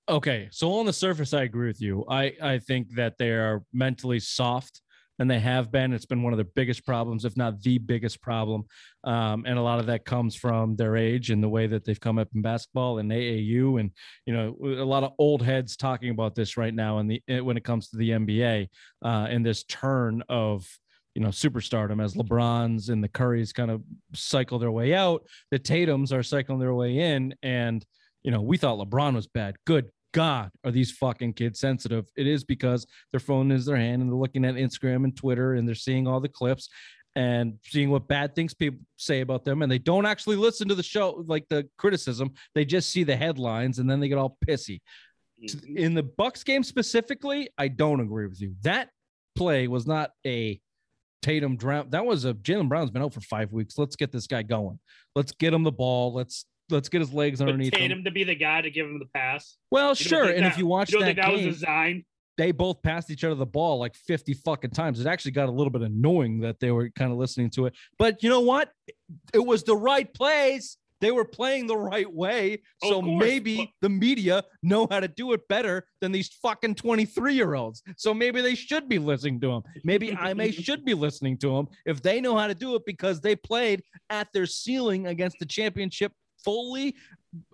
Okay, 0.10 0.50
so 0.52 0.74
on 0.74 0.86
the 0.86 0.92
surface, 0.92 1.34
I 1.34 1.44
agree 1.44 1.68
with 1.68 1.82
you. 1.82 2.04
I 2.10 2.34
I 2.42 2.60
think 2.60 2.96
that 2.96 3.18
they 3.18 3.30
are 3.30 3.64
mentally 3.72 4.20
soft, 4.20 4.82
and 5.18 5.32
they 5.32 5.40
have 5.40 5.72
been. 5.72 5.94
It's 5.94 6.06
been 6.06 6.24
one 6.24 6.34
of 6.34 6.38
their 6.38 6.52
biggest 6.56 6.86
problems, 6.86 7.24
if 7.24 7.38
not 7.38 7.62
the 7.62 7.78
biggest 7.78 8.22
problem. 8.22 8.66
Um, 9.06 9.46
and 9.48 9.58
a 9.58 9.62
lot 9.62 9.80
of 9.80 9.86
that 9.86 10.04
comes 10.04 10.36
from 10.36 10.76
their 10.76 10.98
age 10.98 11.30
and 11.30 11.42
the 11.42 11.48
way 11.48 11.68
that 11.68 11.86
they've 11.86 12.00
come 12.00 12.20
up 12.20 12.28
in 12.36 12.42
basketball 12.42 13.00
and 13.00 13.10
AAU, 13.10 13.80
and 13.80 13.92
you 14.26 14.34
know, 14.34 14.58
a 14.62 14.84
lot 14.84 15.04
of 15.04 15.14
old 15.20 15.42
heads 15.42 15.78
talking 15.78 16.10
about 16.10 16.36
this 16.36 16.58
right 16.58 16.74
now. 16.74 16.98
And 16.98 17.10
the 17.10 17.24
eh, 17.30 17.40
when 17.40 17.56
it 17.56 17.64
comes 17.64 17.88
to 17.90 17.98
the 17.98 18.10
NBA, 18.10 18.68
uh, 19.06 19.28
and 19.30 19.46
this 19.46 19.64
turn 19.64 20.22
of 20.28 20.68
you 21.16 21.22
know 21.22 21.30
superstardom 21.30 22.04
as 22.04 22.16
LeBrons 22.16 22.90
and 22.90 23.04
the 23.04 23.10
Currys 23.10 23.54
kind 23.54 23.72
of 23.72 23.84
cycle 24.14 24.60
their 24.60 24.72
way 24.72 24.94
out, 24.94 25.24
the 25.52 25.60
Tatum's 25.60 26.12
are 26.12 26.24
cycling 26.24 26.60
their 26.60 26.74
way 26.74 26.98
in, 26.98 27.34
and 27.44 27.86
you 28.24 28.32
know, 28.32 28.42
we 28.42 28.58
thought 28.58 28.80
LeBron 28.80 29.16
was 29.16 29.28
bad. 29.28 29.56
Good 29.66 29.90
God, 30.14 30.52
are 30.64 30.72
these 30.72 30.92
fucking 30.92 31.34
kids 31.34 31.60
sensitive? 31.60 32.06
It 32.16 32.28
is 32.28 32.44
because 32.44 32.86
their 33.12 33.20
phone 33.20 33.52
is 33.52 33.66
their 33.66 33.76
hand 33.76 34.02
and 34.02 34.10
they're 34.10 34.18
looking 34.18 34.46
at 34.46 34.56
Instagram 34.56 35.04
and 35.04 35.16
Twitter 35.16 35.56
and 35.56 35.68
they're 35.68 35.76
seeing 35.76 36.08
all 36.08 36.20
the 36.20 36.30
clips 36.30 36.70
and 37.16 37.56
seeing 37.66 37.90
what 37.90 38.08
bad 38.08 38.36
things 38.36 38.54
people 38.54 38.80
say 38.98 39.22
about 39.22 39.44
them. 39.44 39.62
And 39.62 39.72
they 39.72 39.80
don't 39.80 40.06
actually 40.06 40.36
listen 40.36 40.68
to 40.68 40.76
the 40.76 40.84
show, 40.84 41.24
like 41.28 41.48
the 41.50 41.68
criticism. 41.78 42.32
They 42.56 42.64
just 42.64 42.92
see 42.92 43.04
the 43.04 43.16
headlines 43.16 43.80
and 43.80 43.90
then 43.90 44.00
they 44.00 44.08
get 44.08 44.18
all 44.18 44.38
pissy. 44.48 44.82
Mhm. 45.44 45.76
In 45.76 45.94
the 45.96 46.04
Bucks 46.04 46.44
game 46.44 46.64
specifically, 46.64 47.50
I 47.58 47.68
don't 47.68 48.00
agree 48.00 48.28
with 48.28 48.40
you. 48.40 48.56
That 48.62 48.90
play 49.36 49.68
was 49.68 49.86
not 49.88 50.12
a 50.26 50.62
Tatum 51.24 51.56
drown. 51.56 51.90
That 51.90 52.06
was 52.06 52.26
a 52.26 52.34
Jaylen 52.36 52.70
Brown's 52.70 52.92
been 52.92 53.02
out 53.02 53.14
for 53.14 53.22
five 53.22 53.52
weeks. 53.52 53.78
Let's 53.78 53.96
get 53.96 54.12
this 54.12 54.28
guy 54.28 54.44
going. 54.44 54.78
Let's 55.16 55.32
get 55.32 55.54
him 55.54 55.64
the 55.64 55.72
ball. 55.72 56.14
Let's 56.14 56.46
let's 56.70 56.90
get 56.90 57.02
his 57.02 57.14
legs 57.14 57.40
But 57.40 57.50
underneath 57.50 57.74
him. 57.76 58.04
To 58.04 58.12
be 58.12 58.24
the 58.24 58.36
guy 58.36 58.62
to 58.62 58.70
give 58.70 58.86
him 58.86 59.00
the 59.00 59.08
pass. 59.16 59.58
Well, 59.72 59.96
sure. 59.96 60.26
And 60.30 60.46
that- 60.46 60.52
if 60.52 60.58
you 60.58 60.68
watch 60.68 60.92
You 60.92 61.00
that 61.00 61.16
that 61.16 61.26
game, 61.26 61.48
was 61.48 61.56
designed? 61.58 62.04
they 62.38 62.52
both 62.52 62.82
passed 62.82 63.12
each 63.12 63.24
other 63.24 63.36
the 63.36 63.46
ball 63.46 63.78
like 63.80 63.96
50 63.96 64.34
fucking 64.34 64.72
times. 64.72 65.00
It 65.00 65.08
actually 65.08 65.32
got 65.32 65.50
a 65.50 65.52
little 65.52 65.70
bit 65.72 65.82
annoying 65.84 66.40
that 66.40 66.60
they 66.60 66.72
were 66.72 66.90
kind 66.90 67.12
of 67.12 67.18
listening 67.18 67.50
to 67.52 67.68
it. 67.68 67.74
But 68.00 68.24
you 68.24 68.30
know 68.30 68.40
what? 68.42 68.70
It 69.34 69.46
was 69.46 69.64
the 69.64 69.76
right 69.76 70.12
plays. 70.14 70.78
They 71.04 71.12
were 71.12 71.26
playing 71.26 71.68
the 71.68 71.76
right 71.76 72.10
way. 72.10 72.62
So 72.82 73.02
maybe 73.02 73.74
the 73.82 73.90
media 73.90 74.42
know 74.62 74.88
how 74.90 75.02
to 75.02 75.10
do 75.10 75.34
it 75.34 75.46
better 75.50 75.86
than 76.00 76.14
these 76.14 76.30
fucking 76.42 76.76
23 76.76 77.34
year 77.34 77.56
olds. 77.56 77.84
So 77.98 78.14
maybe 78.14 78.40
they 78.40 78.56
should 78.56 78.88
be 78.88 79.00
listening 79.00 79.42
to 79.42 79.48
them. 79.48 79.64
Maybe 79.84 80.16
I 80.16 80.34
may 80.34 80.52
should 80.66 80.86
be 80.86 80.94
listening 80.94 81.38
to 81.40 81.50
them 81.54 81.68
if 81.86 82.02
they 82.02 82.22
know 82.22 82.38
how 82.38 82.48
to 82.48 82.56
do 82.56 82.76
it 82.76 82.84
because 82.86 83.20
they 83.20 83.36
played 83.36 83.84
at 84.10 84.30
their 84.34 84.46
ceiling 84.46 85.08
against 85.08 85.40
the 85.40 85.46
championship 85.46 86.14
fully, 86.42 86.96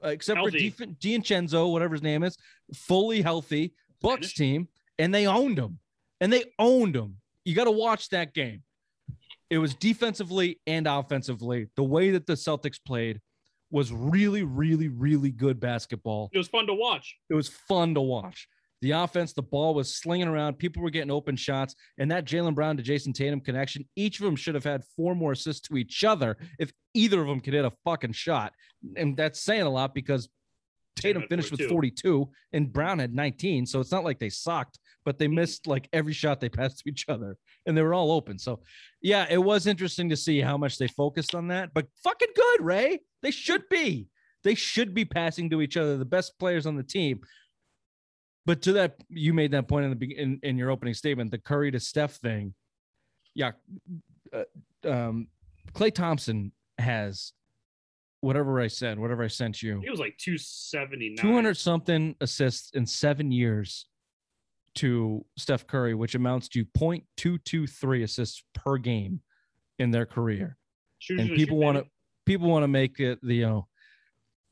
uh, 0.05 0.09
except 0.09 0.37
Healthy. 0.37 0.69
for 0.69 0.85
Di- 0.85 1.17
Divincenzo, 1.17 1.71
whatever 1.71 1.95
his 1.95 2.03
name 2.03 2.21
is, 2.21 2.37
fully 2.75 3.23
healthy 3.23 3.73
Bucks 3.99 4.31
team, 4.33 4.67
and 4.99 5.11
they 5.11 5.25
owned 5.25 5.57
them. 5.57 5.79
And 6.21 6.31
they 6.31 6.45
owned 6.59 6.93
them. 6.93 7.15
You 7.45 7.55
got 7.55 7.63
to 7.63 7.71
watch 7.71 8.09
that 8.09 8.35
game. 8.35 8.61
It 9.49 9.57
was 9.57 9.73
defensively 9.73 10.59
and 10.67 10.85
offensively. 10.85 11.69
The 11.75 11.83
way 11.83 12.11
that 12.11 12.27
the 12.27 12.33
Celtics 12.33 12.77
played 12.85 13.19
was 13.71 13.91
really, 13.91 14.43
really, 14.43 14.87
really 14.87 15.31
good 15.31 15.59
basketball. 15.59 16.29
It 16.33 16.37
was 16.37 16.47
fun 16.47 16.67
to 16.67 16.73
watch. 16.73 17.15
It 17.29 17.35
was 17.35 17.47
fun 17.47 17.93
to 17.95 18.01
watch. 18.01 18.47
The 18.81 18.91
offense, 18.91 19.33
the 19.33 19.43
ball 19.43 19.73
was 19.73 19.95
slinging 19.95 20.29
around. 20.29 20.57
People 20.57 20.81
were 20.81 20.89
getting 20.89 21.11
open 21.11 21.35
shots. 21.35 21.75
And 21.97 22.09
that 22.11 22.25
Jaylen 22.25 22.55
Brown 22.55 22.77
to 22.77 22.83
Jayson 22.83 23.13
Tatum 23.13 23.41
connection, 23.41 23.85
each 23.95 24.19
of 24.19 24.25
them 24.25 24.37
should 24.37 24.55
have 24.55 24.63
had 24.63 24.83
four 24.95 25.15
more 25.15 25.33
assists 25.33 25.67
to 25.67 25.77
each 25.77 26.03
other 26.03 26.37
if 26.59 26.71
either 26.93 27.21
of 27.21 27.27
them 27.27 27.41
could 27.41 27.53
hit 27.53 27.65
a 27.65 27.73
fucking 27.83 28.13
shot. 28.13 28.53
And 28.95 29.17
that's 29.17 29.41
saying 29.41 29.63
a 29.63 29.69
lot 29.69 29.93
because 29.93 30.29
Tatum 30.95 31.23
finished 31.29 31.51
with 31.51 31.67
42 31.67 32.29
and 32.53 32.71
Brown 32.71 32.99
had 32.99 33.13
19. 33.13 33.65
So 33.65 33.79
it's 33.79 33.91
not 33.91 34.05
like 34.05 34.19
they 34.19 34.29
sucked, 34.29 34.79
but 35.09 35.17
they 35.17 35.27
missed 35.27 35.65
like 35.65 35.89
every 35.91 36.13
shot 36.13 36.39
they 36.39 36.49
passed 36.59 36.77
to 36.77 36.87
each 36.87 37.03
other 37.09 37.35
and 37.65 37.75
they 37.75 37.81
were 37.81 37.95
all 37.95 38.11
open. 38.11 38.37
So 38.37 38.59
yeah, 39.01 39.25
it 39.27 39.39
was 39.39 39.65
interesting 39.65 40.07
to 40.09 40.15
see 40.15 40.39
how 40.39 40.55
much 40.55 40.77
they 40.77 40.87
focused 40.87 41.33
on 41.33 41.47
that, 41.47 41.73
but 41.73 41.87
fucking 42.03 42.27
good, 42.35 42.63
Ray. 42.63 42.99
They 43.23 43.31
should 43.31 43.67
be. 43.69 44.07
They 44.43 44.53
should 44.53 44.93
be 44.93 45.05
passing 45.05 45.49
to 45.49 45.63
each 45.63 45.77
other, 45.77 45.97
the 45.97 46.05
best 46.05 46.37
players 46.37 46.67
on 46.67 46.75
the 46.75 46.83
team. 46.83 47.21
But 48.45 48.61
to 48.61 48.73
that, 48.73 48.97
you 49.09 49.33
made 49.33 49.49
that 49.53 49.67
point 49.67 49.85
in 49.85 49.97
the 49.97 50.15
in, 50.15 50.39
in 50.43 50.59
your 50.59 50.69
opening 50.69 50.93
statement, 50.93 51.31
the 51.31 51.39
Curry 51.39 51.71
to 51.71 51.79
Steph 51.79 52.17
thing. 52.17 52.53
Yeah, 53.33 53.53
uh, 54.31 54.43
um, 54.87 55.29
Klay 55.73 55.91
Thompson 55.91 56.51
has 56.77 57.33
whatever 58.21 58.61
I 58.61 58.67
said, 58.67 58.99
whatever 58.99 59.23
I 59.23 59.27
sent 59.27 59.63
you. 59.63 59.81
It 59.83 59.89
was 59.89 59.99
like 59.99 60.17
279. 60.19 61.17
200 61.17 61.57
something 61.57 62.15
assists 62.21 62.75
in 62.75 62.85
seven 62.85 63.31
years 63.31 63.87
to 64.79 65.25
Steph 65.37 65.67
Curry, 65.67 65.93
which 65.93 66.15
amounts 66.15 66.47
to 66.49 66.63
0.223 66.77 68.03
assists 68.03 68.43
per 68.53 68.77
game 68.77 69.21
in 69.77 69.91
their 69.91 70.05
career. 70.05 70.57
Shoot, 70.99 71.19
and 71.19 71.29
people 71.31 71.57
want 71.57 71.77
to 71.77 71.85
people 72.25 72.49
want 72.49 72.63
to 72.63 72.67
make 72.67 72.99
it 72.99 73.19
the 73.21 73.35
you 73.35 73.47
know 73.47 73.67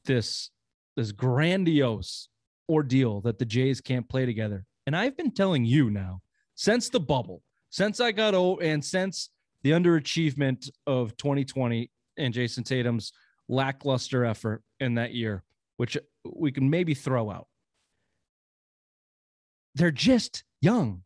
this 0.06 0.50
this 0.96 1.12
grandiose 1.12 2.30
ordeal 2.70 3.22
that 3.22 3.40
the 3.40 3.46
Jays 3.46 3.80
can't 3.82 4.08
play 4.10 4.26
together. 4.26 4.66
And 4.86 4.96
I've 4.96 5.16
been 5.16 5.32
telling 5.32 5.66
you 5.66 5.90
now 5.90 6.22
since 6.56 6.90
the 6.90 7.00
bubble, 7.00 7.42
since 7.70 8.00
I 8.00 8.12
got 8.12 8.34
old, 8.34 8.62
and 8.62 8.84
since 8.84 9.30
the 9.64 9.72
underachievement 9.72 10.70
of 10.86 11.16
2020 11.18 11.90
and 12.18 12.34
Jayson 12.34 12.64
Tatum's 12.64 13.14
lackluster 13.48 14.26
effort 14.26 14.64
in 14.80 14.96
that 14.96 15.14
year, 15.14 15.44
which 15.78 15.98
we 16.26 16.52
can 16.52 16.70
maybe 16.70 16.94
throw 16.94 17.32
out. 17.32 17.48
They're 19.78 19.92
just 19.92 20.44
young. 20.60 21.04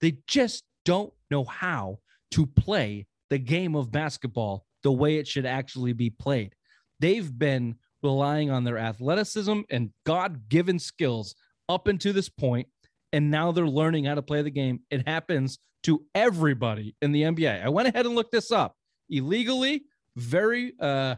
They 0.00 0.18
just 0.28 0.62
don't 0.84 1.12
know 1.30 1.44
how 1.44 1.98
to 2.32 2.46
play 2.46 3.06
the 3.30 3.38
game 3.38 3.74
of 3.74 3.90
basketball 3.90 4.64
the 4.84 4.92
way 4.92 5.16
it 5.16 5.26
should 5.26 5.44
actually 5.44 5.92
be 5.92 6.10
played. 6.10 6.54
They've 7.00 7.36
been 7.36 7.76
relying 8.02 8.50
on 8.50 8.62
their 8.62 8.78
athleticism 8.78 9.62
and 9.70 9.90
God 10.04 10.48
given 10.48 10.78
skills 10.78 11.34
up 11.68 11.88
until 11.88 12.12
this 12.12 12.28
point, 12.28 12.68
and 13.12 13.30
now 13.30 13.50
they're 13.50 13.66
learning 13.66 14.04
how 14.04 14.14
to 14.14 14.22
play 14.22 14.42
the 14.42 14.50
game. 14.50 14.80
It 14.90 15.06
happens 15.06 15.58
to 15.84 16.04
everybody 16.14 16.94
in 17.02 17.10
the 17.10 17.22
NBA. 17.22 17.64
I 17.64 17.68
went 17.70 17.88
ahead 17.88 18.06
and 18.06 18.14
looked 18.14 18.32
this 18.32 18.52
up 18.52 18.76
illegally, 19.10 19.82
very 20.16 20.74
uh, 20.78 21.16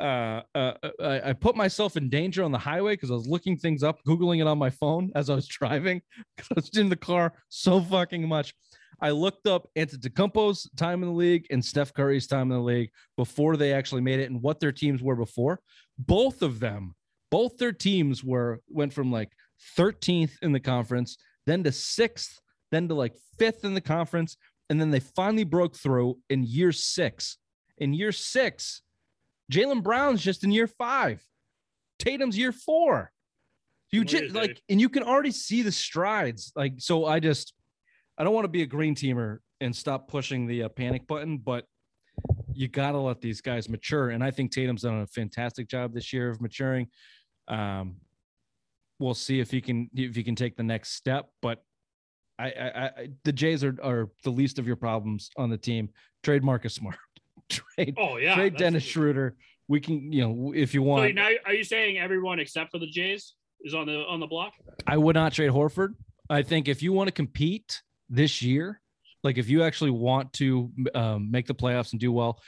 uh, 0.00 0.42
uh, 0.54 0.72
I, 1.00 1.30
I, 1.30 1.32
put 1.32 1.54
myself 1.54 1.96
in 1.96 2.08
danger 2.08 2.42
on 2.42 2.50
the 2.50 2.58
highway 2.58 2.94
because 2.94 3.10
I 3.10 3.14
was 3.14 3.28
looking 3.28 3.56
things 3.56 3.82
up, 3.82 4.00
googling 4.06 4.40
it 4.40 4.46
on 4.46 4.58
my 4.58 4.70
phone 4.70 5.12
as 5.14 5.30
I 5.30 5.34
was 5.34 5.46
driving 5.60 6.02
because 6.36 6.48
I 6.50 6.54
was 6.56 6.76
in 6.76 6.88
the 6.88 6.96
car 6.96 7.32
so 7.48 7.80
fucking 7.80 8.26
much. 8.26 8.54
I 9.00 9.10
looked 9.10 9.46
up 9.46 9.68
Antetokounmpo's 9.76 10.70
time 10.76 11.02
in 11.02 11.08
the 11.08 11.14
league 11.14 11.46
and 11.50 11.64
Steph 11.64 11.92
Curry's 11.92 12.26
time 12.26 12.52
in 12.52 12.56
the 12.56 12.62
league 12.62 12.90
before 13.16 13.56
they 13.56 13.72
actually 13.72 14.00
made 14.00 14.20
it 14.20 14.30
and 14.30 14.40
what 14.40 14.60
their 14.60 14.72
teams 14.72 15.02
were 15.02 15.16
before. 15.16 15.60
Both 15.98 16.42
of 16.42 16.60
them, 16.60 16.94
both 17.30 17.56
their 17.58 17.72
teams 17.72 18.22
were 18.22 18.60
went 18.68 18.92
from 18.92 19.10
like 19.10 19.32
13th 19.76 20.32
in 20.42 20.52
the 20.52 20.60
conference, 20.60 21.16
then 21.46 21.64
to 21.64 21.72
sixth, 21.72 22.40
then 22.70 22.88
to 22.88 22.94
like 22.94 23.14
fifth 23.38 23.64
in 23.64 23.74
the 23.74 23.80
conference, 23.80 24.36
and 24.70 24.80
then 24.80 24.90
they 24.90 25.00
finally 25.00 25.44
broke 25.44 25.76
through 25.76 26.18
in 26.30 26.44
year 26.44 26.72
six. 26.72 27.38
In 27.78 27.92
year 27.92 28.12
six, 28.12 28.82
Jaylen 29.50 29.82
Brown's 29.82 30.22
just 30.22 30.44
in 30.44 30.52
year 30.52 30.66
five. 30.66 31.24
Tatum's 31.98 32.36
year 32.36 32.52
four. 32.52 33.12
You 33.90 34.04
just 34.04 34.34
like, 34.34 34.62
and 34.70 34.80
you 34.80 34.88
can 34.88 35.02
already 35.02 35.32
see 35.32 35.62
the 35.62 35.72
strides. 35.72 36.52
Like, 36.56 36.74
so 36.78 37.04
I 37.04 37.20
just, 37.20 37.52
I 38.16 38.24
don't 38.24 38.32
want 38.32 38.44
to 38.44 38.48
be 38.48 38.62
a 38.62 38.66
green 38.66 38.94
teamer 38.94 39.38
and 39.60 39.76
stop 39.76 40.08
pushing 40.08 40.46
the 40.46 40.64
uh, 40.64 40.68
panic 40.70 41.06
button, 41.06 41.36
but 41.36 41.66
you 42.54 42.68
got 42.68 42.92
to 42.92 42.98
let 42.98 43.20
these 43.20 43.40
guys 43.40 43.68
mature. 43.68 44.10
And 44.10 44.24
I 44.24 44.30
think 44.30 44.50
Tatum's 44.50 44.82
done 44.82 45.02
a 45.02 45.06
fantastic 45.06 45.68
job 45.68 45.92
this 45.92 46.12
year 46.12 46.30
of 46.30 46.40
maturing. 46.40 46.88
Um, 47.48 47.96
we'll 48.98 49.14
see 49.14 49.40
if 49.40 49.50
he 49.50 49.60
can 49.60 49.90
if 49.94 50.16
he 50.16 50.22
can 50.22 50.36
take 50.36 50.56
the 50.56 50.62
next 50.62 50.94
step. 50.94 51.28
But 51.42 51.62
I, 52.38 52.46
I, 52.50 52.84
I 52.84 53.08
the 53.24 53.32
Jays 53.32 53.62
are, 53.62 53.76
are 53.82 54.10
the 54.24 54.30
least 54.30 54.58
of 54.58 54.66
your 54.66 54.76
problems 54.76 55.30
on 55.36 55.50
the 55.50 55.58
team. 55.58 55.90
Trade 56.22 56.44
Marcus 56.44 56.74
Smart 56.74 56.96
trade. 57.76 57.94
Oh 57.98 58.16
yeah, 58.16 58.34
trade 58.34 58.56
Dennis 58.56 58.82
Schroeder. 58.82 59.36
We 59.68 59.80
can, 59.80 60.12
you 60.12 60.22
know, 60.22 60.52
if 60.54 60.74
you 60.74 60.82
want. 60.82 61.08
So 61.08 61.12
now, 61.12 61.30
are 61.46 61.54
you 61.54 61.64
saying 61.64 61.98
everyone 61.98 62.38
except 62.38 62.72
for 62.72 62.78
the 62.78 62.86
Jays 62.86 63.34
is 63.62 63.74
on 63.74 63.86
the 63.86 64.04
on 64.04 64.20
the 64.20 64.26
block? 64.26 64.54
I 64.86 64.96
would 64.96 65.14
not 65.14 65.32
trade 65.32 65.50
Horford. 65.50 65.94
I 66.28 66.42
think 66.42 66.68
if 66.68 66.82
you 66.82 66.92
want 66.92 67.08
to 67.08 67.12
compete 67.12 67.82
this 68.08 68.42
year, 68.42 68.80
like 69.22 69.38
if 69.38 69.48
you 69.48 69.62
actually 69.62 69.90
want 69.90 70.32
to 70.34 70.72
um, 70.94 71.30
make 71.30 71.46
the 71.46 71.54
playoffs 71.54 71.92
and 71.92 72.00
do 72.00 72.12
well, 72.12 72.40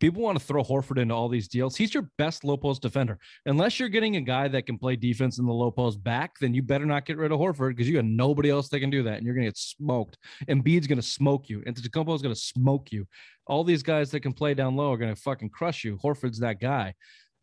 people 0.00 0.22
want 0.22 0.38
to 0.38 0.44
throw 0.44 0.64
Horford 0.64 0.98
into 0.98 1.14
all 1.14 1.28
these 1.28 1.46
deals. 1.46 1.76
He's 1.76 1.94
your 1.94 2.10
best 2.18 2.42
low 2.42 2.56
post 2.56 2.82
defender. 2.82 3.18
Unless 3.46 3.78
you're 3.78 3.88
getting 3.88 4.16
a 4.16 4.20
guy 4.20 4.48
that 4.48 4.66
can 4.66 4.78
play 4.78 4.96
defense 4.96 5.38
in 5.38 5.46
the 5.46 5.52
low 5.52 5.70
post 5.70 6.02
back, 6.02 6.38
then 6.40 6.54
you 6.54 6.62
better 6.62 6.86
not 6.86 7.06
get 7.06 7.18
rid 7.18 7.30
of 7.30 7.38
Horford 7.38 7.70
because 7.70 7.88
you 7.88 7.94
got 7.94 8.04
nobody 8.04 8.50
else 8.50 8.68
that 8.70 8.80
can 8.80 8.90
do 8.90 9.02
that, 9.04 9.18
and 9.18 9.26
you're 9.26 9.34
going 9.34 9.44
to 9.44 9.50
get 9.50 9.58
smoked. 9.58 10.18
And 10.48 10.64
Embiid's 10.64 10.86
going 10.86 11.00
to 11.00 11.06
smoke 11.06 11.48
you, 11.48 11.62
and 11.66 11.76
Tacompo 11.76 12.14
is 12.14 12.22
going 12.22 12.34
to 12.34 12.40
smoke 12.40 12.90
you. 12.90 13.06
All 13.46 13.62
these 13.62 13.82
guys 13.82 14.10
that 14.10 14.20
can 14.20 14.32
play 14.32 14.54
down 14.54 14.76
low 14.76 14.92
are 14.92 14.96
going 14.96 15.14
to 15.14 15.20
fucking 15.20 15.50
crush 15.50 15.84
you. 15.84 15.98
Horford's 15.98 16.40
that 16.40 16.60
guy. 16.60 16.94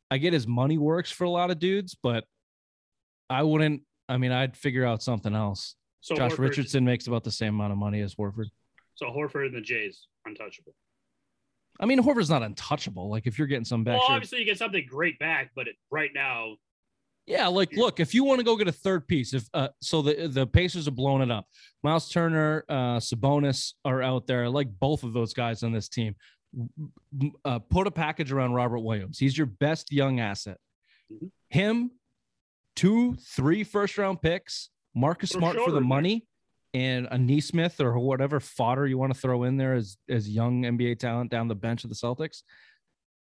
I 0.09 0.17
get 0.17 0.33
his 0.33 0.47
money 0.47 0.77
works 0.77 1.11
for 1.11 1.25
a 1.25 1.29
lot 1.29 1.51
of 1.51 1.59
dudes, 1.59 1.95
but 2.01 2.23
I 3.29 3.43
wouldn't. 3.43 3.81
I 4.09 4.17
mean, 4.17 4.31
I'd 4.31 4.55
figure 4.55 4.85
out 4.85 5.03
something 5.03 5.35
else. 5.35 5.75
So 5.99 6.15
Josh 6.15 6.31
Horford, 6.31 6.39
Richardson 6.39 6.85
makes 6.85 7.07
about 7.07 7.25
the 7.25 7.31
same 7.31 7.55
amount 7.55 7.73
of 7.73 7.77
money 7.77 8.01
as 8.01 8.15
Horford. 8.15 8.45
So 8.95 9.07
Horford 9.07 9.47
and 9.47 9.55
the 9.55 9.61
Jays 9.61 10.07
untouchable. 10.25 10.73
I 11.79 11.85
mean, 11.85 12.01
Horford's 12.01 12.29
not 12.29 12.43
untouchable. 12.43 13.09
Like 13.09 13.27
if 13.27 13.37
you're 13.37 13.47
getting 13.47 13.65
some 13.65 13.83
back, 13.83 13.99
well, 13.99 14.07
obviously 14.09 14.39
you 14.39 14.45
get 14.45 14.57
something 14.57 14.85
great 14.87 15.19
back, 15.19 15.51
but 15.55 15.67
it, 15.67 15.75
right 15.91 16.11
now, 16.13 16.55
yeah, 17.27 17.47
like 17.47 17.73
look, 17.73 17.99
if 17.99 18.13
you 18.13 18.23
want 18.23 18.39
to 18.39 18.45
go 18.45 18.55
get 18.55 18.69
a 18.69 18.73
third 18.73 19.05
piece, 19.05 19.33
if 19.33 19.43
uh, 19.53 19.67
so, 19.81 20.01
the 20.01 20.27
the 20.27 20.47
Pacers 20.47 20.87
are 20.87 20.91
blowing 20.91 21.21
it 21.21 21.29
up. 21.29 21.45
Miles 21.83 22.09
Turner, 22.09 22.63
uh, 22.69 22.97
Sabonis 22.97 23.73
are 23.83 24.01
out 24.01 24.27
there. 24.27 24.45
I 24.45 24.47
like 24.47 24.69
both 24.79 25.03
of 25.03 25.11
those 25.11 25.33
guys 25.33 25.61
on 25.61 25.73
this 25.73 25.89
team. 25.89 26.15
Uh, 27.43 27.59
put 27.59 27.85
a 27.85 27.91
package 27.91 28.31
around 28.31 28.53
Robert 28.53 28.79
Williams. 28.79 29.19
He's 29.19 29.37
your 29.37 29.47
best 29.47 29.91
young 29.91 30.21
asset. 30.21 30.57
Mm-hmm. 31.11 31.27
Him, 31.49 31.91
two, 32.77 33.17
three 33.35 33.65
first 33.65 33.97
round 33.97 34.21
picks. 34.21 34.69
Marcus 34.95 35.31
for 35.33 35.39
Smart 35.39 35.57
sure, 35.57 35.65
for 35.65 35.71
the 35.71 35.81
money 35.81 36.25
and 36.73 37.07
a 37.11 37.17
Nesmith 37.17 37.79
or 37.79 37.97
whatever 37.99 38.39
fodder 38.39 38.85
you 38.85 38.97
want 38.97 39.13
to 39.13 39.19
throw 39.19 39.43
in 39.43 39.57
there 39.57 39.73
as 39.73 39.97
as 40.09 40.29
young 40.29 40.63
NBA 40.63 40.99
talent 40.99 41.31
down 41.31 41.47
the 41.47 41.55
bench 41.55 41.83
of 41.83 41.89
the 41.89 41.95
Celtics, 41.95 42.43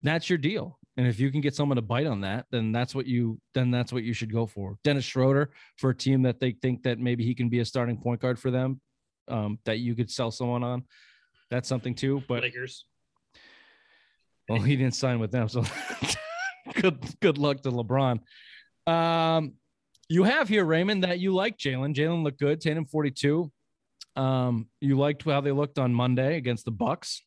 that's 0.03 0.29
your 0.29 0.39
deal. 0.39 0.79
And 0.97 1.07
if 1.07 1.19
you 1.19 1.31
can 1.31 1.41
get 1.41 1.55
someone 1.55 1.77
to 1.77 1.83
bite 1.83 2.07
on 2.07 2.21
that, 2.21 2.47
then 2.51 2.71
that's 2.71 2.95
what 2.95 3.07
you 3.07 3.41
then 3.55 3.71
that's 3.71 3.93
what 3.93 4.05
you 4.05 4.13
should 4.13 4.33
go 4.33 4.47
for. 4.47 4.77
Dennis 4.85 5.05
Schroeder 5.05 5.51
for 5.79 5.91
a 5.91 5.95
team 5.95 6.23
that 6.23 6.39
they 6.39 6.53
think 6.53 6.83
that 6.83 6.99
maybe 6.99 7.25
he 7.25 7.35
can 7.35 7.49
be 7.49 7.61
a 7.61 7.65
starting 7.65 7.97
point 7.97 8.21
guard 8.21 8.39
for 8.39 8.51
them, 8.51 8.81
um, 9.29 9.59
that 9.65 9.79
you 9.79 9.95
could 9.95 10.11
sell 10.11 10.31
someone 10.31 10.63
on. 10.63 10.85
That's 11.51 11.69
something 11.69 11.95
too. 11.95 12.23
But 12.29 12.43
Lakers. 12.43 12.87
Well, 14.49 14.61
he 14.61 14.77
didn't 14.77 14.97
sign 14.97 15.19
with 15.19 15.31
them, 15.31 15.49
so 15.49 15.65
good 16.75 16.99
good 17.21 17.39
luck 17.39 17.63
to 17.63 17.71
LeBron. 17.71 18.21
Um, 18.87 19.55
you 20.13 20.25
have 20.25 20.49
here, 20.49 20.65
Raymond, 20.65 21.05
that 21.05 21.21
you 21.21 21.35
like 21.35 21.57
Jaylen. 21.57 21.95
Jaylen 21.95 22.23
looked 22.23 22.39
good, 22.39 22.61
10 22.61 22.77
and 22.77 22.91
42. 22.91 23.51
Um, 24.15 24.69
you 24.81 24.99
liked 24.99 25.25
how 25.25 25.41
they 25.41 25.53
looked 25.53 25.79
on 25.79 25.95
Monday 25.95 26.37
against 26.37 26.67
the 26.67 26.71
Bucks. 26.71 27.23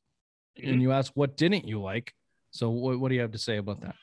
Mm-hmm. 0.60 0.70
And 0.70 0.82
you 0.82 0.92
asked, 0.92 1.12
what 1.16 1.36
didn't 1.36 1.68
you 1.68 1.82
like? 1.82 2.14
So 2.52 2.70
what, 2.70 3.00
what 3.00 3.10
do 3.10 3.16
you 3.16 3.22
have 3.22 3.32
to 3.32 3.40
say 3.40 3.58
about 3.58 3.82
that? 3.82 3.96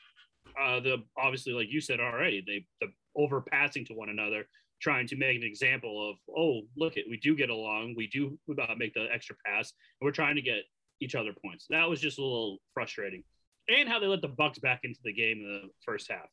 Uh, 0.59 0.79
the 0.81 1.03
obviously, 1.17 1.53
like 1.53 1.71
you 1.71 1.81
said 1.81 1.99
already, 1.99 2.43
they 2.45 2.65
the 2.81 2.91
overpassing 3.17 3.85
to 3.87 3.93
one 3.93 4.09
another, 4.09 4.45
trying 4.81 5.07
to 5.07 5.15
make 5.15 5.37
an 5.37 5.43
example 5.43 6.09
of, 6.09 6.17
oh, 6.37 6.61
look 6.77 6.97
it, 6.97 7.05
we 7.09 7.17
do 7.17 7.35
get 7.35 7.49
along, 7.49 7.95
we 7.97 8.07
do 8.07 8.37
uh, 8.61 8.75
make 8.77 8.93
the 8.93 9.07
extra 9.11 9.35
pass, 9.45 9.73
and 9.99 10.05
we're 10.05 10.11
trying 10.11 10.35
to 10.35 10.41
get 10.41 10.63
each 10.99 11.15
other 11.15 11.31
points. 11.43 11.65
That 11.69 11.89
was 11.89 12.01
just 12.01 12.19
a 12.19 12.21
little 12.21 12.59
frustrating, 12.73 13.23
and 13.67 13.89
how 13.89 13.99
they 13.99 14.07
let 14.07 14.21
the 14.21 14.27
Bucks 14.27 14.59
back 14.59 14.81
into 14.83 14.99
the 15.03 15.13
game 15.13 15.39
in 15.39 15.61
the 15.63 15.69
first 15.85 16.11
half. 16.11 16.27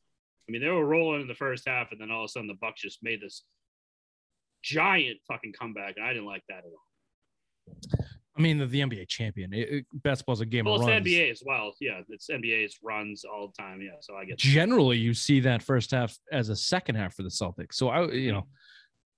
I 0.47 0.51
mean, 0.51 0.61
they 0.61 0.69
were 0.69 0.85
rolling 0.85 1.21
in 1.21 1.27
the 1.27 1.35
first 1.35 1.67
half, 1.67 1.91
and 1.91 2.01
then 2.01 2.11
all 2.11 2.23
of 2.23 2.25
a 2.25 2.27
sudden 2.29 2.47
the 2.47 2.55
Bucks 2.55 2.81
just 2.81 3.03
made 3.03 3.21
this 3.21 3.43
giant 4.63 5.19
fucking 5.27 5.53
comeback, 5.53 5.95
and 5.97 6.05
I 6.05 6.13
didn't 6.13 6.25
like 6.25 6.43
that 6.49 6.59
at 6.59 6.71
all. 6.71 8.05
I 8.37 8.41
mean, 8.41 8.57
the, 8.57 8.65
the 8.65 8.79
NBA 8.79 9.07
champion. 9.07 9.53
It, 9.53 9.69
it, 9.69 9.85
basketball's 9.93 10.41
a 10.41 10.45
game 10.45 10.65
well, 10.65 10.75
of 10.75 10.87
runs. 10.87 11.05
NBA 11.05 11.31
as 11.31 11.43
well. 11.45 11.73
Yeah, 11.79 12.01
it's 12.09 12.27
NBA's 12.27 12.77
runs 12.81 13.25
all 13.25 13.47
the 13.47 13.61
time. 13.61 13.81
Yeah, 13.81 13.91
so 13.99 14.15
I 14.15 14.25
get. 14.25 14.37
Generally, 14.37 14.97
you 14.97 15.13
see 15.13 15.41
that 15.41 15.61
first 15.61 15.91
half 15.91 16.17
as 16.31 16.49
a 16.49 16.55
second 16.55 16.95
half 16.95 17.13
for 17.13 17.23
the 17.23 17.29
Celtics. 17.29 17.73
So 17.73 17.89
I, 17.89 18.07
you 18.11 18.31
know, 18.31 18.47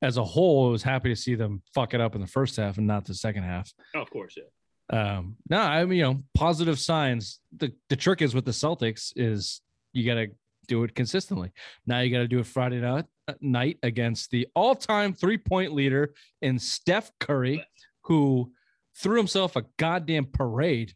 as 0.01 0.17
a 0.17 0.23
whole, 0.23 0.67
I 0.67 0.71
was 0.71 0.83
happy 0.83 1.09
to 1.09 1.15
see 1.15 1.35
them 1.35 1.61
fuck 1.73 1.93
it 1.93 2.01
up 2.01 2.15
in 2.15 2.21
the 2.21 2.27
first 2.27 2.57
half 2.57 2.77
and 2.77 2.87
not 2.87 3.05
the 3.05 3.13
second 3.13 3.43
half. 3.43 3.71
Oh, 3.95 4.01
of 4.01 4.09
course, 4.09 4.35
yeah. 4.35 4.43
Um, 4.89 5.37
no, 5.49 5.59
I 5.59 5.85
mean, 5.85 5.99
you 5.99 6.03
know, 6.03 6.23
positive 6.33 6.79
signs. 6.79 7.39
The 7.55 7.71
the 7.89 7.95
trick 7.95 8.21
is 8.21 8.33
with 8.33 8.45
the 8.45 8.51
Celtics 8.51 9.13
is 9.15 9.61
you 9.93 10.05
got 10.05 10.15
to 10.15 10.27
do 10.67 10.83
it 10.83 10.95
consistently. 10.95 11.51
Now 11.85 11.99
you 11.99 12.11
got 12.11 12.19
to 12.19 12.27
do 12.27 12.39
it 12.39 12.45
Friday 12.45 12.79
night, 12.81 13.05
uh, 13.27 13.33
night 13.41 13.77
against 13.83 14.31
the 14.31 14.47
all-time 14.55 15.13
three-point 15.13 15.73
leader 15.73 16.13
in 16.41 16.59
Steph 16.59 17.11
Curry, 17.19 17.65
who 18.03 18.51
threw 18.97 19.17
himself 19.17 19.55
a 19.55 19.63
goddamn 19.77 20.25
parade 20.25 20.93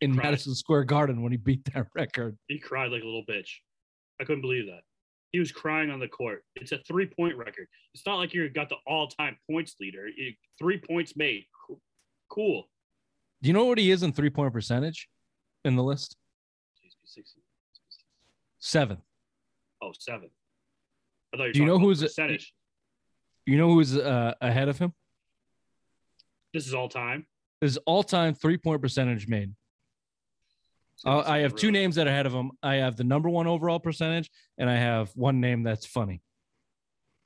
in 0.00 0.14
Cried. 0.14 0.24
Madison 0.24 0.54
Square 0.54 0.84
Garden 0.84 1.22
when 1.22 1.32
he 1.32 1.38
beat 1.38 1.64
that 1.74 1.86
record. 1.94 2.36
He 2.48 2.58
cried 2.58 2.90
like 2.92 3.02
a 3.02 3.06
little 3.06 3.24
bitch. 3.28 3.50
I 4.20 4.24
couldn't 4.24 4.42
believe 4.42 4.66
that. 4.66 4.80
He 5.32 5.38
was 5.38 5.52
crying 5.52 5.90
on 5.90 6.00
the 6.00 6.08
court. 6.08 6.44
It's 6.54 6.72
a 6.72 6.78
three 6.86 7.06
point 7.06 7.36
record. 7.36 7.66
It's 7.94 8.06
not 8.06 8.16
like 8.16 8.32
you 8.32 8.48
got 8.48 8.68
the 8.68 8.76
all 8.86 9.08
time 9.08 9.36
points 9.50 9.76
leader. 9.80 10.06
You- 10.08 10.32
three 10.58 10.78
points 10.78 11.14
made. 11.16 11.44
Cool. 11.66 11.80
cool. 12.30 12.68
Do 13.42 13.48
you 13.48 13.52
know 13.52 13.66
what 13.66 13.76
he 13.78 13.90
is 13.90 14.02
in 14.02 14.12
three-point 14.12 14.52
percentage 14.54 15.08
in 15.64 15.76
the 15.76 15.82
list? 15.82 16.16
Seventh. 18.58 19.00
Oh, 19.82 19.92
seven. 19.98 20.30
I 21.32 21.36
thought 21.36 21.42
you 21.44 21.48
were 21.48 21.52
Do 21.52 21.58
you 21.60 21.66
know 21.66 21.78
who's- 21.78 22.00
percentage? 22.02 22.52
You 23.44 23.56
know 23.58 23.68
who's 23.72 23.96
uh, 23.96 24.34
ahead 24.40 24.68
of 24.68 24.78
him? 24.78 24.92
This 26.52 26.66
is 26.66 26.74
all 26.74 26.88
time. 26.88 27.26
This 27.60 27.72
is 27.72 27.76
all-time 27.86 28.34
three-point 28.34 28.82
percentage 28.82 29.28
made. 29.28 29.54
Uh, 31.04 31.20
I 31.26 31.38
have 31.38 31.54
two 31.54 31.70
names 31.70 31.94
that 31.94 32.06
are 32.06 32.10
ahead 32.10 32.26
of 32.26 32.32
him. 32.32 32.50
I 32.62 32.76
have 32.76 32.96
the 32.96 33.04
number 33.04 33.28
one 33.30 33.46
overall 33.46 33.78
percentage, 33.78 34.30
and 34.58 34.68
I 34.68 34.74
have 34.76 35.10
one 35.14 35.40
name 35.40 35.62
that's 35.62 35.86
funny. 35.86 36.22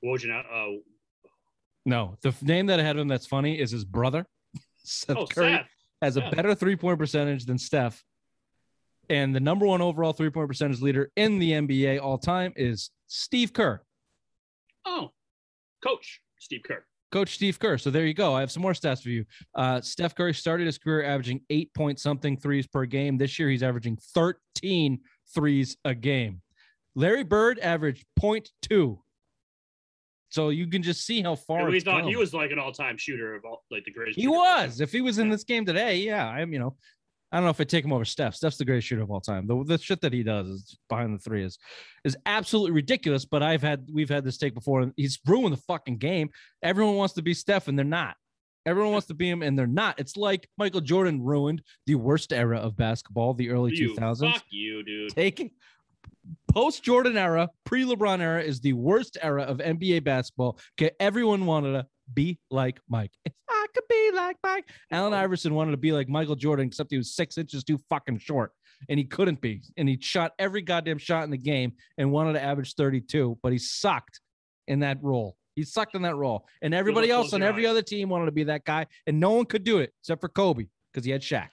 Wojnarowski. 0.05 0.77
Uh, 0.77 0.79
No, 1.85 2.17
the 2.21 2.29
f- 2.29 2.43
name 2.43 2.67
that 2.67 2.79
ahead 2.79 2.95
of 2.97 3.01
him 3.01 3.07
that's 3.07 3.25
funny 3.25 3.59
is 3.59 3.71
his 3.71 3.83
brother. 3.83 4.25
Seth 4.83 5.17
oh, 5.17 5.25
Curry 5.25 5.53
Seth. 5.55 5.67
has 6.01 6.17
a 6.17 6.29
better 6.29 6.53
three-point 6.53 6.99
percentage 6.99 7.45
than 7.45 7.57
Steph, 7.57 8.03
and 9.11 9.35
the 9.35 9.39
number 9.39 9.65
one 9.65 9.81
overall 9.81 10.13
three-point 10.13 10.47
percentage 10.47 10.81
leader 10.81 11.11
in 11.17 11.37
the 11.37 11.51
NBA 11.51 12.01
all-time 12.01 12.53
is 12.55 12.89
Steve 13.07 13.51
Kerr, 13.53 13.81
Oh, 14.85 15.11
coach 15.83 16.21
Steve 16.39 16.61
Kerr. 16.65 16.85
Coach 17.11 17.33
Steve 17.35 17.59
Kerr. 17.59 17.77
So 17.77 17.89
there 17.91 18.05
you 18.05 18.13
go. 18.13 18.33
I 18.33 18.39
have 18.39 18.51
some 18.51 18.63
more 18.63 18.71
stats 18.71 19.03
for 19.03 19.09
you. 19.09 19.25
Uh, 19.53 19.81
Steph 19.81 20.15
Curry 20.15 20.33
started 20.33 20.65
his 20.65 20.77
career 20.77 21.03
averaging 21.03 21.41
eight 21.49 21.73
point 21.73 21.99
something 21.99 22.37
threes 22.37 22.67
per 22.67 22.85
game. 22.85 23.17
This 23.17 23.37
year 23.37 23.49
he's 23.49 23.63
averaging 23.63 23.97
13 24.15 24.99
threes 25.35 25.75
a 25.83 25.93
game. 25.93 26.41
Larry 26.95 27.23
Bird 27.23 27.59
averaged 27.59 28.05
0.2. 28.19 28.97
So 30.29 30.49
you 30.49 30.67
can 30.67 30.81
just 30.81 31.05
see 31.05 31.21
how 31.21 31.35
far 31.35 31.69
we 31.69 31.81
thought 31.81 32.05
he 32.05 32.15
was 32.15 32.33
like 32.33 32.51
an 32.51 32.59
all 32.59 32.71
time 32.71 32.97
shooter 32.97 33.35
of 33.35 33.43
all, 33.43 33.65
like 33.69 33.83
the 33.83 33.91
greatest. 33.91 34.17
He 34.17 34.27
all 34.27 34.35
time. 34.45 34.67
was. 34.67 34.79
If 34.79 34.93
he 34.93 35.01
was 35.01 35.19
in 35.19 35.29
this 35.29 35.43
game 35.43 35.65
today, 35.65 35.97
yeah, 35.97 36.25
I'm. 36.25 36.53
You 36.53 36.59
know, 36.59 36.77
I 37.31 37.37
don't 37.37 37.45
know 37.45 37.51
if 37.51 37.61
I 37.61 37.63
take 37.63 37.85
him 37.85 37.93
over 37.93 38.03
Steph. 38.03 38.35
Steph's 38.35 38.57
the 38.57 38.65
greatest 38.65 38.87
shooter 38.87 39.03
of 39.03 39.11
all 39.11 39.21
time. 39.21 39.47
The, 39.47 39.63
the 39.63 39.77
shit 39.77 40.01
that 40.01 40.11
he 40.11 40.21
does 40.21 40.47
is 40.47 40.77
behind 40.89 41.17
the 41.17 41.21
three 41.21 41.43
is 41.43 41.57
is 42.03 42.17
absolutely 42.25 42.71
ridiculous. 42.71 43.25
But 43.25 43.41
I've 43.41 43.61
had 43.61 43.87
we've 43.91 44.09
had 44.09 44.25
this 44.25 44.37
take 44.37 44.53
before, 44.53 44.81
and 44.81 44.93
he's 44.97 45.19
ruined 45.25 45.53
the 45.53 45.61
fucking 45.61 45.97
game. 45.97 46.29
Everyone 46.61 46.95
wants 46.95 47.13
to 47.15 47.21
be 47.21 47.33
Steph, 47.33 47.67
and 47.67 47.77
they're 47.77 47.85
not. 47.85 48.15
Everyone 48.65 48.91
wants 48.91 49.07
to 49.07 49.13
be 49.13 49.29
him, 49.29 49.41
and 49.41 49.57
they're 49.57 49.65
not. 49.65 49.99
It's 49.99 50.17
like 50.17 50.47
Michael 50.57 50.81
Jordan 50.81 51.23
ruined 51.23 51.61
the 51.87 51.95
worst 51.95 52.31
era 52.31 52.57
of 52.57 52.77
basketball, 52.77 53.33
the 53.33 53.49
early 53.49 53.71
2000s. 53.71 54.33
Fuck 54.33 54.43
you, 54.51 54.83
dude. 54.83 55.15
Taking 55.15 55.51
post 56.53 56.83
Jordan 56.83 57.17
era, 57.17 57.49
pre 57.63 57.83
LeBron 57.83 58.19
era 58.19 58.41
is 58.41 58.59
the 58.59 58.73
worst 58.73 59.17
era 59.21 59.43
of 59.43 59.57
NBA 59.57 60.03
basketball. 60.03 60.59
Okay, 60.79 60.91
everyone 60.99 61.45
wanted 61.45 61.73
to 61.73 61.87
be 62.13 62.39
like 62.49 62.79
Mike. 62.87 63.11
If 63.25 63.33
I 63.49 63.60
could 63.73 63.87
be 63.89 64.11
like 64.13 64.37
Mike. 64.43 64.69
Allen 64.91 65.13
oh. 65.13 65.17
Iverson 65.17 65.53
wanted 65.53 65.71
to 65.71 65.77
be 65.77 65.91
like 65.91 66.09
Michael 66.09 66.35
Jordan, 66.35 66.67
except 66.67 66.91
he 66.91 66.97
was 66.97 67.15
six 67.15 67.37
inches 67.37 67.63
too 67.63 67.79
fucking 67.89 68.19
short, 68.19 68.51
and 68.89 68.99
he 68.99 69.05
couldn't 69.05 69.41
be. 69.41 69.61
And 69.77 69.87
he 69.87 69.97
shot 69.99 70.33
every 70.39 70.61
goddamn 70.61 70.97
shot 70.97 71.23
in 71.23 71.31
the 71.31 71.37
game 71.37 71.73
and 71.97 72.11
wanted 72.11 72.33
to 72.33 72.43
average 72.43 72.75
32, 72.75 73.37
but 73.41 73.51
he 73.51 73.57
sucked 73.57 74.21
in 74.67 74.79
that 74.79 74.97
role. 75.01 75.37
He 75.55 75.63
sucked 75.63 75.95
in 75.95 76.03
that 76.03 76.15
role, 76.15 76.47
and 76.61 76.73
everybody 76.73 77.11
else 77.11 77.33
on 77.33 77.43
every 77.43 77.65
eyes. 77.65 77.71
other 77.71 77.81
team 77.81 78.09
wanted 78.09 78.27
to 78.27 78.31
be 78.31 78.45
that 78.45 78.63
guy, 78.63 78.87
and 79.05 79.19
no 79.19 79.31
one 79.31 79.45
could 79.45 79.63
do 79.63 79.79
it 79.79 79.93
except 80.01 80.21
for 80.21 80.29
Kobe 80.29 80.67
because 80.91 81.05
he 81.05 81.11
had 81.11 81.21
Shaq. 81.21 81.49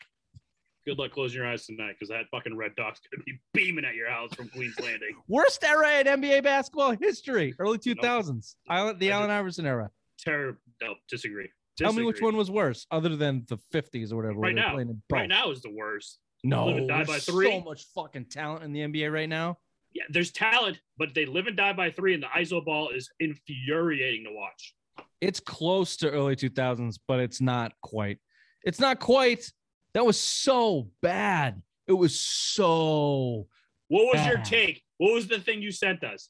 Good 0.87 0.99
luck 0.99 1.13
closing 1.13 1.39
your 1.39 1.47
eyes 1.47 1.67
tonight 1.67 1.97
because 1.99 2.09
that 2.09 2.25
fucking 2.31 2.57
Red 2.57 2.75
Dog's 2.77 3.01
gonna 3.13 3.23
be 3.25 3.39
beaming 3.53 3.85
at 3.85 3.95
your 3.95 4.09
house 4.09 4.33
from 4.35 4.49
Queens 4.49 4.75
Landing. 4.83 5.17
Worst 5.27 5.63
era 5.63 5.99
in 5.99 6.07
NBA 6.07 6.45
basketball 6.45 6.97
history, 6.99 7.55
early 7.59 7.77
2000s. 7.77 8.55
Island, 8.71 8.99
the 8.99 9.13
I 9.13 9.17
Allen 9.19 9.31
Iverson 9.31 9.67
era. 9.67 9.91
Terrible. 10.19 10.59
No, 10.81 10.95
disagree. 11.09 11.51
Tell 11.79 11.93
me 11.93 12.03
which 12.03 12.21
one 12.21 12.37
was 12.37 12.51
worse, 12.51 12.87
other 12.91 13.17
than 13.17 13.45
the 13.49 13.59
50s 13.73 14.13
or 14.13 14.17
whatever. 14.17 14.41
Right 14.41 14.55
now. 14.55 14.77
Right 15.11 15.29
now 15.29 15.51
is 15.51 15.63
the 15.63 15.73
worst. 15.73 16.19
no, 16.43 16.67
live 16.67 16.77
and 16.77 16.89
die 16.89 17.05
by 17.05 17.13
there's 17.13 17.25
three. 17.25 17.51
so 17.51 17.61
much 17.61 17.85
fucking 17.95 18.27
talent 18.27 18.65
in 18.65 18.73
the 18.73 18.81
NBA 18.81 19.13
right 19.13 19.29
now. 19.29 19.59
Yeah, 19.95 20.03
there's 20.11 20.33
talent, 20.33 20.81
but 20.99 21.15
they 21.15 21.25
live 21.25 21.47
and 21.47 21.57
die 21.57 21.73
by 21.73 21.91
three, 21.91 22.15
and 22.15 22.23
the 22.23 22.27
ISO 22.29 22.65
ball 22.65 22.91
is 22.91 23.11
infuriating 23.21 24.25
to 24.25 24.33
watch. 24.33 24.75
It's 25.21 25.41
close 25.41 25.97
to 25.99 26.11
early 26.11 26.37
2000s, 26.37 26.99
but 27.07 27.21
it's 27.21 27.41
not 27.41 27.73
quite. 27.83 28.19
It's 28.65 28.81
not 28.81 28.99
quite. 28.99 29.51
That 29.95 30.05
was 30.05 30.21
so 30.21 30.91
bad. 31.01 31.63
It 31.87 31.93
was 31.93 32.19
so. 32.21 33.47
What 33.89 34.15
was 34.15 34.27
your 34.27 34.39
take? 34.39 34.83
What 34.99 35.15
was 35.15 35.29
the 35.29 35.39
thing 35.39 35.63
you 35.63 35.73
sent 35.73 36.05
us 36.05 36.29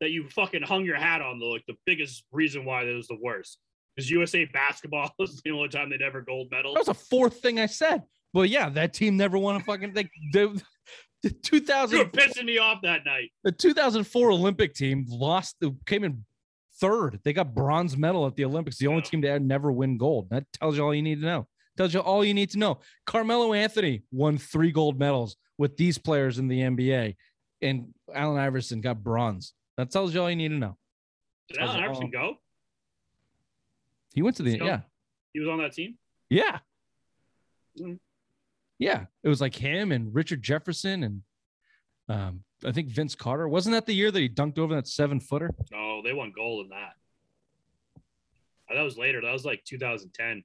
that 0.00 0.10
you 0.10 0.28
fucking 0.28 0.62
hung 0.62 0.84
your 0.84 0.96
hat 0.96 1.20
on? 1.20 1.40
The 1.40 1.46
like 1.46 1.64
the 1.66 1.76
biggest 1.86 2.24
reason 2.30 2.64
why 2.64 2.84
that 2.84 2.94
was 2.94 3.08
the 3.08 3.18
worst 3.20 3.58
because 3.94 4.10
USA 4.10 4.44
basketball 4.46 5.10
was 5.18 5.40
the 5.44 5.50
only 5.50 5.68
time 5.68 5.90
they'd 5.90 6.02
ever 6.02 6.20
gold 6.20 6.48
medal. 6.50 6.74
That 6.74 6.80
was 6.80 6.88
a 6.88 6.94
fourth 6.94 7.40
thing 7.40 7.60
I 7.60 7.66
said. 7.66 8.02
Well, 8.32 8.44
yeah, 8.44 8.68
that 8.70 8.92
team 8.94 9.16
never 9.16 9.38
won 9.38 9.56
a 9.56 9.60
fucking. 9.60 9.92
They, 9.92 10.10
they, 10.32 10.48
the 11.22 11.30
2000. 11.30 11.96
You 11.98 12.04
were 12.04 12.10
pissing 12.10 12.44
me 12.44 12.58
off 12.58 12.80
that 12.82 13.04
night. 13.04 13.30
The 13.44 13.52
2004 13.52 14.30
Olympic 14.30 14.74
team 14.74 15.06
lost, 15.08 15.56
came 15.86 16.04
in 16.04 16.24
third. 16.80 17.20
They 17.24 17.32
got 17.32 17.54
bronze 17.54 17.96
medal 17.96 18.26
at 18.26 18.34
the 18.36 18.44
Olympics. 18.44 18.76
The 18.78 18.88
only 18.88 19.02
Yeah. 19.04 19.10
team 19.10 19.22
to 19.22 19.38
never 19.40 19.70
win 19.72 19.96
gold. 19.96 20.28
That 20.30 20.44
tells 20.52 20.76
you 20.76 20.84
all 20.84 20.94
you 20.94 21.02
need 21.02 21.20
to 21.20 21.26
know. 21.26 21.46
Tells 21.76 21.94
you 21.94 22.00
all 22.00 22.24
you 22.24 22.34
need 22.34 22.50
to 22.50 22.58
know. 22.58 22.80
Carmelo 23.06 23.52
Anthony 23.52 24.02
won 24.12 24.38
three 24.38 24.70
gold 24.70 24.98
medals 24.98 25.36
with 25.58 25.76
these 25.76 25.98
players 25.98 26.38
in 26.38 26.46
the 26.48 26.60
NBA, 26.60 27.16
and 27.62 27.94
Allen 28.12 28.38
Iverson 28.38 28.80
got 28.80 29.02
bronze. 29.02 29.54
That 29.76 29.90
tells 29.90 30.14
you 30.14 30.22
all 30.22 30.30
you 30.30 30.36
need 30.36 30.48
to 30.50 30.54
know. 30.54 30.76
Did 31.48 31.58
Allen 31.58 31.82
Iverson 31.82 32.04
all. 32.04 32.10
go? 32.10 32.34
He 34.14 34.22
went 34.22 34.36
to 34.36 34.42
the 34.42 34.54
Still? 34.54 34.66
yeah, 34.66 34.80
He 35.32 35.40
was 35.40 35.48
on 35.48 35.58
that 35.58 35.72
team. 35.72 35.98
yeah, 36.30 36.60
Mm. 37.80 37.98
yeah. 38.78 39.06
It 39.24 39.28
was 39.28 39.40
like 39.40 39.54
him 39.56 39.90
and 39.92 40.14
Richard 40.14 40.42
Jefferson 40.42 41.02
and 41.02 41.22
um, 42.08 42.44
I 42.64 42.70
think 42.72 42.88
Vince 42.88 43.14
Carter. 43.16 43.48
Wasn't 43.48 43.72
that 43.74 43.86
the 43.86 43.94
year 43.94 44.10
that 44.12 44.20
he 44.20 44.28
dunked 44.28 44.58
over 44.58 44.74
that 44.76 44.86
seven 44.86 45.18
footer? 45.20 45.50
No, 45.72 46.02
they 46.02 46.12
won 46.12 46.32
gold 46.34 46.66
in 46.66 46.70
that. 46.70 46.92
Uh, 48.70 48.74
That 48.76 48.82
was 48.82 48.96
later. 48.96 49.20
That 49.22 49.32
was 49.32 49.44
like 49.44 49.64
2010. 49.64 50.44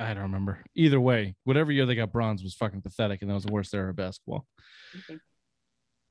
I 0.00 0.14
don't 0.14 0.22
remember. 0.24 0.60
Either 0.74 1.00
way, 1.00 1.34
whatever 1.44 1.70
year 1.72 1.86
they 1.86 1.94
got 1.94 2.12
bronze 2.12 2.42
was 2.42 2.54
fucking 2.54 2.80
pathetic, 2.82 3.20
and 3.22 3.30
that 3.30 3.34
was 3.34 3.44
the 3.44 3.52
worst 3.52 3.74
era 3.74 3.90
of 3.90 3.96
basketball. 3.96 4.46
Okay. 4.96 5.18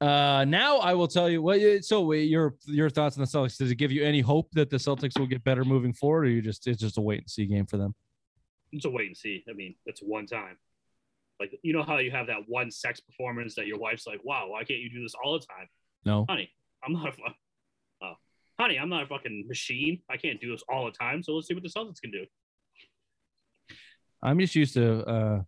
Uh, 0.01 0.43
now 0.45 0.77
I 0.77 0.95
will 0.95 1.07
tell 1.07 1.29
you 1.29 1.43
what. 1.43 1.61
So 1.85 2.11
your 2.11 2.55
your 2.65 2.89
thoughts 2.89 3.17
on 3.17 3.21
the 3.21 3.27
Celtics? 3.27 3.57
Does 3.57 3.69
it 3.69 3.75
give 3.75 3.91
you 3.91 4.03
any 4.03 4.19
hope 4.19 4.49
that 4.53 4.71
the 4.71 4.77
Celtics 4.77 5.17
will 5.17 5.27
get 5.27 5.43
better 5.43 5.63
moving 5.63 5.93
forward, 5.93 6.25
or 6.25 6.29
you 6.29 6.41
just 6.41 6.65
it's 6.65 6.81
just 6.81 6.97
a 6.97 7.01
wait 7.01 7.19
and 7.19 7.29
see 7.29 7.45
game 7.45 7.67
for 7.67 7.77
them? 7.77 7.93
It's 8.71 8.85
a 8.85 8.89
wait 8.89 9.07
and 9.07 9.15
see. 9.17 9.43
I 9.47 9.53
mean, 9.53 9.75
it's 9.85 10.01
one 10.01 10.25
time. 10.25 10.57
Like 11.39 11.53
you 11.61 11.73
know 11.73 11.83
how 11.83 11.99
you 11.99 12.09
have 12.09 12.27
that 12.27 12.47
one 12.47 12.71
sex 12.71 12.99
performance 12.99 13.53
that 13.55 13.67
your 13.67 13.77
wife's 13.77 14.07
like, 14.07 14.21
"Wow, 14.23 14.47
why 14.49 14.63
can't 14.63 14.79
you 14.79 14.89
do 14.89 15.03
this 15.03 15.13
all 15.23 15.33
the 15.33 15.45
time?" 15.45 15.67
No, 16.03 16.25
honey, 16.27 16.49
I'm 16.83 16.93
not 16.93 17.09
a 17.09 17.11
fu- 17.11 17.23
oh, 18.01 18.13
honey, 18.59 18.79
I'm 18.79 18.89
not 18.89 19.03
a 19.03 19.07
fucking 19.07 19.45
machine. 19.47 20.01
I 20.09 20.17
can't 20.17 20.41
do 20.41 20.51
this 20.51 20.63
all 20.67 20.85
the 20.85 20.91
time. 20.91 21.21
So 21.21 21.33
let's 21.33 21.47
see 21.47 21.53
what 21.53 21.61
the 21.61 21.69
Celtics 21.69 22.01
can 22.01 22.09
do. 22.09 22.25
I'm 24.23 24.39
just 24.39 24.55
used 24.55 24.73
to 24.73 25.05
uh, 25.07 25.41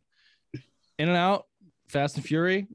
in 1.00 1.10
and 1.10 1.18
out, 1.18 1.46
fast 1.90 2.18
and 2.18 2.26
fury. 2.26 2.68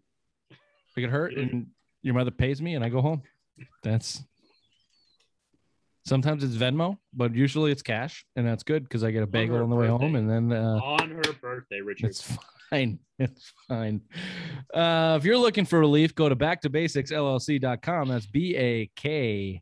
I 0.97 1.01
get 1.01 1.11
hurt, 1.11 1.35
and 1.35 1.69
your 2.03 2.15
mother 2.15 2.31
pays 2.31 2.61
me, 2.61 2.75
and 2.75 2.85
I 2.85 2.89
go 2.89 3.01
home. 3.01 3.23
That's 3.83 4.23
sometimes 6.05 6.43
it's 6.43 6.57
Venmo, 6.57 6.99
but 7.13 7.35
usually 7.35 7.71
it's 7.71 7.83
cash, 7.83 8.25
and 8.37 8.47
that's 8.47 8.63
good 8.63 8.85
because 8.85 9.05
I 9.05 9.11
get 9.11 9.23
a 9.23 9.27
bagel 9.27 9.57
her 9.57 9.63
on 9.63 9.71
the 9.71 9.77
way 9.77 9.89
home, 9.89 10.17
and 10.17 10.29
then 10.29 10.53
uh, 10.53 10.81
On 10.83 11.11
her 11.11 11.33
birthday, 11.41 11.81
Richard. 11.81 12.11
It's 12.11 12.23
fine. 12.71 12.99
It's 13.21 13.53
fine. 13.67 14.03
Uh, 14.73 15.17
if 15.19 15.25
you're 15.25 15.39
looking 15.39 15.65
for 15.65 15.81
relief, 15.81 16.15
go 16.15 16.29
to 16.29 16.37
backtobasicsllc.com. 16.37 18.09
That's 18.09 18.27
B 18.27 18.55
A 18.57 18.89
K 18.95 19.61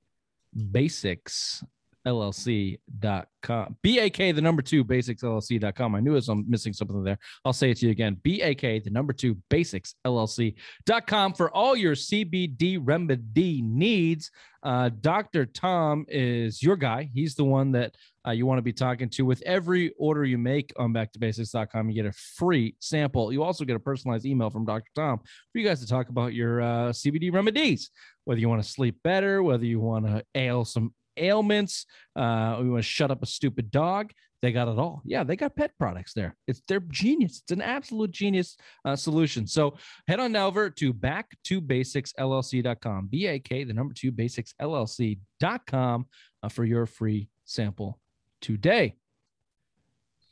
basics 0.72 1.64
LLC.com. 2.06 3.76
BAK, 3.82 4.16
the 4.16 4.40
number 4.40 4.62
two, 4.62 4.84
basics 4.84 5.22
LLC.com. 5.22 5.94
I 5.94 6.00
knew 6.00 6.16
I'm 6.16 6.48
missing 6.48 6.72
something 6.72 7.02
there. 7.02 7.18
I'll 7.44 7.52
say 7.52 7.70
it 7.70 7.78
to 7.78 7.86
you 7.86 7.92
again. 7.92 8.16
BAK, 8.24 8.84
the 8.84 8.90
number 8.90 9.12
two, 9.12 9.36
basics 9.50 9.94
LLC.com 10.06 11.34
for 11.34 11.50
all 11.50 11.76
your 11.76 11.94
CBD 11.94 12.78
remedy 12.80 13.60
needs. 13.62 14.30
Uh, 14.62 14.90
Dr. 15.00 15.46
Tom 15.46 16.06
is 16.08 16.62
your 16.62 16.76
guy. 16.76 17.10
He's 17.12 17.34
the 17.34 17.44
one 17.44 17.72
that 17.72 17.94
uh, 18.26 18.32
you 18.32 18.46
want 18.46 18.58
to 18.58 18.62
be 18.62 18.72
talking 18.72 19.08
to. 19.10 19.24
With 19.24 19.42
every 19.42 19.92
order 19.98 20.24
you 20.24 20.38
make 20.38 20.72
on 20.76 20.92
backtobasics.com, 20.92 21.88
you 21.88 22.02
get 22.02 22.10
a 22.10 22.16
free 22.36 22.74
sample. 22.80 23.32
You 23.32 23.42
also 23.42 23.64
get 23.64 23.76
a 23.76 23.80
personalized 23.80 24.26
email 24.26 24.50
from 24.50 24.64
Dr. 24.64 24.90
Tom 24.94 25.18
for 25.18 25.58
you 25.58 25.64
guys 25.64 25.80
to 25.80 25.86
talk 25.86 26.08
about 26.08 26.34
your 26.34 26.62
uh, 26.62 26.88
CBD 26.90 27.32
remedies, 27.32 27.90
whether 28.24 28.40
you 28.40 28.48
want 28.48 28.62
to 28.62 28.68
sleep 28.68 28.96
better, 29.04 29.42
whether 29.42 29.64
you 29.64 29.78
want 29.80 30.06
to 30.06 30.24
ail 30.34 30.64
some 30.64 30.92
ailments, 31.16 31.86
uh, 32.14 32.58
we 32.60 32.68
want 32.68 32.82
to 32.82 32.88
shut 32.88 33.10
up 33.10 33.22
a 33.22 33.26
stupid 33.26 33.70
dog. 33.70 34.12
They 34.42 34.52
got 34.52 34.68
it 34.68 34.78
all. 34.78 35.02
Yeah, 35.04 35.24
they 35.24 35.34
got 35.34 35.56
pet 35.56 35.72
products 35.78 36.12
there. 36.12 36.36
It's 36.46 36.60
they're 36.68 36.80
genius. 36.80 37.40
It's 37.42 37.52
an 37.52 37.62
absolute 37.62 38.10
genius 38.10 38.56
uh, 38.84 38.94
solution. 38.94 39.46
So 39.46 39.76
head 40.06 40.20
on 40.20 40.36
over 40.36 40.68
to 40.70 40.92
back 40.92 41.30
to 41.44 41.60
basics 41.60 42.12
LLC.com, 42.18 43.08
B 43.10 43.26
A 43.26 43.38
K, 43.38 43.64
the 43.64 43.72
number 43.72 43.94
two 43.94 44.12
basics 44.12 44.54
LLC.com 44.60 46.06
uh, 46.42 46.48
for 46.48 46.64
your 46.64 46.86
free 46.86 47.28
sample 47.44 47.98
today. 48.40 48.96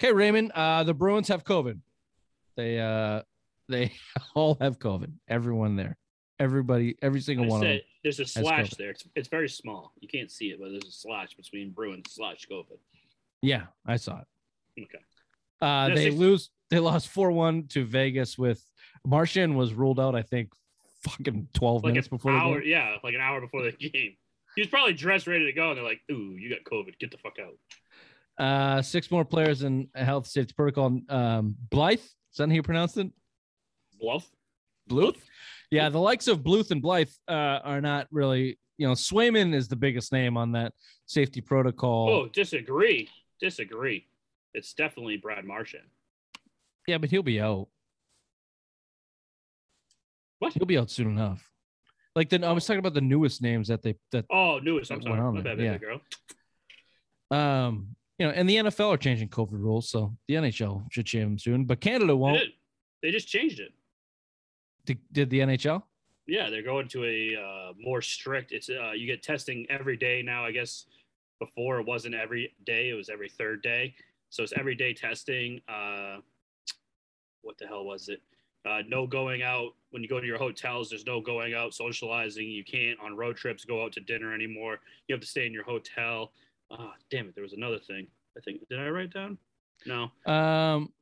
Okay, 0.01 0.13
Raymond, 0.13 0.53
uh, 0.53 0.85
the 0.85 0.95
Bruins 0.95 1.29
have 1.29 1.45
COVID. 1.45 1.81
They 2.57 2.79
uh, 2.79 3.23
they 3.69 3.93
all 4.35 4.59
have 4.61 4.79
COVID. 4.79 5.13
Everyone 5.29 5.77
there, 5.77 5.97
everybody, 6.39 6.97
every 7.03 7.21
single 7.21 7.47
I 7.47 7.49
one 7.49 7.61
of 7.61 7.67
said 7.67 7.77
them. 7.77 7.81
there's 8.03 8.21
a 8.21 8.27
slash 8.27 8.71
there. 8.75 8.91
It's, 8.91 9.05
it's 9.15 9.29
very 9.29 9.49
small. 9.49 9.93
You 10.01 10.09
can't 10.09 10.31
see 10.31 10.47
it, 10.47 10.59
but 10.61 10.71
there's 10.71 10.87
a 10.87 10.93
slash 10.93 11.35
between 11.35 11.71
Bruins 11.71 12.07
slash 12.11 12.47
COVID. 12.51 12.79
Yeah, 13.43 13.65
I 13.87 13.97
saw 13.97 14.21
it. 14.21 14.83
Okay. 14.83 14.99
Uh, 15.61 15.89
they 15.95 16.05
six- 16.11 16.17
lose. 16.17 16.51
They 16.71 16.79
lost 16.79 17.09
four 17.09 17.31
one 17.31 17.67
to 17.69 17.85
Vegas. 17.85 18.37
With 18.39 18.65
Marchand 19.07 19.57
was 19.57 19.73
ruled 19.75 20.01
out. 20.01 20.15
I 20.15 20.23
think 20.23 20.51
fucking 21.03 21.49
twelve 21.53 21.85
Like 21.85 21.93
minutes 21.93 22.09
before 22.09 22.33
the 22.33 22.39
hour, 22.39 22.61
game. 22.61 22.71
yeah, 22.71 22.97
like 23.05 23.15
an 23.15 23.21
hour 23.21 23.41
before 23.41 23.63
the 23.63 23.73
game. 23.91 24.17
He 24.57 24.61
was 24.61 24.69
probably 24.69 24.95
dressed, 24.95 25.27
ready 25.27 25.45
to 25.47 25.53
go, 25.53 25.69
and 25.71 25.77
they're 25.79 25.85
like, 25.85 26.01
"Ooh, 26.11 26.37
you 26.39 26.49
got 26.49 26.65
COVID. 26.65 26.99
Get 26.99 27.11
the 27.11 27.19
fuck 27.19 27.35
out." 27.41 27.59
Uh, 28.45 28.83
six 28.83 29.11
more 29.11 29.25
players 29.25 29.63
in 29.63 29.89
health 29.95 30.27
safety 30.27 30.55
protocol. 30.57 30.99
Um, 31.09 31.55
Blythe, 31.71 31.99
is 32.01 32.37
that 32.39 32.49
how 32.49 32.55
you 32.55 32.63
pronounced 32.63 32.97
it? 32.99 33.09
Bluff. 34.01 34.27
Bluth. 34.91 35.17
Yeah, 35.75 35.89
the 35.89 35.99
likes 35.99 36.29
of 36.29 36.41
Bluth 36.41 36.71
and 36.71 36.81
Blythe 36.81 37.09
uh, 37.29 37.33
are 37.65 37.81
not 37.81 38.07
really. 38.11 38.59
You 38.79 38.87
know, 38.89 38.93
Swayman 38.95 39.55
is 39.55 39.69
the 39.69 39.77
biggest 39.77 40.13
name 40.13 40.37
on 40.37 40.53
that 40.53 40.73
safety 41.07 41.41
protocol. 41.41 42.09
Oh, 42.11 42.29
disagree. 42.29 43.09
Disagree. 43.41 44.07
It's 44.53 44.75
definitely 44.75 45.17
Brad 45.17 45.45
Marchand. 45.45 45.85
Yeah, 46.87 46.99
but 46.99 47.11
he'll 47.11 47.23
be 47.23 47.41
out. 47.41 47.69
What? 50.39 50.53
He'll 50.53 50.67
be 50.67 50.79
out 50.79 50.91
soon 50.91 51.09
enough. 51.09 51.49
Like 52.17 52.29
the 52.29 52.45
I 52.47 52.53
was 52.53 52.67
talking 52.67 52.79
about 52.79 52.95
the 52.95 53.01
newest 53.01 53.43
names 53.43 53.69
that 53.69 53.83
they 53.83 53.95
that 54.13 54.27
Oh, 54.31 54.59
newest. 54.63 54.91
I'm 54.91 54.99
That 54.99 55.05
sorry. 55.05 55.15
went 55.15 55.27
on 55.27 55.35
My 55.35 55.41
bad, 55.43 55.61
yeah. 55.61 55.79
girl. 55.79 56.01
um 57.31 57.97
you 58.19 58.27
know, 58.27 58.33
and 58.33 58.49
the 58.49 58.57
NFL 58.57 58.91
are 58.91 58.97
changing 58.97 59.29
COVID 59.29 59.61
rules, 59.61 59.89
so 59.91 60.17
the 60.29 60.35
NHL 60.35 60.85
should 60.93 61.07
change 61.07 61.25
them 61.25 61.39
soon. 61.39 61.65
But 61.65 61.81
Canada 61.81 62.15
won't. 62.15 62.39
did. 62.39 62.51
They 63.03 63.11
just 63.11 63.27
changed 63.27 63.59
it. 63.59 63.73
Did, 64.87 64.99
did 65.13 65.31
the 65.31 65.41
NHL? 65.41 65.83
Yeah, 66.27 66.51
they're 66.51 66.63
going 66.63 66.89
to 66.89 67.05
a 67.05 67.41
uh, 67.41 67.73
more 67.79 68.01
strict. 68.01 68.53
It's 68.53 68.71
uh, 68.71 68.93
you 68.93 69.07
get 69.07 69.23
testing 69.23 69.67
every 69.69 69.97
day 69.97 70.23
now. 70.23 70.45
I 70.45 70.53
guess 70.53 70.87
before 71.39 71.81
it 71.81 71.87
wasn't 71.87 72.15
every 72.15 72.55
day; 72.65 72.89
it 72.89 72.95
was 72.95 73.09
every 73.11 73.29
third 73.29 73.63
day. 73.63 73.95
So 74.31 74.43
it's 74.43 74.55
every 74.57 74.75
day 74.75 74.95
testing. 74.95 75.61
Uh, 75.69 76.19
what 77.43 77.59
the 77.59 77.67
hell 77.67 77.85
was 77.85 78.09
it? 78.09 78.23
Uh, 78.67 78.81
no 78.89 79.07
going 79.07 79.43
out 79.43 79.75
when 79.91 80.03
you 80.03 80.09
go 80.09 80.19
to 80.19 80.27
your 80.27 80.39
hotels. 80.39 80.89
There's 80.89 81.05
no 81.05 81.21
going 81.21 81.53
out 81.53 81.75
socializing. 81.75 82.49
You 82.49 82.65
can't 82.65 82.99
on 83.01 83.15
road 83.17 83.37
trips 83.37 83.67
go 83.67 83.85
out 83.85 83.93
to 83.93 84.01
dinner 84.01 84.33
anymore. 84.33 84.81
You 85.07 85.15
have 85.15 85.21
to 85.21 85.27
stay 85.27 85.45
in 85.45 85.53
your 85.53 85.65
hotel. 85.65 86.33
Ah, 86.71 86.95
damn 87.11 87.29
it! 87.29 87.35
There 87.35 87.43
was 87.43 87.53
another 87.53 87.79
thing. 87.79 88.07
I 88.37 88.41
think 88.41 88.67
did 88.71 88.81
I 88.81 88.89
write 88.89 89.13
down? 89.13 89.37
No. 89.85 90.11
Um, 90.25 90.93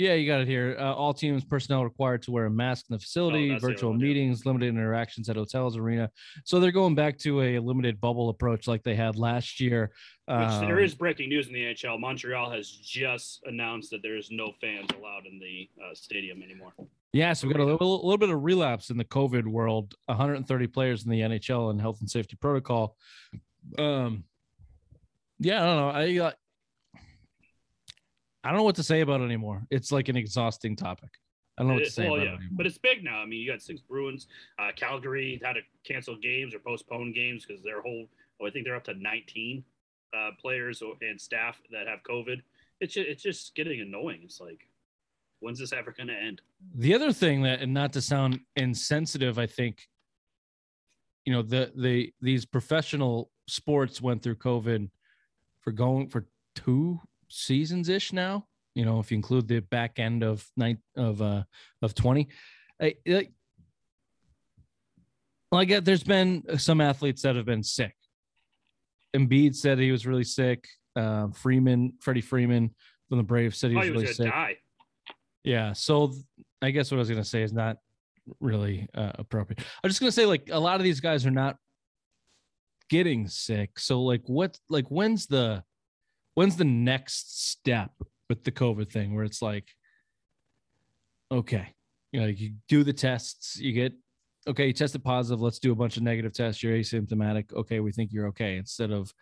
yeah, 0.00 0.14
you 0.14 0.26
got 0.26 0.40
it 0.40 0.48
here. 0.48 0.76
Uh, 0.80 0.94
all 0.94 1.12
teams 1.12 1.44
personnel 1.44 1.84
required 1.84 2.22
to 2.22 2.30
wear 2.30 2.46
a 2.46 2.50
mask 2.50 2.86
in 2.88 2.94
the 2.94 2.98
facility, 2.98 3.52
Oh, 3.52 3.58
virtual 3.58 3.92
meetings, 3.92 4.46
limited 4.46 4.70
interactions 4.70 5.28
at 5.28 5.36
hotels, 5.36 5.76
arena. 5.76 6.10
So 6.44 6.58
they're 6.58 6.72
going 6.72 6.94
back 6.94 7.18
to 7.18 7.42
a 7.42 7.58
limited 7.58 8.00
bubble 8.00 8.30
approach 8.30 8.66
like 8.66 8.82
they 8.82 8.94
had 8.94 9.16
last 9.16 9.60
year. 9.60 9.92
Which 10.26 10.36
Um, 10.38 10.66
there 10.66 10.80
is 10.80 10.94
breaking 10.94 11.28
news 11.28 11.48
in 11.48 11.52
the 11.52 11.60
NHL. 11.60 12.00
Montreal 12.00 12.50
has 12.50 12.70
just 12.70 13.42
announced 13.44 13.90
that 13.90 14.00
there 14.02 14.16
is 14.16 14.30
no 14.30 14.52
fans 14.58 14.88
allowed 14.98 15.26
in 15.26 15.38
the 15.38 15.68
uh, 15.84 15.94
stadium 15.94 16.42
anymore. 16.42 16.72
Yeah, 17.12 17.34
so 17.34 17.46
we 17.46 17.52
got 17.52 17.62
a 17.62 17.66
little, 17.66 17.96
little 17.96 18.16
bit 18.16 18.30
of 18.30 18.42
relapse 18.42 18.88
in 18.88 18.96
the 18.96 19.04
COVID 19.04 19.46
world. 19.46 19.94
130 20.06 20.66
players 20.68 21.04
in 21.04 21.10
the 21.10 21.20
NHL 21.20 21.70
and 21.70 21.78
health 21.78 22.00
and 22.00 22.08
safety 22.08 22.36
protocol. 22.40 22.96
Um, 23.78 24.24
yeah, 25.40 25.62
I 25.62 25.66
don't 25.66 25.76
know. 25.76 25.88
I 25.90 26.28
uh, 26.28 26.32
I 28.42 28.48
don't 28.48 28.58
know 28.58 28.64
what 28.64 28.76
to 28.76 28.82
say 28.82 29.00
about 29.00 29.20
it 29.20 29.24
anymore. 29.24 29.66
It's 29.70 29.92
like 29.92 30.08
an 30.08 30.16
exhausting 30.16 30.76
topic. 30.76 31.10
I 31.58 31.62
don't 31.62 31.68
know 31.68 31.74
what 31.74 31.84
to 31.84 31.90
say 31.90 32.04
well, 32.04 32.14
about 32.14 32.24
yeah, 32.24 32.32
it 32.32 32.36
anymore. 32.36 32.50
but 32.52 32.66
it's 32.66 32.78
big 32.78 33.04
now. 33.04 33.18
I 33.18 33.26
mean, 33.26 33.40
you 33.40 33.50
got 33.50 33.60
six 33.60 33.80
Bruins. 33.82 34.28
Uh, 34.58 34.70
Calgary 34.74 35.40
had 35.44 35.54
to 35.54 35.60
cancel 35.84 36.16
games 36.16 36.54
or 36.54 36.58
postpone 36.58 37.12
games 37.12 37.44
because 37.44 37.62
their 37.62 37.82
whole, 37.82 38.06
oh, 38.40 38.46
I 38.46 38.50
think 38.50 38.64
they're 38.64 38.76
up 38.76 38.84
to 38.84 38.94
19 38.94 39.62
uh, 40.16 40.30
players 40.40 40.82
and 41.02 41.20
staff 41.20 41.60
that 41.70 41.86
have 41.86 42.02
COVID. 42.08 42.40
It's 42.80 42.94
just, 42.94 43.08
it's 43.08 43.22
just 43.22 43.54
getting 43.54 43.80
annoying. 43.80 44.20
It's 44.24 44.40
like, 44.40 44.60
when's 45.40 45.58
this 45.58 45.74
ever 45.74 45.92
going 45.92 46.06
to 46.06 46.14
end? 46.14 46.40
The 46.76 46.94
other 46.94 47.12
thing 47.12 47.42
that, 47.42 47.60
and 47.60 47.74
not 47.74 47.92
to 47.92 48.00
sound 48.00 48.40
insensitive, 48.56 49.38
I 49.38 49.46
think, 49.46 49.86
you 51.26 51.34
know, 51.34 51.42
the 51.42 51.70
the 51.76 52.12
these 52.22 52.46
professional 52.46 53.30
sports 53.46 54.00
went 54.00 54.22
through 54.22 54.36
COVID 54.36 54.88
for 55.60 55.72
going 55.72 56.08
for 56.08 56.26
two 56.54 56.98
seasons 57.30 57.88
ish 57.88 58.12
now. 58.12 58.46
You 58.74 58.84
know, 58.84 59.00
if 59.00 59.10
you 59.10 59.16
include 59.16 59.48
the 59.48 59.60
back 59.60 59.98
end 59.98 60.22
of 60.22 60.46
nine 60.56 60.78
of 60.96 61.20
uh 61.22 61.42
of 61.82 61.94
twenty, 61.94 62.28
I, 62.80 62.94
I, 65.52 65.64
get 65.64 65.84
there's 65.84 66.04
been 66.04 66.44
some 66.58 66.80
athletes 66.80 67.22
that 67.22 67.36
have 67.36 67.46
been 67.46 67.62
sick. 67.62 67.94
Embiid 69.14 69.56
said 69.56 69.78
he 69.78 69.90
was 69.90 70.06
really 70.06 70.24
sick. 70.24 70.68
Uh, 70.94 71.28
Freeman, 71.28 71.94
Freddie 72.00 72.20
Freeman 72.20 72.74
from 73.08 73.18
the 73.18 73.24
Braves 73.24 73.58
said 73.58 73.70
he 73.70 73.76
Oh, 73.76 73.80
was 73.80 73.86
he 73.86 73.92
was 73.92 74.02
really 74.02 74.14
sick. 74.14 74.30
die. 74.30 74.56
Yeah. 75.42 75.72
So 75.72 76.08
th- 76.08 76.22
I 76.62 76.70
guess 76.70 76.90
what 76.90 76.98
I 76.98 77.00
was 77.00 77.08
going 77.08 77.22
to 77.22 77.28
say 77.28 77.42
is 77.42 77.52
not 77.52 77.78
really 78.40 78.88
uh, 78.94 79.12
appropriate. 79.16 79.64
I'm 79.82 79.88
just 79.88 80.00
going 80.00 80.08
to 80.08 80.14
say 80.14 80.26
like 80.26 80.48
a 80.52 80.60
lot 80.60 80.76
of 80.76 80.84
these 80.84 81.00
guys 81.00 81.26
are 81.26 81.30
not 81.30 81.56
getting 82.88 83.26
sick. 83.28 83.78
So 83.78 84.02
like 84.02 84.22
what 84.26 84.58
like 84.68 84.86
when's 84.88 85.26
the 85.26 85.64
when's 86.34 86.56
the 86.56 86.64
next 86.64 87.50
step 87.50 87.90
with 88.28 88.44
the 88.44 88.52
COVID 88.52 88.90
thing 88.90 89.14
where 89.14 89.24
it's 89.24 89.42
like 89.42 89.68
okay, 91.32 91.74
you 92.12 92.20
know, 92.20 92.26
you 92.26 92.54
do 92.68 92.82
the 92.82 92.92
tests, 92.92 93.56
you 93.56 93.72
get 93.72 93.92
okay, 94.48 94.66
you 94.66 94.72
tested 94.72 95.04
positive, 95.04 95.40
let's 95.40 95.58
do 95.58 95.72
a 95.72 95.76
bunch 95.76 95.96
of 95.96 96.02
negative 96.02 96.32
tests, 96.32 96.62
you're 96.62 96.76
asymptomatic. 96.76 97.52
Okay, 97.54 97.80
we 97.80 97.92
think 97.92 98.12
you're 98.12 98.28
okay 98.28 98.56
instead 98.56 98.90
of 98.90 99.12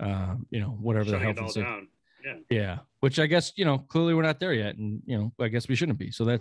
uh, 0.00 0.34
you 0.50 0.60
know, 0.60 0.68
whatever 0.80 1.06
the 1.06 1.18
Shutting 1.18 1.36
health 1.36 1.56
it 1.56 1.60
and 1.60 1.66
all 1.66 1.72
down. 1.72 2.44
yeah, 2.50 2.78
which 3.00 3.18
I 3.18 3.26
guess 3.26 3.52
you 3.56 3.64
know 3.64 3.78
clearly 3.78 4.14
we're 4.14 4.22
not 4.22 4.40
there 4.40 4.52
yet, 4.52 4.76
and 4.76 5.02
you 5.06 5.18
know 5.18 5.32
I 5.40 5.48
guess 5.48 5.68
we 5.68 5.74
shouldn't 5.74 5.98
be. 5.98 6.10
So 6.10 6.24
that 6.26 6.40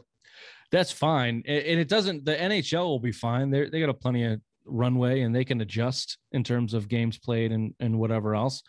that's 0.72 0.92
fine, 0.92 1.44
and, 1.48 1.64
and 1.64 1.80
it 1.80 1.88
doesn't. 1.88 2.26
The 2.26 2.36
NHL 2.36 2.86
will 2.86 3.00
be 3.00 3.12
fine. 3.12 3.50
They 3.50 3.70
they 3.70 3.80
got 3.80 3.90
a 3.90 3.94
plenty 3.94 4.26
of 4.26 4.42
runway, 4.66 5.22
and 5.22 5.36
they 5.36 5.46
can 5.46 5.62
adjust 5.62 6.18
in 6.32 6.44
terms 6.44 6.74
of 6.74 6.88
games 6.88 7.18
played 7.18 7.52
and 7.52 7.74
and 7.80 7.98
whatever 7.98 8.36
else. 8.36 8.62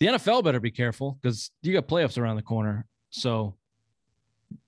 The 0.00 0.06
NFL 0.06 0.44
better 0.44 0.60
be 0.60 0.70
careful 0.70 1.18
because 1.20 1.50
you 1.62 1.72
got 1.72 1.88
playoffs 1.88 2.18
around 2.18 2.36
the 2.36 2.42
corner. 2.42 2.86
So 3.10 3.54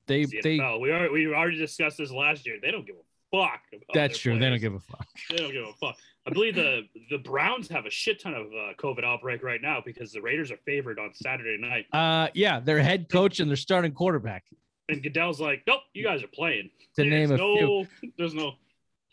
they 0.06 0.24
the 0.24 0.40
they 0.42 0.58
NFL. 0.58 0.80
We 0.80 0.90
already, 0.90 1.12
we 1.12 1.26
already 1.34 1.58
discussed 1.58 1.98
this 1.98 2.10
last 2.10 2.46
year. 2.46 2.56
They 2.60 2.70
don't 2.70 2.86
give 2.86 2.96
a 2.96 3.36
fuck. 3.36 3.60
About 3.72 3.94
that's 3.94 4.18
true. 4.18 4.38
They 4.38 4.48
don't 4.48 4.60
give 4.60 4.74
a 4.74 4.80
fuck. 4.80 5.06
They 5.30 5.36
don't 5.36 5.52
give 5.52 5.64
a 5.64 5.72
fuck. 5.74 5.96
I 6.26 6.30
believe 6.30 6.54
the 6.56 6.82
the 7.10 7.18
Browns 7.18 7.68
have 7.68 7.86
a 7.86 7.90
shit 7.90 8.20
ton 8.20 8.34
of 8.34 8.46
uh, 8.46 8.74
COVID 8.78 9.04
outbreak 9.04 9.42
right 9.42 9.62
now 9.62 9.80
because 9.84 10.12
the 10.12 10.20
Raiders 10.20 10.50
are 10.50 10.58
favored 10.66 10.98
on 10.98 11.14
Saturday 11.14 11.56
night, 11.58 11.86
Uh, 11.92 12.28
yeah, 12.34 12.60
their 12.60 12.82
head 12.82 13.08
coach 13.08 13.40
and 13.40 13.48
their 13.48 13.56
starting 13.56 13.92
quarterback. 13.92 14.44
and 14.88 15.02
Goodell's 15.02 15.40
like, 15.40 15.62
"Nope, 15.66 15.82
you 15.94 16.02
guys 16.02 16.22
are 16.24 16.28
playing." 16.34 16.70
To 16.96 17.04
name 17.04 17.28
There's 17.28 17.40
a 17.40 17.44
few. 17.56 17.60
no, 17.66 17.86
there's 18.18 18.34
no. 18.34 18.54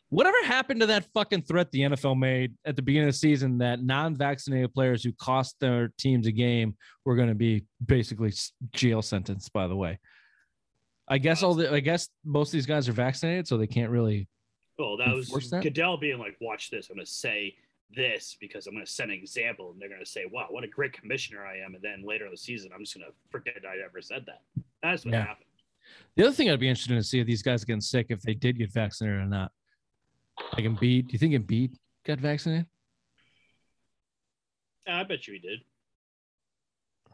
Whatever 0.09 0.37
happened 0.45 0.79
to 0.79 0.85
that 0.85 1.05
fucking 1.13 1.41
threat 1.41 1.69
the 1.71 1.81
NFL 1.81 2.17
made 2.17 2.53
at 2.65 2.77
the 2.77 2.81
beginning 2.81 3.09
of 3.09 3.13
the 3.13 3.19
season 3.19 3.57
that 3.57 3.83
non-vaccinated 3.83 4.73
players 4.73 5.03
who 5.03 5.11
cost 5.13 5.57
their 5.59 5.91
teams 5.97 6.27
a 6.27 6.31
game 6.31 6.77
were 7.03 7.15
going 7.17 7.27
to 7.27 7.35
be 7.35 7.65
basically 7.85 8.31
jail 8.71 9.01
sentenced? 9.01 9.51
By 9.51 9.67
the 9.67 9.75
way, 9.75 9.99
I 11.09 11.17
guess 11.17 11.43
all 11.43 11.53
the 11.55 11.73
I 11.73 11.81
guess 11.81 12.07
most 12.23 12.49
of 12.49 12.53
these 12.53 12.65
guys 12.65 12.87
are 12.87 12.93
vaccinated, 12.93 13.47
so 13.47 13.57
they 13.57 13.67
can't 13.67 13.91
really. 13.91 14.27
Well, 14.79 14.95
that 14.97 15.13
was 15.13 15.49
that? 15.49 15.63
Goodell 15.63 15.97
being 15.97 16.19
like, 16.19 16.37
"Watch 16.39 16.69
this. 16.69 16.89
I'm 16.89 16.95
gonna 16.95 17.05
say 17.05 17.55
this 17.95 18.37
because 18.39 18.67
I'm 18.67 18.73
going 18.73 18.85
to 18.85 18.91
set 18.91 19.05
an 19.05 19.13
example, 19.13 19.71
and 19.71 19.81
they're 19.81 19.87
going 19.87 20.03
to 20.03 20.09
say, 20.09 20.25
"Wow, 20.29 20.47
what 20.49 20.65
a 20.65 20.67
great 20.67 20.91
commissioner 20.91 21.45
I 21.45 21.57
am," 21.59 21.73
and 21.73 21.81
then 21.81 22.03
later 22.05 22.25
in 22.25 22.31
the 22.31 22.37
season, 22.37 22.71
I'm 22.75 22.81
just 22.83 22.97
going 22.97 23.07
to 23.09 23.13
forget 23.31 23.55
I 23.65 23.83
ever 23.85 24.01
said 24.01 24.25
that. 24.25 24.41
That's 24.83 25.05
what 25.05 25.13
Yeah. 25.13 25.25
happened. 25.25 25.45
The 26.17 26.25
other 26.25 26.33
thing 26.33 26.49
I'd 26.49 26.59
be 26.59 26.67
interested 26.67 26.95
to 26.95 27.03
see 27.03 27.21
if 27.21 27.27
these 27.27 27.41
guys 27.41 27.63
getting 27.63 27.79
sick 27.79 28.07
if 28.09 28.21
they 28.21 28.33
did 28.33 28.57
get 28.57 28.73
vaccinated 28.73 29.21
or 29.21 29.25
not. 29.25 29.53
Like 30.53 30.65
Embiid, 30.65 31.07
do 31.07 31.13
you 31.13 31.19
think 31.19 31.33
Embiid 31.33 31.75
got 32.05 32.19
vaccinated? 32.19 32.65
Uh, 34.87 34.93
I 34.93 35.03
bet 35.03 35.27
you 35.27 35.33
he 35.33 35.39
did. 35.39 35.59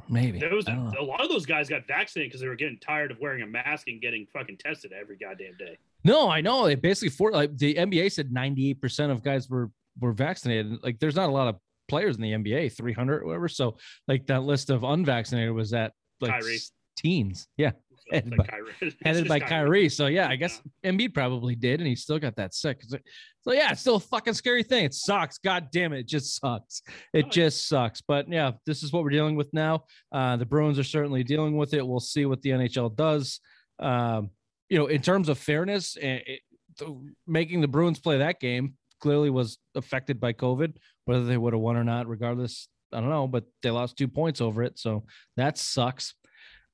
Maybe. 0.10 0.40
There 0.40 0.54
was 0.54 0.68
a 0.68 1.02
lot 1.02 1.22
of 1.22 1.30
those 1.30 1.46
guys 1.46 1.70
got 1.70 1.88
vaccinated 1.88 2.32
because 2.32 2.42
they 2.42 2.48
were 2.48 2.56
getting 2.56 2.78
tired 2.80 3.12
of 3.12 3.20
wearing 3.20 3.42
a 3.42 3.48
mask 3.48 3.88
and 3.88 4.02
getting 4.02 4.28
fucking 4.34 4.58
tested 4.58 4.92
every 4.92 5.18
goddamn 5.18 5.56
day. 5.58 5.78
No, 6.04 6.30
I 6.30 6.42
know. 6.42 6.66
They 6.66 6.76
basically 6.76 7.10
for 7.10 7.32
like 7.32 7.58
the 7.58 7.76
NBA 7.76 8.12
said 8.12 8.30
98% 8.30 9.12
of 9.12 9.24
guys 9.24 9.50
were 9.50 9.72
were 10.00 10.12
vaccinated. 10.12 10.84
Like 10.84 11.00
there's 11.00 11.16
not 11.16 11.30
a 11.30 11.32
lot 11.32 11.48
of 11.48 11.56
players 11.88 12.16
in 12.16 12.22
the 12.22 12.32
NBA, 12.32 12.76
300 12.76 13.22
or 13.22 13.26
whatever. 13.26 13.48
So 13.48 13.78
like 14.08 14.28
that 14.28 14.44
list 14.44 14.70
of 14.70 14.84
unvaccinated 14.84 15.54
was 15.54 15.74
at 15.74 15.94
like 16.20 16.32
Kyrie. 16.32 16.60
teens. 16.98 17.48
Yeah. 17.58 17.72
Headed 18.12 18.36
by- 18.38 18.46
Kyrie. 18.46 18.96
Headed 19.06 19.28
by 19.28 19.40
Kyrie. 19.40 19.90
So 19.90 20.08
yeah, 20.08 20.28
I 20.30 20.36
guess 20.36 20.62
Embiid 20.86 21.14
probably 21.14 21.56
did, 21.56 21.80
and 21.80 21.88
he 21.88 21.96
still 21.96 22.20
got 22.20 22.36
that 22.38 22.54
sick. 22.54 22.82
So 22.84 22.98
so, 23.42 23.52
yeah, 23.52 23.72
it's 23.74 23.82
still 23.82 23.96
a 23.96 24.00
fucking 24.00 24.36
scary 24.36 24.64
thing. 24.64 24.86
It 24.86 24.94
sucks. 24.94 25.38
God 25.38 25.68
damn 25.74 25.92
it. 25.92 26.00
It 26.00 26.08
just 26.08 26.40
sucks. 26.40 26.82
It 27.14 27.26
Oh, 27.26 27.28
yeah. 27.28 27.30
just 27.30 27.68
sucks. 27.68 28.00
But 28.02 28.30
yeah, 28.30 28.52
this 28.66 28.84
is 28.84 28.94
what 28.94 29.04
we're 29.04 29.10
dealing 29.10 29.36
with 29.36 29.54
now. 29.54 29.84
Uh, 30.14 30.38
the 30.38 30.46
Bruins 30.46 30.80
are 30.80 30.84
certainly 30.86 31.26
dealing 31.26 31.58
with 31.58 31.74
it. 31.74 31.86
We'll 31.86 32.00
see 32.00 32.26
what 32.26 32.42
the 32.42 32.52
NHL 32.52 32.96
does. 32.96 33.42
Um, 33.80 34.30
you 34.70 34.78
know, 34.78 34.86
in 34.88 35.02
terms 35.02 35.28
of 35.28 35.38
fairness, 35.38 35.98
eh, 36.00 36.20
it, 36.26 36.40
the- 36.78 36.98
making 37.28 37.60
the 37.60 37.68
Bruins 37.68 38.00
play 38.00 38.20
that 38.20 38.40
game 38.40 38.76
clearly 39.02 39.30
was 39.30 39.58
affected 39.76 40.22
by 40.22 40.32
COVID. 40.32 40.76
Whether 41.04 41.26
they 41.26 41.36
would 41.38 41.52
have 41.52 41.62
won 41.62 41.76
or 41.76 41.84
not, 41.84 42.08
regardless, 42.08 42.70
I 42.94 43.02
don't 43.02 43.10
know. 43.10 43.28
But 43.28 43.44
they 43.62 43.72
lost 43.72 43.98
two 43.98 44.08
points 44.08 44.40
over 44.40 44.64
it, 44.64 44.80
so 44.80 45.04
that 45.36 45.58
sucks. 45.58 46.14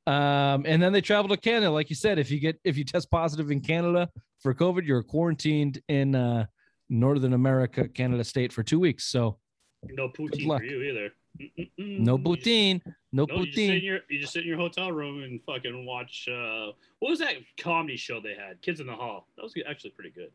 Um, 0.09 0.63
and 0.65 0.81
then 0.81 0.91
they 0.91 1.01
travel 1.01 1.29
to 1.29 1.37
Canada, 1.37 1.69
like 1.69 1.89
you 1.89 1.95
said. 1.95 2.17
If 2.17 2.31
you 2.31 2.39
get 2.39 2.59
if 2.63 2.77
you 2.77 2.83
test 2.83 3.11
positive 3.11 3.51
in 3.51 3.61
Canada 3.61 4.09
for 4.39 4.53
COVID, 4.55 4.85
you're 4.85 5.03
quarantined 5.03 5.81
in 5.87 6.15
uh, 6.15 6.45
Northern 6.89 7.33
America, 7.33 7.87
Canada 7.87 8.23
state 8.23 8.51
for 8.51 8.63
two 8.63 8.79
weeks. 8.79 9.05
So 9.05 9.37
No 9.83 10.09
poutine 10.09 10.47
luck. 10.47 10.61
for 10.61 10.65
you 10.65 10.81
either. 10.81 11.09
Mm-mm-mm. 11.39 11.99
no 11.99 12.17
poutine, 12.17 12.81
no 13.11 13.25
No, 13.25 13.35
you 13.35 13.45
just 13.45 13.55
sit 13.57 13.77
in 13.77 13.83
your 13.83 13.99
you 14.09 14.19
just 14.19 14.33
sit 14.33 14.41
in 14.41 14.47
your 14.47 14.57
hotel 14.57 14.91
room 14.91 15.21
and 15.23 15.39
fucking 15.45 15.85
watch. 15.85 16.27
uh 16.27 16.71
What 16.97 17.09
was 17.11 17.19
that 17.19 17.35
comedy 17.59 17.95
show 17.95 18.19
they 18.19 18.33
had? 18.33 18.59
Kids 18.63 18.79
in 18.79 18.87
the 18.87 18.95
Hall. 18.95 19.27
That 19.37 19.43
was 19.43 19.53
actually 19.69 19.91
pretty 19.91 20.09
good. 20.09 20.31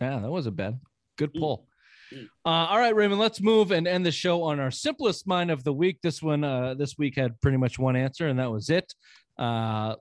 Yeah, 0.00 0.18
that 0.20 0.30
wasn't 0.30 0.56
bad. 0.56 0.80
Good 1.18 1.34
pull. 1.34 1.67
Mm. 2.12 2.24
Uh, 2.44 2.48
all 2.48 2.78
right, 2.78 2.94
Raymond, 2.94 3.20
let's 3.20 3.40
move 3.40 3.70
and 3.70 3.86
end 3.86 4.04
the 4.04 4.12
show 4.12 4.42
on 4.42 4.60
our 4.60 4.70
simplest 4.70 5.26
mind 5.26 5.50
of 5.50 5.64
the 5.64 5.72
week. 5.72 5.98
This 6.02 6.22
one, 6.22 6.44
uh, 6.44 6.74
this 6.74 6.96
week 6.98 7.16
had 7.16 7.40
pretty 7.40 7.56
much 7.56 7.78
one 7.78 7.96
answer, 7.96 8.28
and 8.28 8.38
that 8.38 8.50
was 8.50 8.70
it. 8.70 8.94
Uh, 9.38 9.96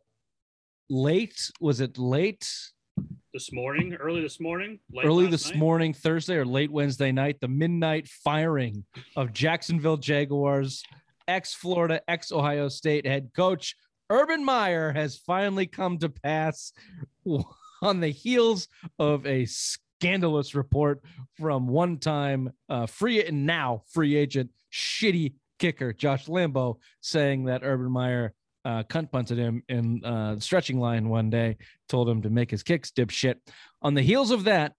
late, 0.90 1.52
was 1.60 1.82
it 1.82 1.98
late? 1.98 2.48
This 3.34 3.54
morning, 3.54 3.94
early 3.96 4.22
this 4.22 4.40
morning, 4.40 4.80
late 4.92 5.06
Early 5.06 5.28
this 5.28 5.52
night? 5.52 5.60
morning, 5.60 5.94
Thursday 5.94 6.36
or 6.36 6.46
late 6.46 6.72
Wednesday 6.72 7.12
night, 7.12 7.40
the 7.40 7.48
midnight 7.48 8.08
firing 8.08 8.84
of 9.16 9.32
Jacksonville 9.34 9.98
Jaguars, 9.98 10.82
ex 11.28 11.54
Florida, 11.54 12.02
ex 12.08 12.32
Ohio 12.32 12.68
State 12.70 13.06
head 13.06 13.30
coach 13.36 13.76
Urban 14.10 14.44
Meyer 14.44 14.92
has 14.94 15.18
finally 15.18 15.68
come 15.68 15.98
to 16.00 16.10
pass 16.10 16.72
on 17.82 18.00
the 18.00 18.10
heels 18.10 18.68
of 18.98 19.26
a 19.28 19.46
scandalous 20.00 20.54
report 20.54 21.02
from 21.40 21.68
one 21.68 21.98
time 21.98 22.52
uh, 22.70 22.86
free 22.86 23.24
and 23.24 23.46
now 23.46 23.82
free 23.92 24.16
agent 24.16 24.50
shitty 24.72 25.34
kicker 25.60 25.92
Josh 25.92 26.28
Lambo 26.28 26.76
saying 27.02 27.46
that 27.46 27.64
Urban 27.64 27.92
Meyer 27.92 28.34
uh, 28.64 28.84
cunt 28.84 29.12
punted 29.12 29.38
him 29.38 29.64
in 29.70 30.04
uh, 30.04 30.36
the 30.36 30.42
stretching 30.42 30.80
line 30.80 31.10
one 31.10 31.30
day, 31.30 31.58
told 31.88 32.10
him 32.10 32.22
to 32.22 32.30
make 32.30 32.52
his 32.52 32.64
kicks 32.64 32.92
dipshit. 32.92 33.36
On 33.82 33.94
the 33.94 34.02
heels 34.02 34.30
of 34.30 34.44
that, 34.44 34.74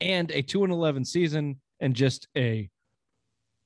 and 0.00 0.30
a 0.32 0.42
two 0.42 0.64
and 0.64 0.72
eleven 0.72 1.04
season, 1.04 1.60
and 1.78 1.94
just 1.94 2.26
a 2.36 2.68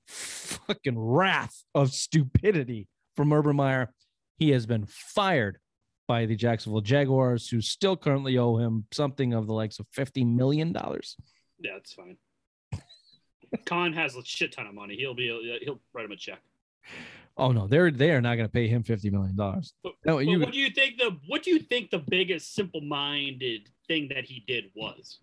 fucking 0.08 0.98
wrath 0.98 1.64
of 1.74 1.92
stupidity 1.92 2.88
from 3.14 3.32
Urban 3.32 3.56
Meyer, 3.56 3.92
he 4.36 4.50
has 4.50 4.66
been 4.66 4.84
fired 4.86 5.58
by 6.06 6.26
the 6.26 6.36
Jacksonville 6.36 6.80
Jaguars, 6.80 7.48
who 7.48 7.60
still 7.60 7.96
currently 7.96 8.38
owe 8.38 8.56
him 8.56 8.86
something 8.92 9.32
of 9.32 9.46
the 9.46 9.52
likes 9.52 9.78
of 9.78 9.86
fifty 9.90 10.24
million 10.24 10.72
dollars. 10.72 11.16
Yeah, 11.58 11.72
that's 11.74 11.92
fine. 11.92 12.16
Khan 13.64 13.92
has 13.92 14.16
a 14.16 14.24
shit 14.24 14.52
ton 14.52 14.66
of 14.66 14.74
money. 14.74 14.96
He'll 14.96 15.14
be 15.14 15.28
he'll 15.62 15.80
write 15.92 16.04
him 16.04 16.12
a 16.12 16.16
check. 16.16 16.40
Oh 17.36 17.52
no, 17.52 17.66
they're 17.66 17.90
they 17.90 18.10
are 18.12 18.20
not 18.20 18.36
going 18.36 18.48
to 18.48 18.52
pay 18.52 18.68
him 18.68 18.82
fifty 18.82 19.10
million 19.10 19.36
dollars. 19.36 19.74
No, 20.04 20.18
you- 20.18 20.40
what 20.40 20.52
do 20.52 20.58
you 20.58 20.70
think 20.70 20.98
the 20.98 21.16
what 21.26 21.42
do 21.42 21.50
you 21.50 21.58
think 21.58 21.90
the 21.90 21.98
biggest 21.98 22.54
simple-minded 22.54 23.68
thing 23.88 24.08
that 24.14 24.24
he 24.24 24.44
did 24.46 24.70
was? 24.74 25.18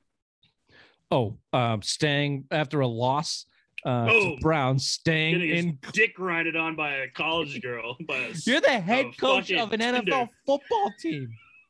Oh, 1.12 1.38
um, 1.52 1.82
staying 1.82 2.46
after 2.50 2.80
a 2.80 2.88
loss 2.88 3.46
uh, 3.86 4.06
to 4.06 4.12
Boom. 4.12 4.40
Browns, 4.42 4.88
staying 4.88 5.42
in. 5.42 5.80
dick 5.92 6.16
grinded 6.16 6.56
on 6.56 6.76
by 6.76 6.94
a 6.96 7.10
college 7.10 7.62
girl. 7.62 7.96
By 8.08 8.18
a, 8.18 8.34
You're 8.46 8.62
the 8.62 8.80
head 8.80 9.08
Oh, 9.08 9.12
coach 9.20 9.52
of 9.52 9.72
an. 9.74 9.80
NFL 9.82 10.30
football 10.46 10.92
team. 11.00 11.30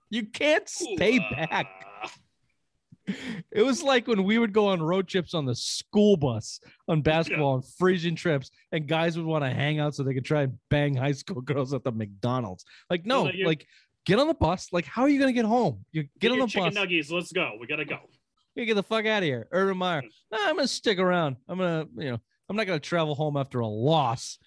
You 0.09 0.25
can't 0.27 0.67
stay 0.69 1.17
Uh, 1.19 1.35
back. 1.47 1.67
It 3.51 3.61
was 3.63 3.83
like 3.83 4.07
when 4.07 4.23
we 4.23 4.37
would 4.37 4.53
go 4.53 4.67
on 4.69 4.81
road 4.81 5.09
trips 5.09 5.33
on 5.33 5.45
the 5.45 5.53
school 5.55 6.15
bus 6.15 6.61
on 6.87 7.01
basketball 7.01 7.55
and 7.55 7.65
freezing 7.77 8.15
trips, 8.15 8.49
and 8.71 8.87
guys 8.87 9.17
would 9.17 9.25
want 9.25 9.43
to 9.43 9.49
hang 9.49 9.77
out 9.79 9.93
so 9.93 10.03
they 10.03 10.13
could 10.13 10.23
try 10.23 10.43
and 10.43 10.57
bang 10.69 10.95
high 10.95 11.11
school 11.11 11.41
girls 11.51 11.73
at 11.73 11.83
the 11.83 11.91
McDonald's. 11.91 12.63
Like, 12.89 13.05
no, 13.05 13.23
like 13.23 13.35
like 13.43 13.67
get 14.05 14.19
on 14.19 14.27
the 14.27 14.33
bus. 14.33 14.69
Like, 14.71 14.85
how 14.85 15.01
are 15.01 15.09
you 15.09 15.19
gonna 15.19 15.33
get 15.33 15.43
home? 15.43 15.83
You 15.91 16.07
get, 16.21 16.31
on 16.31 16.37
your 16.37 16.47
the 16.47 16.51
chicken 16.53 16.73
bus. 16.73 16.83
nuggies. 16.85 17.11
Let's 17.11 17.33
go. 17.33 17.51
We 17.59 17.67
gotta 17.67 17.83
go. 17.83 17.99
You 18.55 18.65
get 18.65 18.75
the 18.75 18.83
fuck 18.83 19.05
out 19.05 19.23
of 19.23 19.27
here, 19.27 19.47
Urban 19.51 19.77
Meyer. 19.77 20.01
Hmm. 20.01 20.35
I'm 20.49 20.55
gonna 20.55 20.67
stick 20.67 20.99
around. 20.99 21.37
I'm 21.47 21.57
gonna, 21.57 21.85
you 21.97 22.11
know, 22.11 22.17
I'm 22.49 22.55
not 22.55 22.67
gonna 22.67 22.79
travel 22.79 23.15
home 23.15 23.35
after 23.37 23.59
a 23.59 23.67
loss 23.67 24.37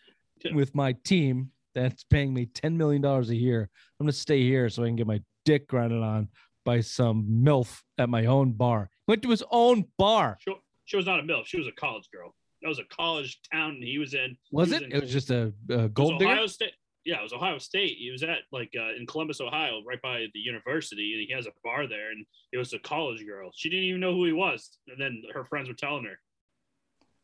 with 0.53 0.75
my 0.75 0.93
team 1.05 1.51
that's 1.75 2.05
paying 2.05 2.33
me 2.33 2.47
ten 2.47 2.77
million 2.77 3.03
dollars 3.03 3.31
a 3.31 3.37
year. 3.37 3.69
I'm 3.99 4.05
gonna 4.07 4.13
stay 4.13 4.43
here 4.43 4.69
so 4.69 4.85
I 4.85 4.87
can 4.87 4.97
get 4.97 5.07
my 5.07 5.21
dick 5.45 5.67
grinded 5.67 6.03
on 6.03 6.29
by 6.65 6.81
some 6.81 7.25
milf 7.45 7.81
at 7.99 8.09
my 8.09 8.27
own 8.27 8.53
bar. 8.53 8.91
Went 9.09 9.23
to 9.23 9.31
his 9.31 9.43
own 9.51 9.85
bar. 9.99 10.37
She, 10.41 10.55
she 10.85 10.97
was 10.97 11.07
not 11.07 11.21
a 11.21 11.23
milf. 11.23 11.47
She 11.47 11.59
was 11.59 11.67
a 11.67 11.73
college 11.73 12.09
girl. 12.13 12.35
That 12.63 12.69
was 12.69 12.79
a 12.79 12.85
college 12.85 13.41
town 13.53 13.79
he 13.83 13.99
was 13.99 14.15
in. 14.15 14.37
Was 14.53 14.73
it? 14.73 14.83
in- 14.83 14.93
It 14.93 15.03
was 15.03 15.13
just 15.13 15.31
a, 15.31 15.53
a 15.71 15.85
It 15.85 15.95
gold 15.95 16.19
digger. 16.19 16.47
State. 16.49 16.73
Yeah, 17.07 17.21
it 17.21 17.23
was 17.23 17.33
Ohio 17.33 17.57
State. 17.59 17.97
He 17.99 18.11
was 18.11 18.23
at 18.25 18.39
like 18.51 18.73
uh, 18.77 18.95
in 18.99 19.07
Columbus, 19.07 19.41
Ohio, 19.41 19.81
right 19.87 20.03
by 20.03 20.27
the 20.35 20.41
university, 20.41 21.13
and 21.15 21.25
he 21.27 21.33
has 21.35 21.47
a 21.47 21.53
bar 21.63 21.87
there. 21.87 22.11
And 22.11 22.27
it 22.53 22.59
was 22.59 22.73
a 22.73 22.81
college 22.81 23.25
girl. 23.25 23.51
She 23.55 23.71
didn't 23.71 23.85
even 23.85 24.01
know 24.01 24.13
who 24.13 24.25
he 24.27 24.33
was, 24.33 24.77
and 24.89 25.01
then 25.01 25.23
her 25.33 25.45
friends 25.45 25.69
were 25.69 25.75
telling 25.75 26.05
her. 26.05 26.19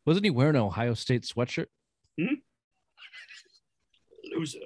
Wasn't 0.07 0.25
he 0.25 0.31
wearing 0.31 0.55
an 0.57 0.63
Ohio 0.63 0.95
State 0.95 1.23
sweatshirt? 1.25 1.67
Hmm? 2.19 2.35
Loser. 4.37 4.59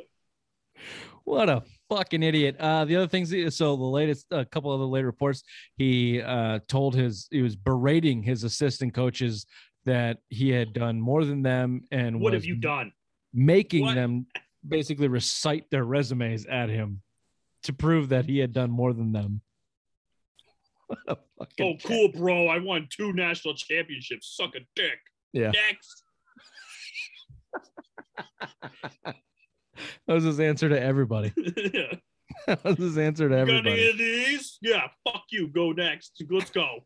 What 1.25 1.49
a 1.49 1.63
fucking 1.89 2.23
idiot. 2.23 2.57
Uh, 2.61 2.85
the 2.85 2.97
other 2.97 3.09
things, 3.09 3.31
so 3.57 3.75
the 3.77 3.83
latest, 3.83 4.27
a 4.31 4.45
couple 4.45 4.73
of 4.73 4.81
the 4.81 4.87
late 4.87 5.05
reports, 5.05 5.43
he 5.77 6.21
uh, 6.23 6.61
told 6.69 6.95
his, 6.95 7.27
he 7.31 7.43
was 7.43 7.57
berating 7.57 8.23
his 8.23 8.45
assistant 8.45 8.95
coaches 8.95 9.47
that 9.87 10.19
he 10.29 10.51
had 10.51 10.73
done 10.73 11.01
more 11.01 11.25
than 11.25 11.43
them 11.43 11.83
and 11.91 12.21
What 12.21 12.33
was 12.33 12.43
have 12.43 12.45
you 12.45 12.57
done? 12.57 12.93
making 13.33 13.83
What? 13.83 13.95
them 13.95 14.27
basically 14.69 15.09
recite 15.09 15.71
their 15.71 15.85
resumes 15.85 16.47
at 16.47 16.69
him 16.69 17.03
to 17.65 17.73
prove 17.73 18.11
that 18.11 18.25
he 18.27 18.39
had 18.39 18.53
done 18.53 18.71
more 18.71 18.93
than 18.93 19.13
them. 19.13 19.41
What 20.87 20.99
a 21.09 21.17
fucking 21.39 21.67
Oh, 21.67 21.73
cat. 21.77 21.83
cool, 21.89 22.09
bro. 22.13 22.47
I 22.49 22.59
won 22.59 22.87
two 22.91 23.13
national 23.13 23.55
championships. 23.55 24.35
Suck 24.37 24.55
a 24.55 24.61
dick. 24.77 24.99
Yeah. 25.33 25.51
Next. 25.51 26.03
That 30.07 30.15
was 30.15 30.25
his 30.25 30.41
answer 30.41 30.69
to 30.71 30.81
everybody. 30.81 31.33
yeah. 31.75 31.95
That 32.47 32.65
was 32.65 32.79
his 32.79 32.97
answer 32.99 33.29
to 33.29 33.35
You 33.35 33.45
got 33.45 33.51
everybody. 33.51 33.71
any 33.73 33.91
of 33.91 33.99
these? 33.99 34.59
Yeah. 34.63 34.89
Fuck 35.05 35.25
you. 35.31 35.49
Go 35.49 35.73
next. 35.73 36.23
Let's 36.31 36.51
go. 36.51 36.85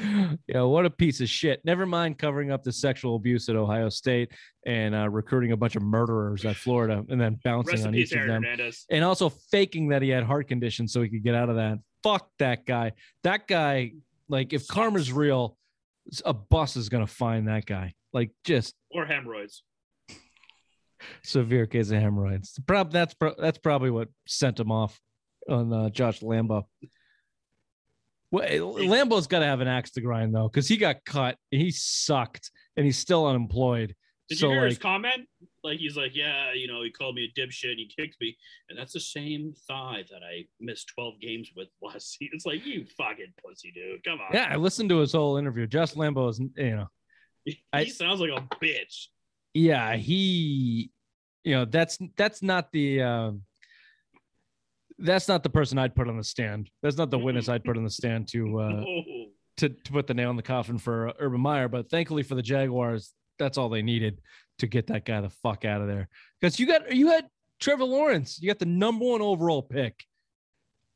yeah, 0.46 0.62
what 0.62 0.86
a 0.86 0.90
piece 0.90 1.20
of 1.20 1.28
shit. 1.28 1.60
Never 1.64 1.86
mind 1.86 2.18
covering 2.18 2.50
up 2.50 2.62
the 2.62 2.72
sexual 2.72 3.16
abuse 3.16 3.48
at 3.48 3.56
Ohio 3.56 3.88
State 3.88 4.32
and 4.66 4.94
uh, 4.94 5.08
recruiting 5.08 5.52
a 5.52 5.56
bunch 5.56 5.76
of 5.76 5.82
murderers 5.82 6.44
at 6.44 6.56
Florida 6.56 7.04
and 7.08 7.20
then 7.20 7.38
bouncing 7.44 7.74
Rest 7.74 7.86
on 7.86 7.94
each 7.94 8.12
of 8.12 8.20
them. 8.26 8.42
Hernandez. 8.42 8.86
And 8.90 9.04
also 9.04 9.28
faking 9.28 9.88
that 9.88 10.02
he 10.02 10.08
had 10.08 10.24
heart 10.24 10.48
conditions 10.48 10.92
so 10.92 11.02
he 11.02 11.08
could 11.08 11.22
get 11.22 11.34
out 11.34 11.48
of 11.48 11.56
that. 11.56 11.78
Fuck 12.02 12.30
that 12.38 12.66
guy. 12.66 12.92
That 13.24 13.46
guy, 13.46 13.92
like, 14.28 14.52
if 14.52 14.66
karma's 14.68 15.12
real, 15.12 15.56
a 16.24 16.32
bus 16.32 16.76
is 16.76 16.88
going 16.88 17.06
to 17.06 17.12
find 17.12 17.48
that 17.48 17.66
guy. 17.66 17.94
Like, 18.12 18.30
just 18.44 18.74
Or 18.90 19.06
hemorrhoids. 19.06 19.62
severe 21.22 21.66
case 21.66 21.90
of 21.90 22.00
hemorrhoids. 22.00 22.58
Prob- 22.66 22.92
that's, 22.92 23.14
pro- 23.14 23.34
that's 23.38 23.58
probably 23.58 23.90
what 23.90 24.08
sent 24.26 24.58
him 24.58 24.72
off 24.72 24.98
on 25.48 25.72
uh, 25.72 25.88
Josh 25.90 26.20
Lambo. 26.20 26.64
Well, 28.30 28.74
Lambo's 28.74 29.26
got 29.26 29.40
to 29.40 29.46
have 29.46 29.60
an 29.60 29.68
axe 29.68 29.90
to 29.92 30.00
grind 30.00 30.34
though, 30.34 30.48
because 30.48 30.68
he 30.68 30.76
got 30.76 31.04
cut 31.04 31.36
and 31.50 31.60
he 31.60 31.70
sucked, 31.70 32.50
and 32.76 32.86
he's 32.86 32.98
still 32.98 33.26
unemployed. 33.26 33.94
Did 34.28 34.38
so 34.38 34.46
you 34.46 34.52
hear 34.52 34.62
like, 34.62 34.68
his 34.70 34.78
comment? 34.78 35.26
Like 35.64 35.78
he's 35.80 35.96
like, 35.96 36.12
yeah, 36.14 36.52
you 36.52 36.68
know, 36.68 36.82
he 36.84 36.90
called 36.92 37.16
me 37.16 37.24
a 37.34 37.40
dipshit, 37.40 37.70
and 37.70 37.78
he 37.78 37.90
kicked 37.94 38.14
me, 38.20 38.36
and 38.68 38.78
that's 38.78 38.92
the 38.92 39.00
same 39.00 39.52
thigh 39.66 40.04
that 40.10 40.22
I 40.22 40.44
missed 40.60 40.92
12 40.94 41.14
games 41.20 41.50
with 41.56 41.66
last 41.82 42.12
season. 42.16 42.30
It's 42.34 42.46
like 42.46 42.64
you 42.64 42.86
fucking 42.96 43.32
pussy, 43.44 43.72
dude. 43.72 44.04
Come 44.04 44.20
on. 44.20 44.28
yeah, 44.32 44.48
I 44.50 44.56
listened 44.56 44.88
to 44.90 44.98
his 44.98 45.12
whole 45.12 45.36
interview. 45.36 45.66
Josh 45.66 45.94
Lambo 45.94 46.30
is, 46.30 46.38
you 46.38 46.76
know, 46.76 46.86
he 47.44 47.60
I- 47.72 47.86
sounds 47.86 48.20
like 48.20 48.30
a 48.30 48.46
bitch. 48.64 49.06
yeah, 49.54 49.96
he, 49.96 50.92
you 51.42 51.54
know, 51.56 51.64
that's 51.64 51.98
that's 52.16 52.42
not 52.42 52.70
the. 52.70 53.02
Um, 53.02 53.42
that's 55.00 55.28
not 55.28 55.42
the 55.42 55.50
person 55.50 55.78
I'd 55.78 55.94
put 55.94 56.08
on 56.08 56.16
the 56.16 56.24
stand. 56.24 56.70
That's 56.82 56.96
not 56.96 57.10
the 57.10 57.18
witness 57.18 57.48
I'd 57.48 57.64
put 57.64 57.76
on 57.76 57.84
the 57.84 57.90
stand 57.90 58.28
to 58.28 58.60
uh, 58.60 58.84
to, 59.58 59.68
to 59.68 59.92
put 59.92 60.06
the 60.06 60.14
nail 60.14 60.30
in 60.30 60.36
the 60.36 60.42
coffin 60.42 60.78
for 60.78 61.08
uh, 61.08 61.12
Urban 61.18 61.40
Meyer. 61.40 61.68
But 61.68 61.90
thankfully 61.90 62.22
for 62.22 62.34
the 62.34 62.42
Jaguars, 62.42 63.12
that's 63.38 63.58
all 63.58 63.68
they 63.68 63.82
needed 63.82 64.20
to 64.58 64.66
get 64.66 64.86
that 64.88 65.04
guy 65.04 65.20
the 65.20 65.30
fuck 65.30 65.64
out 65.64 65.80
of 65.80 65.88
there. 65.88 66.08
Because 66.40 66.58
you 66.58 66.66
got 66.66 66.94
you 66.94 67.08
had 67.08 67.26
Trevor 67.60 67.84
Lawrence, 67.84 68.40
you 68.40 68.48
got 68.48 68.58
the 68.58 68.66
number 68.66 69.04
one 69.04 69.22
overall 69.22 69.62
pick 69.62 70.04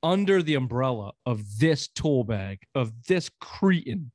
under 0.02 0.42
the 0.42 0.54
umbrella 0.54 1.12
of 1.24 1.58
this 1.58 1.88
tool 1.88 2.24
bag 2.24 2.60
of 2.74 2.92
this 3.06 3.30
cretin. 3.40 4.10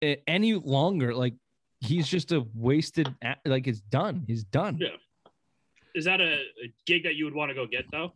Any 0.00 0.54
longer, 0.54 1.12
like 1.12 1.34
he's 1.80 2.06
just 2.06 2.30
a 2.30 2.44
wasted. 2.54 3.12
Like 3.44 3.66
it's 3.66 3.80
done. 3.80 4.24
He's 4.26 4.44
done. 4.44 4.78
Yeah. 4.80 4.90
is 5.94 6.04
that 6.04 6.20
a, 6.20 6.34
a 6.34 6.72
gig 6.86 7.02
that 7.04 7.16
you 7.16 7.24
would 7.24 7.34
want 7.34 7.50
to 7.50 7.54
go 7.54 7.66
get 7.66 7.84
though? 7.90 8.12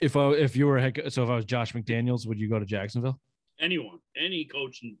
If 0.00 0.16
I 0.16 0.30
if 0.30 0.56
you 0.56 0.66
were 0.66 0.78
head, 0.78 1.00
so 1.08 1.22
if 1.24 1.30
I 1.30 1.36
was 1.36 1.44
Josh 1.44 1.72
McDaniels, 1.72 2.26
would 2.26 2.38
you 2.38 2.48
go 2.48 2.58
to 2.58 2.64
Jacksonville? 2.64 3.20
Anyone, 3.60 3.98
any 4.16 4.44
coach, 4.44 4.80
and 4.82 4.96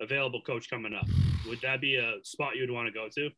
available 0.00 0.40
coach 0.42 0.70
coming 0.70 0.94
up, 0.94 1.06
would 1.48 1.60
that 1.62 1.80
be 1.80 1.96
a 1.96 2.14
spot 2.22 2.56
you'd 2.56 2.70
want 2.70 2.86
to 2.86 2.92
go 2.92 3.08
to? 3.14 3.30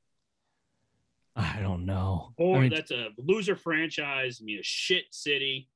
I 1.34 1.60
don't 1.60 1.86
know. 1.86 2.32
Or 2.36 2.58
I 2.58 2.60
mean, 2.60 2.70
that's 2.70 2.90
a 2.90 3.08
loser 3.16 3.56
franchise. 3.56 4.40
I 4.42 4.44
mean, 4.44 4.58
a 4.58 4.62
shit 4.62 5.04
city. 5.10 5.68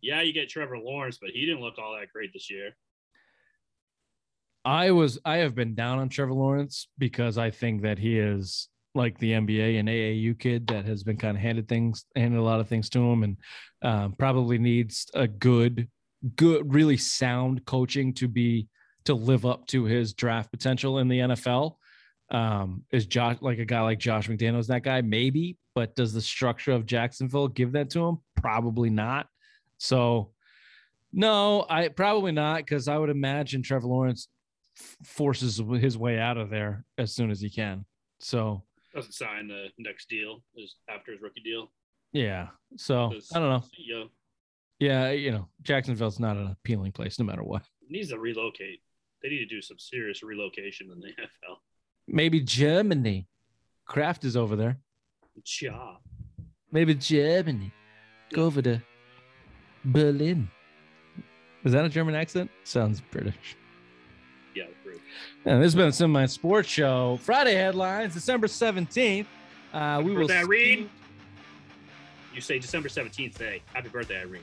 Yeah, 0.00 0.20
you 0.20 0.32
get 0.32 0.48
Trevor 0.48 0.76
Lawrence, 0.78 1.18
but 1.20 1.30
he 1.30 1.46
didn't 1.46 1.60
look 1.60 1.78
all 1.78 1.96
that 1.98 2.12
great 2.12 2.32
this 2.34 2.50
year. 2.50 2.76
I 4.64 4.90
was 4.90 5.18
I 5.24 5.38
have 5.38 5.54
been 5.54 5.74
down 5.74 5.98
on 5.98 6.08
Trevor 6.08 6.32
Lawrence 6.32 6.88
because 6.98 7.38
I 7.38 7.50
think 7.50 7.82
that 7.82 7.98
he 7.98 8.18
is 8.18 8.68
like 8.94 9.18
the 9.18 9.32
NBA 9.32 9.78
and 9.78 9.88
AAU 9.88 10.38
kid 10.38 10.66
that 10.68 10.84
has 10.84 11.02
been 11.02 11.16
kind 11.16 11.36
of 11.36 11.42
handed 11.42 11.68
things, 11.68 12.04
handed 12.14 12.38
a 12.38 12.42
lot 12.42 12.60
of 12.60 12.68
things 12.68 12.88
to 12.90 13.00
him, 13.00 13.22
and 13.22 13.36
um, 13.82 14.14
probably 14.18 14.58
needs 14.58 15.10
a 15.14 15.26
good, 15.26 15.88
good, 16.36 16.72
really 16.72 16.96
sound 16.96 17.64
coaching 17.64 18.14
to 18.14 18.28
be 18.28 18.68
to 19.04 19.14
live 19.14 19.44
up 19.44 19.66
to 19.66 19.84
his 19.84 20.14
draft 20.14 20.50
potential 20.50 20.98
in 20.98 21.08
the 21.08 21.18
NFL. 21.18 21.76
Um, 22.30 22.84
is 22.90 23.06
Josh 23.06 23.36
like 23.40 23.58
a 23.58 23.64
guy 23.64 23.80
like 23.82 23.98
Josh 23.98 24.28
McDaniels 24.28 24.68
that 24.68 24.82
guy? 24.82 25.02
Maybe, 25.02 25.58
but 25.74 25.94
does 25.94 26.12
the 26.12 26.22
structure 26.22 26.72
of 26.72 26.86
Jacksonville 26.86 27.48
give 27.48 27.72
that 27.72 27.90
to 27.90 28.06
him? 28.06 28.18
Probably 28.36 28.90
not. 28.90 29.28
So, 29.78 30.30
no, 31.12 31.66
I 31.68 31.88
probably 31.88 32.32
not 32.32 32.58
because 32.58 32.88
I 32.88 32.96
would 32.96 33.10
imagine 33.10 33.62
Trevor 33.62 33.88
Lawrence 33.88 34.28
forces 35.04 35.60
his 35.78 35.98
way 35.98 36.18
out 36.18 36.36
of 36.36 36.50
there 36.50 36.84
as 36.98 37.12
soon 37.14 37.30
as 37.30 37.40
he 37.40 37.50
can. 37.50 37.84
So 38.18 38.62
Doesn't 38.94 39.12
sign 39.12 39.48
the 39.48 39.68
next 39.78 40.08
deal 40.08 40.42
is 40.56 40.76
after 40.88 41.12
his 41.12 41.20
rookie 41.20 41.40
deal. 41.42 41.70
yeah, 42.12 42.48
so 42.76 43.12
I 43.34 43.38
don't 43.40 43.48
know. 43.48 43.62
Know, 43.88 44.08
Yeah, 44.78 45.10
you 45.10 45.30
know, 45.32 45.48
Jacksonville's 45.62 46.20
not 46.20 46.36
an 46.36 46.48
appealing 46.48 46.92
place 46.92 47.18
no 47.18 47.24
matter 47.24 47.42
what. 47.42 47.62
needs 47.88 48.10
to 48.10 48.18
relocate. 48.18 48.80
They 49.22 49.28
need 49.30 49.38
to 49.38 49.46
do 49.46 49.62
some 49.62 49.78
serious 49.78 50.22
relocation 50.22 50.90
in 50.92 51.00
the 51.00 51.08
NFL. 51.08 51.56
Maybe 52.06 52.40
Germany. 52.40 53.26
Kraft 53.86 54.24
is 54.24 54.36
over 54.36 54.54
there. 54.56 54.78
Ja. 55.60 55.96
Maybe 56.70 56.94
Germany. 56.94 57.72
Go 58.32 58.44
over 58.44 58.62
to 58.62 58.82
Berlin. 59.84 60.48
Is 61.64 61.72
that 61.72 61.84
a 61.84 61.88
German 61.88 62.14
accent? 62.14 62.50
Sounds 62.64 63.00
British. 63.00 63.56
Yeah, 64.94 65.00
true. 65.44 65.52
And 65.52 65.62
this 65.62 65.66
has 65.66 65.74
been 65.74 65.88
a 65.88 65.92
Semi 65.92 66.26
Sports 66.26 66.68
Show. 66.68 67.18
Friday 67.22 67.54
headlines, 67.54 68.14
December 68.14 68.46
17th. 68.46 69.26
Uh, 69.72 70.00
we 70.04 70.12
will 70.12 70.22
birthday, 70.28 70.34
see- 70.42 70.46
Irene. 70.46 70.90
You 72.34 72.40
say 72.40 72.58
December 72.58 72.88
17th 72.88 73.32
today. 73.34 73.62
Happy 73.72 73.88
birthday, 73.88 74.20
Irene. 74.20 74.42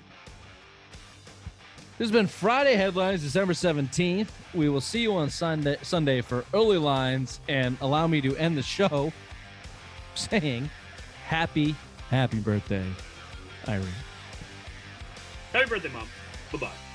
This 1.97 2.07
has 2.07 2.11
been 2.11 2.27
Friday 2.27 2.75
headlines, 2.75 3.21
December 3.21 3.53
17th. 3.53 4.29
We 4.53 4.69
will 4.69 4.81
see 4.81 5.01
you 5.01 5.13
on 5.13 5.29
Sunday 5.29 5.77
Sunday 5.83 6.21
for 6.21 6.45
early 6.53 6.77
lines 6.77 7.39
and 7.47 7.77
allow 7.81 8.07
me 8.07 8.21
to 8.21 8.35
end 8.37 8.57
the 8.57 8.63
show 8.63 9.11
saying 10.15 10.69
happy, 11.25 11.75
happy 12.09 12.39
birthday, 12.39 12.85
Irene. 13.67 13.87
Happy 15.53 15.69
birthday, 15.69 15.89
Mom. 15.89 16.07
Bye 16.51 16.57
bye. 16.59 16.90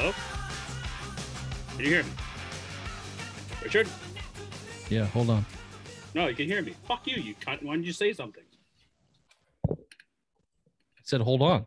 Hello? 0.00 0.14
Can 1.76 1.80
you 1.80 1.90
hear 1.90 2.02
me? 2.02 2.10
Richard? 3.62 3.86
Yeah, 4.88 5.04
hold 5.04 5.28
on. 5.28 5.44
No, 6.14 6.26
you 6.26 6.34
can 6.34 6.46
hear 6.46 6.62
me. 6.62 6.74
Fuck 6.88 7.06
you, 7.06 7.20
you 7.20 7.34
cunt. 7.34 7.62
Why 7.62 7.74
didn't 7.74 7.84
you 7.84 7.92
say 7.92 8.14
something? 8.14 8.42
I 9.68 9.74
said 11.02 11.20
hold 11.20 11.42
on. 11.42 11.66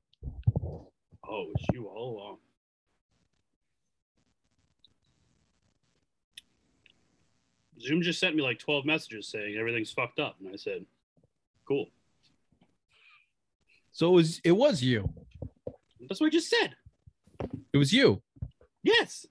Oh, 1.29 1.45
it's 1.53 1.65
you 1.73 1.85
all 1.85 2.17
along. 2.17 2.37
Zoom 7.79 8.01
just 8.01 8.19
sent 8.19 8.35
me 8.35 8.41
like 8.41 8.57
12 8.57 8.83
messages 8.83 9.27
saying 9.27 9.57
everything's 9.59 9.91
fucked 9.91 10.17
up. 10.17 10.37
And 10.39 10.51
I 10.51 10.55
said, 10.55 10.87
cool. 11.67 11.85
So 13.91 14.07
it 14.09 14.13
was 14.13 14.41
it 14.43 14.53
was 14.53 14.81
you. 14.81 15.07
That's 16.09 16.19
what 16.19 16.27
I 16.27 16.29
just 16.31 16.49
said. 16.49 16.75
It 17.73 17.77
was 17.77 17.91
you. 17.93 18.21
Yes. 18.83 19.25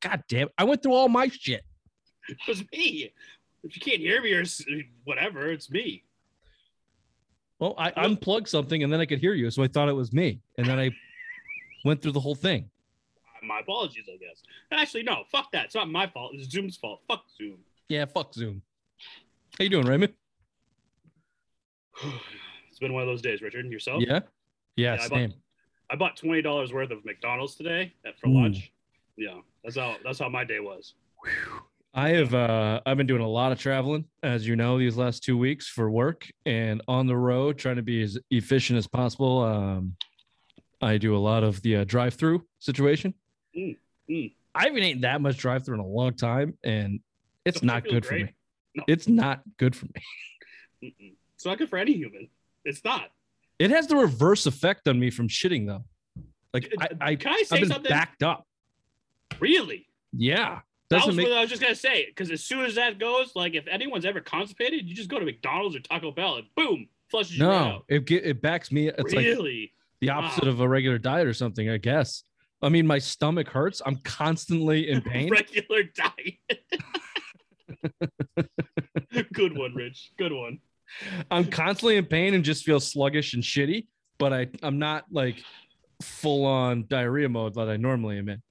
God 0.00 0.24
damn 0.28 0.46
it. 0.48 0.54
I 0.56 0.64
went 0.64 0.82
through 0.82 0.94
all 0.94 1.08
my 1.08 1.28
shit. 1.28 1.62
It 2.28 2.38
was 2.48 2.62
me. 2.72 3.12
If 3.62 3.76
you 3.76 3.80
can't 3.82 4.00
hear 4.00 4.22
me 4.22 4.32
or 4.32 4.44
whatever, 5.04 5.50
it's 5.50 5.70
me. 5.70 6.04
Well, 7.58 7.74
I 7.76 7.92
unplugged 7.96 8.48
something 8.48 8.82
and 8.82 8.90
then 8.92 9.00
I 9.00 9.06
could 9.06 9.18
hear 9.18 9.34
you, 9.34 9.50
so 9.50 9.62
I 9.62 9.68
thought 9.68 9.88
it 9.90 9.94
was 9.94 10.12
me. 10.12 10.40
And 10.56 10.66
then 10.66 10.78
I 10.78 10.90
went 11.84 12.00
through 12.00 12.12
the 12.12 12.20
whole 12.20 12.34
thing. 12.34 12.70
My 13.42 13.60
apologies, 13.60 14.04
I 14.08 14.16
guess. 14.16 14.42
Actually, 14.70 15.02
no, 15.02 15.24
fuck 15.30 15.50
that. 15.52 15.66
It's 15.66 15.74
not 15.74 15.88
my 15.90 16.06
fault. 16.06 16.32
It's 16.34 16.50
Zoom's 16.50 16.76
fault. 16.76 17.00
Fuck 17.08 17.24
Zoom. 17.36 17.58
Yeah, 17.88 18.04
fuck 18.06 18.32
Zoom. 18.34 18.62
How 19.58 19.64
you 19.64 19.70
doing, 19.70 19.86
Raymond? 19.86 20.12
it's 22.70 22.78
been 22.78 22.92
one 22.92 23.02
of 23.02 23.08
those 23.08 23.22
days, 23.22 23.42
Richard. 23.42 23.66
Yourself? 23.66 24.02
Yeah. 24.06 24.20
Yeah, 24.76 24.94
Yeah, 24.94 25.02
I 25.02 25.08
bought- 25.08 25.16
same. 25.18 25.34
I 25.90 25.96
bought 25.96 26.16
twenty 26.16 26.40
dollars 26.40 26.72
worth 26.72 26.90
of 26.90 27.04
McDonald's 27.04 27.56
today 27.56 27.92
at, 28.06 28.18
for 28.18 28.28
Ooh. 28.28 28.42
lunch. 28.42 28.72
Yeah, 29.16 29.38
that's 29.64 29.76
how 29.76 29.96
that's 30.04 30.18
how 30.18 30.28
my 30.28 30.44
day 30.44 30.60
was. 30.60 30.94
I 31.92 32.10
have 32.10 32.32
uh 32.32 32.80
I've 32.86 32.96
been 32.96 33.08
doing 33.08 33.22
a 33.22 33.28
lot 33.28 33.50
of 33.50 33.58
traveling, 33.58 34.04
as 34.22 34.46
you 34.46 34.54
know, 34.54 34.78
these 34.78 34.96
last 34.96 35.24
two 35.24 35.36
weeks 35.36 35.66
for 35.66 35.90
work 35.90 36.30
and 36.46 36.80
on 36.86 37.06
the 37.06 37.16
road, 37.16 37.58
trying 37.58 37.76
to 37.76 37.82
be 37.82 38.02
as 38.02 38.16
efficient 38.30 38.78
as 38.78 38.86
possible. 38.86 39.42
Um, 39.42 39.96
I 40.80 40.96
do 40.98 41.16
a 41.16 41.18
lot 41.18 41.42
of 41.42 41.60
the 41.62 41.76
uh, 41.76 41.84
drive-through 41.84 42.44
situation. 42.58 43.12
Mm, 43.56 43.76
mm. 44.08 44.32
I 44.54 44.64
haven't 44.64 44.82
eaten 44.82 45.02
that 45.02 45.20
much 45.20 45.36
drive-through 45.36 45.74
in 45.74 45.80
a 45.80 45.86
long 45.86 46.14
time, 46.14 46.56
and 46.64 47.00
it's 47.44 47.60
Don't 47.60 47.66
not 47.66 47.84
good 47.84 48.06
for 48.06 48.14
me. 48.14 48.32
No. 48.74 48.84
It's 48.86 49.08
not 49.08 49.42
good 49.58 49.76
for 49.76 49.86
me. 49.86 50.02
Mm-mm. 50.84 51.12
It's 51.34 51.44
not 51.44 51.58
good 51.58 51.68
for 51.68 51.76
any 51.76 51.92
human. 51.92 52.28
It's 52.64 52.82
not. 52.84 53.10
It 53.60 53.70
has 53.70 53.86
the 53.86 53.94
reverse 53.96 54.46
effect 54.46 54.88
on 54.88 54.98
me 54.98 55.10
from 55.10 55.28
shitting, 55.28 55.66
though. 55.66 55.84
Like 56.52 56.72
I, 56.80 56.88
I 57.00 57.14
Can 57.14 57.32
I 57.32 57.42
say 57.42 57.56
I've 57.56 57.60
been 57.60 57.68
something? 57.70 57.90
backed 57.90 58.22
up. 58.24 58.44
Really? 59.38 59.86
Yeah, 60.12 60.60
That 60.88 60.96
doesn't 60.96 61.08
was 61.10 61.16
make 61.16 61.28
what 61.28 61.36
I 61.38 61.42
was 61.42 61.50
just 61.50 61.62
gonna 61.62 61.74
say. 61.76 62.06
Because 62.06 62.32
as 62.32 62.42
soon 62.44 62.64
as 62.64 62.74
that 62.74 62.98
goes, 62.98 63.30
like 63.36 63.54
if 63.54 63.68
anyone's 63.68 64.04
ever 64.04 64.20
constipated, 64.20 64.88
you 64.88 64.94
just 64.96 65.08
go 65.08 65.20
to 65.20 65.24
McDonald's 65.24 65.76
or 65.76 65.80
Taco 65.80 66.10
Bell 66.10 66.36
and 66.36 66.46
boom, 66.56 66.88
flushes 67.10 67.38
you 67.38 67.46
right 67.46 67.68
no. 67.68 67.84
It 67.88 68.06
get 68.06 68.24
it 68.26 68.42
backs 68.42 68.72
me. 68.72 68.88
It's 68.88 69.14
like 69.14 69.24
really? 69.24 69.72
the 70.00 70.10
opposite 70.10 70.44
Wow. 70.44 70.50
of 70.50 70.60
a 70.60 70.68
regular 70.68 70.98
diet 70.98 71.28
or 71.28 71.32
something, 71.34 71.68
I 71.70 71.76
guess. 71.76 72.24
I 72.62 72.68
mean, 72.70 72.86
my 72.86 72.98
stomach 72.98 73.48
hurts. 73.48 73.80
I'm 73.86 73.96
constantly 74.04 74.90
in 74.90 75.00
pain. 75.12 75.30
Regular 75.30 75.84
diet. 75.84 76.38
Good 79.32 79.56
one, 79.56 79.74
Rich. 79.74 80.10
Good 80.18 80.32
one. 80.32 80.58
I'm 81.30 81.46
constantly 81.46 81.96
in 81.96 82.06
pain 82.06 82.34
and 82.34 82.44
just 82.44 82.64
feel 82.64 82.80
sluggish 82.80 83.34
and 83.34 83.42
shitty, 83.42 83.86
but 84.18 84.32
I, 84.32 84.48
I'm 84.62 84.78
not 84.78 85.04
like 85.10 85.42
full 86.02 86.44
on 86.46 86.86
diarrhea 86.88 87.28
mode 87.28 87.54
that 87.54 87.68
I 87.68 87.76
normally 87.76 88.18
am 88.18 88.28
in. 88.28 88.42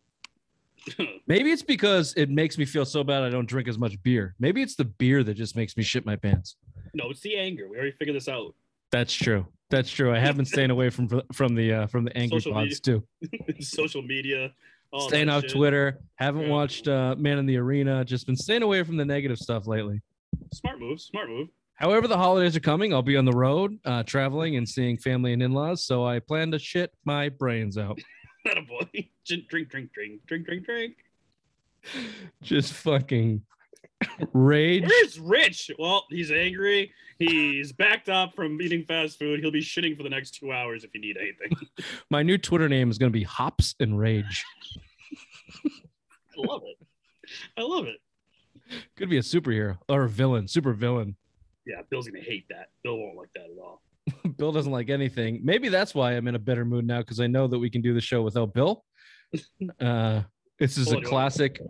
Maybe 1.28 1.52
it's 1.52 1.62
because 1.62 2.14
it 2.16 2.30
makes 2.30 2.58
me 2.58 2.66
feel 2.66 2.86
so 2.86 3.04
bad 3.04 3.24
I 3.24 3.30
don't 3.30 3.48
drink 3.48 3.68
as 3.68 3.78
much 3.78 4.02
beer. 4.04 4.36
Maybe 4.40 4.62
it's 4.62 4.76
the 4.76 4.86
beer 4.86 5.24
that 5.24 5.34
just 5.36 5.56
makes 5.56 5.76
me 5.78 5.84
shit 5.84 6.06
my 6.06 6.16
pants. 6.16 6.56
no, 6.94 7.10
it's 7.10 7.20
the 7.22 7.36
anger. 7.38 7.68
We 7.70 7.76
already 7.78 7.92
figured 7.92 8.16
this 8.16 8.28
out. 8.28 8.56
That's 8.92 9.14
true. 9.14 9.46
That's 9.70 9.92
true. 9.92 10.12
I 10.12 10.18
have 10.18 10.36
been 10.36 10.46
staying 10.46 10.72
away 10.72 10.90
from 10.90 11.22
from 11.32 11.54
the 11.54 11.74
uh, 11.74 11.88
from 11.88 12.06
the 12.06 12.18
angry 12.18 12.40
Social 12.40 12.54
pods 12.54 12.80
too. 12.80 13.04
Social 13.60 14.02
media. 14.02 14.52
all 14.92 15.08
Staying 15.08 15.30
off 15.30 15.44
shit. 15.44 15.52
Twitter. 15.52 16.00
Haven't 16.16 16.44
Yeah. 16.44 16.50
watched 16.50 16.88
uh, 16.88 17.16
Man 17.20 17.38
in 17.38 17.46
the 17.46 17.58
Arena. 17.58 18.04
Just 18.04 18.26
been 18.26 18.36
staying 18.36 18.64
away 18.64 18.82
from 18.84 18.98
the 18.98 19.06
negative 19.06 19.38
stuff 19.38 19.68
lately. 19.68 20.02
Smart 20.54 20.80
move. 20.80 21.00
Smart 21.00 21.30
move. 21.30 21.50
However, 21.80 22.08
the 22.08 22.18
holidays 22.18 22.58
are 22.58 22.62
coming. 22.62 22.94
I'll 22.94 23.02
be 23.02 23.16
on 23.16 23.24
the 23.24 23.32
road, 23.32 23.80
uh, 23.86 24.04
traveling 24.04 24.58
and 24.58 24.68
seeing 24.68 24.98
family 24.98 25.32
and 25.32 25.42
in-laws. 25.42 25.86
So 25.86 26.06
I 26.06 26.20
plan 26.20 26.52
to 26.52 26.60
shit 26.60 26.94
my 27.06 27.30
brains 27.30 27.78
out. 27.78 27.98
A 28.46 28.62
boy. 28.62 29.10
Drink, 29.26 29.48
drink, 29.48 29.70
drink, 29.70 29.92
drink, 29.94 30.22
drink, 30.28 30.46
drink, 30.46 30.66
drink. 30.66 30.96
Just 32.42 32.74
fucking 32.74 33.42
rage. 34.34 34.84
Where's 34.84 35.20
Rich? 35.20 35.72
Well, 35.80 36.06
he's 36.10 36.32
angry. 36.32 36.92
He's 37.18 37.72
backed 37.72 38.10
up 38.10 38.34
from 38.34 38.62
eating 38.62 38.86
fast 38.86 39.20
food. 39.20 39.40
He'll 39.40 39.52
be 39.52 39.62
shitting 39.62 39.96
for 39.96 40.04
the 40.04 40.10
next 40.10 40.32
two 40.32 40.52
hours 40.52 40.84
if 40.84 40.94
you 40.94 41.02
need 41.02 41.18
anything. 41.18 41.52
My 42.10 42.24
new 42.24 42.38
Twitter 42.38 42.68
name 42.68 42.90
is 42.90 42.98
going 42.98 43.12
to 43.12 43.18
be 43.18 43.24
Hops 43.24 43.76
and 43.80 43.98
Rage. 43.98 44.46
I 45.66 45.70
love 46.38 46.62
it. 46.66 46.78
I 47.58 47.62
love 47.62 47.86
it. 47.86 47.98
Could 48.96 49.10
be 49.10 49.18
a 49.18 49.22
superhero 49.22 49.78
or 49.88 50.04
a 50.04 50.10
villain, 50.10 50.48
super 50.48 50.74
villain. 50.74 51.16
Yeah, 51.70 51.82
Bill's 51.90 52.08
gonna 52.08 52.24
hate 52.24 52.46
that. 52.50 52.70
Bill 52.84 52.98
won't 52.98 53.16
like 53.16 53.30
that 53.36 53.44
at 53.44 53.58
all. 53.64 53.82
Bill 54.38 54.52
doesn't 54.52 54.72
like 54.72 54.90
anything. 54.90 55.40
Maybe 55.44 55.70
that's 55.70 55.94
why 55.94 56.14
I'm 56.14 56.28
in 56.28 56.34
a 56.36 56.40
better 56.40 56.66
mood 56.66 56.86
now 56.88 57.00
because 57.00 57.20
I 57.20 57.28
know 57.28 57.46
that 57.48 57.60
we 57.60 57.70
can 57.70 57.82
do 57.82 57.94
the 57.94 58.02
show 58.02 58.22
without 58.24 58.54
Bill. 58.54 58.84
Uh, 59.80 60.24
this 60.60 60.78
is 60.78 60.92
a 60.92 61.00
classic 61.02 61.62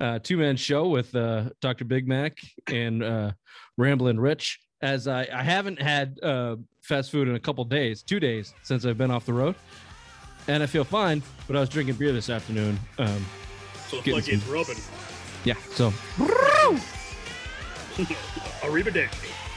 uh, 0.00 0.18
two 0.22 0.36
man 0.36 0.56
show 0.56 0.88
with 0.88 1.14
uh, 1.16 1.50
Dr. 1.60 1.84
Big 1.84 2.06
Mac 2.06 2.38
and 2.68 3.02
uh, 3.02 3.32
Ramblin' 3.76 4.18
Rich. 4.20 4.60
As 4.80 5.08
I, 5.08 5.26
I 5.32 5.42
haven't 5.42 5.82
had 5.82 6.18
uh, 6.22 6.56
fast 6.82 7.10
food 7.10 7.26
in 7.28 7.34
a 7.34 7.40
couple 7.40 7.64
days, 7.64 8.02
two 8.04 8.20
days 8.20 8.54
since 8.62 8.86
I've 8.86 8.96
been 8.96 9.10
off 9.10 9.26
the 9.26 9.32
road, 9.34 9.56
and 10.48 10.62
I 10.62 10.66
feel 10.66 10.84
fine. 10.84 11.22
But 11.48 11.56
I 11.56 11.60
was 11.60 11.68
drinking 11.68 11.96
beer 11.96 12.12
this 12.12 12.30
afternoon. 12.30 12.78
Um, 12.98 13.26
So 13.88 13.96
the 14.00 14.10
floodgates 14.12 14.42
some- 14.44 14.50
were 14.52 14.56
open. 14.58 14.76
yeah, 15.44 15.54
so 15.74 15.92
Arrivederci. 18.62 19.49